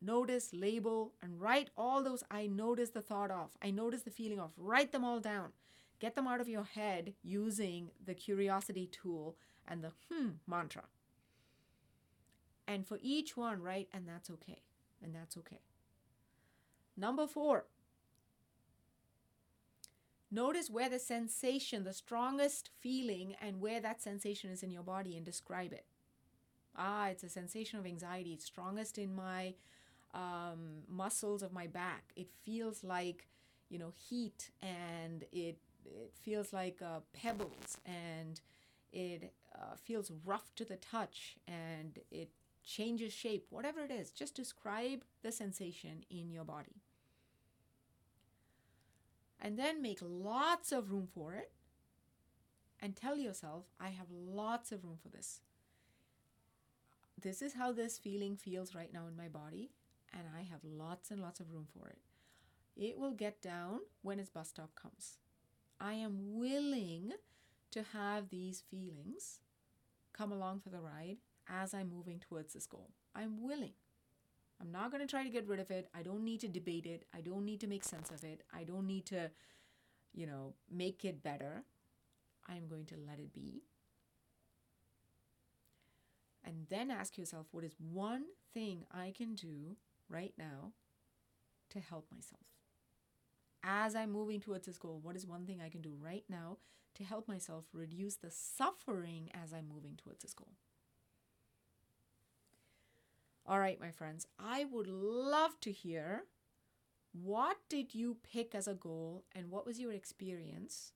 Notice, 0.00 0.50
label, 0.52 1.14
and 1.22 1.40
write 1.40 1.70
all 1.76 2.02
those 2.02 2.22
I 2.30 2.46
notice 2.46 2.90
the 2.90 3.00
thought 3.00 3.30
of, 3.30 3.56
I 3.62 3.70
notice 3.70 4.02
the 4.02 4.10
feeling 4.10 4.38
of. 4.38 4.52
Write 4.56 4.92
them 4.92 5.04
all 5.04 5.20
down. 5.20 5.52
Get 5.98 6.14
them 6.14 6.26
out 6.26 6.40
of 6.40 6.48
your 6.48 6.64
head 6.64 7.14
using 7.22 7.90
the 8.04 8.14
curiosity 8.14 8.86
tool 8.86 9.36
and 9.66 9.82
the 9.82 9.92
hmm 10.12 10.32
mantra. 10.46 10.84
And 12.68 12.86
for 12.86 12.98
each 13.00 13.36
one, 13.36 13.62
write, 13.62 13.88
and 13.92 14.06
that's 14.06 14.28
okay. 14.28 14.62
And 15.02 15.14
that's 15.14 15.36
okay. 15.38 15.60
Number 16.96 17.26
four, 17.26 17.66
notice 20.30 20.68
where 20.70 20.88
the 20.88 20.98
sensation, 20.98 21.84
the 21.84 21.92
strongest 21.92 22.70
feeling, 22.80 23.36
and 23.40 23.60
where 23.60 23.80
that 23.80 24.02
sensation 24.02 24.50
is 24.50 24.62
in 24.62 24.70
your 24.70 24.82
body 24.82 25.16
and 25.16 25.24
describe 25.24 25.72
it. 25.72 25.84
Ah, 26.76 27.08
it's 27.08 27.22
a 27.22 27.28
sensation 27.28 27.78
of 27.78 27.86
anxiety. 27.86 28.32
It's 28.32 28.44
strongest 28.44 28.98
in 28.98 29.14
my 29.14 29.54
um, 30.16 30.82
muscles 30.88 31.42
of 31.42 31.52
my 31.52 31.66
back. 31.66 32.12
It 32.16 32.28
feels 32.44 32.82
like, 32.82 33.28
you 33.68 33.78
know, 33.78 33.92
heat 34.08 34.50
and 34.62 35.22
it, 35.30 35.58
it 35.84 36.12
feels 36.22 36.52
like 36.52 36.80
uh, 36.82 37.00
pebbles 37.12 37.76
and 37.84 38.40
it 38.92 39.34
uh, 39.54 39.76
feels 39.84 40.10
rough 40.24 40.54
to 40.56 40.64
the 40.64 40.76
touch 40.76 41.36
and 41.46 41.98
it 42.10 42.30
changes 42.64 43.12
shape, 43.12 43.46
whatever 43.50 43.80
it 43.80 43.90
is, 43.90 44.10
just 44.10 44.34
describe 44.34 45.04
the 45.22 45.30
sensation 45.30 46.04
in 46.10 46.30
your 46.30 46.44
body. 46.44 46.82
And 49.40 49.58
then 49.58 49.82
make 49.82 49.98
lots 50.00 50.72
of 50.72 50.90
room 50.90 51.06
for 51.14 51.34
it 51.34 51.52
and 52.80 52.96
tell 52.96 53.16
yourself, 53.16 53.64
I 53.78 53.90
have 53.90 54.06
lots 54.10 54.72
of 54.72 54.82
room 54.82 54.98
for 55.00 55.08
this. 55.10 55.40
This 57.20 57.42
is 57.42 57.54
how 57.54 57.72
this 57.72 57.98
feeling 57.98 58.36
feels 58.36 58.74
right 58.74 58.92
now 58.92 59.06
in 59.06 59.16
my 59.16 59.28
body, 59.28 59.70
and 60.12 60.22
I 60.36 60.42
have 60.42 60.60
lots 60.64 61.10
and 61.10 61.20
lots 61.20 61.40
of 61.40 61.52
room 61.52 61.66
for 61.72 61.88
it. 61.88 61.98
It 62.76 62.98
will 62.98 63.12
get 63.12 63.40
down 63.40 63.80
when 64.02 64.18
its 64.18 64.30
bus 64.30 64.48
stop 64.48 64.74
comes. 64.74 65.18
I 65.80 65.94
am 65.94 66.38
willing 66.38 67.12
to 67.72 67.82
have 67.92 68.28
these 68.28 68.62
feelings 68.70 69.40
come 70.12 70.32
along 70.32 70.60
for 70.60 70.70
the 70.70 70.80
ride 70.80 71.18
as 71.48 71.74
I'm 71.74 71.90
moving 71.90 72.18
towards 72.18 72.54
this 72.54 72.66
goal. 72.66 72.90
I'm 73.14 73.42
willing. 73.42 73.72
I'm 74.60 74.72
not 74.72 74.90
going 74.90 75.02
to 75.02 75.06
try 75.06 75.22
to 75.22 75.30
get 75.30 75.46
rid 75.46 75.60
of 75.60 75.70
it. 75.70 75.88
I 75.94 76.02
don't 76.02 76.24
need 76.24 76.40
to 76.40 76.48
debate 76.48 76.86
it. 76.86 77.04
I 77.14 77.20
don't 77.20 77.44
need 77.44 77.60
to 77.60 77.66
make 77.66 77.84
sense 77.84 78.10
of 78.10 78.24
it. 78.24 78.42
I 78.54 78.64
don't 78.64 78.86
need 78.86 79.06
to, 79.06 79.30
you 80.14 80.26
know, 80.26 80.54
make 80.70 81.04
it 81.04 81.22
better. 81.22 81.64
I'm 82.48 82.68
going 82.68 82.86
to 82.86 82.94
let 83.06 83.18
it 83.18 83.32
be. 83.34 83.62
And 86.44 86.66
then 86.70 86.90
ask 86.90 87.18
yourself 87.18 87.46
what 87.50 87.64
is 87.64 87.74
one 87.78 88.24
thing 88.54 88.84
I 88.92 89.12
can 89.16 89.34
do 89.34 89.76
right 90.08 90.34
now 90.38 90.72
to 91.70 91.80
help 91.80 92.06
myself? 92.12 92.42
As 93.62 93.94
I'm 93.94 94.12
moving 94.12 94.40
towards 94.40 94.66
this 94.66 94.78
goal, 94.78 95.00
what 95.02 95.16
is 95.16 95.26
one 95.26 95.44
thing 95.44 95.60
I 95.60 95.68
can 95.68 95.80
do 95.82 95.94
right 96.00 96.24
now 96.28 96.58
to 96.94 97.04
help 97.04 97.28
myself 97.28 97.64
reduce 97.72 98.16
the 98.16 98.30
suffering 98.30 99.30
as 99.34 99.52
I'm 99.52 99.68
moving 99.68 99.96
towards 99.96 100.22
this 100.22 100.34
goal? 100.34 100.52
All 103.48 103.60
right, 103.60 103.80
my 103.80 103.90
friends, 103.90 104.26
I 104.38 104.64
would 104.64 104.88
love 104.88 105.60
to 105.60 105.70
hear 105.70 106.24
what 107.12 107.56
did 107.68 107.94
you 107.94 108.16
pick 108.22 108.54
as 108.54 108.66
a 108.68 108.74
goal 108.74 109.24
and 109.34 109.50
what 109.50 109.66
was 109.66 109.78
your 109.78 109.92
experience 109.92 110.92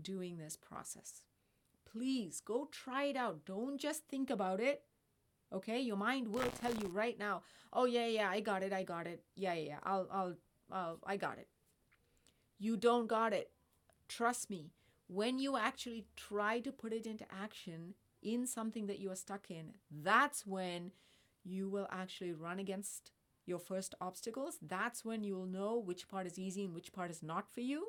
doing 0.00 0.36
this 0.36 0.56
process? 0.56 1.22
Please 1.90 2.40
go 2.44 2.68
try 2.70 3.04
it 3.04 3.16
out. 3.16 3.44
Don't 3.44 3.78
just 3.78 4.04
think 4.08 4.30
about 4.30 4.60
it. 4.60 4.82
Okay? 5.54 5.80
Your 5.80 5.96
mind 5.96 6.28
will 6.28 6.50
tell 6.60 6.74
you 6.74 6.88
right 6.88 7.18
now, 7.18 7.42
"Oh 7.72 7.84
yeah, 7.86 8.06
yeah, 8.06 8.30
I 8.30 8.40
got 8.40 8.62
it. 8.62 8.72
I 8.72 8.82
got 8.82 9.06
it. 9.06 9.22
Yeah, 9.36 9.54
yeah, 9.54 9.66
yeah. 9.68 9.78
I'll 9.82 10.08
I'll 10.10 10.34
I'll 10.70 10.98
I 11.06 11.16
got 11.16 11.38
it." 11.38 11.48
You 12.58 12.76
don't 12.76 13.06
got 13.06 13.32
it. 13.32 13.50
Trust 14.08 14.50
me. 14.50 14.72
When 15.06 15.38
you 15.38 15.56
actually 15.56 16.06
try 16.16 16.60
to 16.60 16.72
put 16.72 16.92
it 16.92 17.06
into 17.06 17.26
action 17.30 17.94
in 18.22 18.46
something 18.46 18.86
that 18.86 18.98
you 18.98 19.10
are 19.10 19.16
stuck 19.16 19.50
in, 19.50 19.74
that's 19.90 20.46
when 20.46 20.92
you 21.44 21.68
will 21.68 21.86
actually 21.90 22.32
run 22.32 22.58
against 22.58 23.12
your 23.46 23.58
first 23.58 23.94
obstacles. 24.00 24.58
That's 24.62 25.04
when 25.04 25.22
you'll 25.22 25.46
know 25.46 25.76
which 25.78 26.08
part 26.08 26.26
is 26.26 26.38
easy 26.38 26.64
and 26.64 26.74
which 26.74 26.92
part 26.92 27.10
is 27.10 27.22
not 27.22 27.52
for 27.52 27.60
you. 27.60 27.88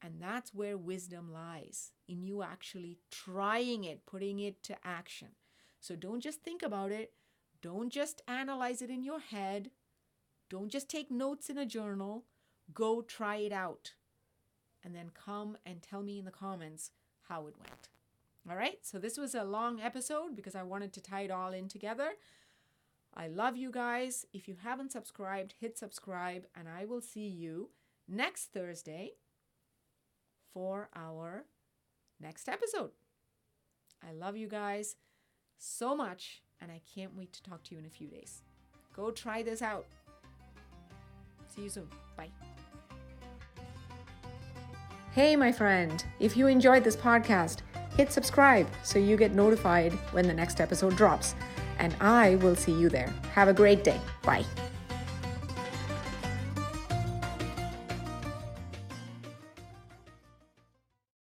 And 0.00 0.20
that's 0.20 0.52
where 0.54 0.76
wisdom 0.76 1.32
lies 1.32 1.92
in 2.08 2.22
you 2.22 2.42
actually 2.42 2.98
trying 3.10 3.84
it, 3.84 4.06
putting 4.06 4.38
it 4.38 4.62
to 4.64 4.76
action. 4.84 5.28
So 5.82 5.96
don't 5.96 6.20
just 6.20 6.42
think 6.42 6.62
about 6.62 6.92
it. 6.92 7.12
Don't 7.60 7.90
just 7.90 8.22
analyze 8.28 8.82
it 8.82 8.88
in 8.88 9.02
your 9.02 9.18
head. 9.18 9.70
Don't 10.48 10.70
just 10.70 10.88
take 10.88 11.10
notes 11.10 11.50
in 11.50 11.58
a 11.58 11.66
journal. 11.66 12.24
Go 12.72 13.02
try 13.02 13.36
it 13.36 13.52
out. 13.52 13.94
And 14.84 14.94
then 14.94 15.10
come 15.12 15.58
and 15.66 15.82
tell 15.82 16.02
me 16.02 16.20
in 16.20 16.24
the 16.24 16.30
comments 16.30 16.92
how 17.28 17.48
it 17.48 17.56
went. 17.58 17.88
All 18.48 18.56
right, 18.56 18.78
so 18.82 18.98
this 18.98 19.18
was 19.18 19.34
a 19.34 19.44
long 19.44 19.80
episode 19.80 20.36
because 20.36 20.54
I 20.54 20.62
wanted 20.62 20.92
to 20.94 21.00
tie 21.00 21.22
it 21.22 21.30
all 21.32 21.52
in 21.52 21.68
together. 21.68 22.12
I 23.14 23.26
love 23.26 23.56
you 23.56 23.72
guys. 23.72 24.24
If 24.32 24.46
you 24.46 24.56
haven't 24.62 24.92
subscribed, 24.92 25.54
hit 25.60 25.76
subscribe, 25.76 26.46
and 26.56 26.68
I 26.68 26.84
will 26.84 27.00
see 27.00 27.26
you 27.26 27.70
next 28.08 28.52
Thursday 28.52 29.14
for 30.52 30.88
our 30.94 31.44
next 32.20 32.48
episode. 32.48 32.90
I 34.06 34.12
love 34.12 34.36
you 34.36 34.48
guys 34.48 34.96
so 35.58 35.94
much, 35.94 36.42
and 36.60 36.70
I 36.70 36.80
can't 36.94 37.16
wait 37.16 37.32
to 37.32 37.42
talk 37.42 37.62
to 37.64 37.74
you 37.74 37.80
in 37.80 37.86
a 37.86 37.90
few 37.90 38.08
days. 38.08 38.42
Go 38.94 39.10
try 39.10 39.42
this 39.42 39.62
out. 39.62 39.86
See 41.48 41.62
you 41.62 41.68
soon. 41.68 41.88
Bye. 42.16 42.30
Hey, 45.12 45.36
my 45.36 45.52
friend, 45.52 46.02
if 46.20 46.36
you 46.36 46.46
enjoyed 46.46 46.84
this 46.84 46.96
podcast, 46.96 47.58
hit 47.96 48.10
subscribe 48.10 48.66
so 48.82 48.98
you 48.98 49.16
get 49.16 49.34
notified 49.34 49.92
when 50.12 50.26
the 50.26 50.34
next 50.34 50.60
episode 50.60 50.96
drops. 50.96 51.34
And 51.78 51.94
I 52.00 52.36
will 52.36 52.56
see 52.56 52.72
you 52.72 52.88
there. 52.88 53.12
Have 53.32 53.48
a 53.48 53.52
great 53.52 53.84
day. 53.84 54.00
Bye. 54.22 54.44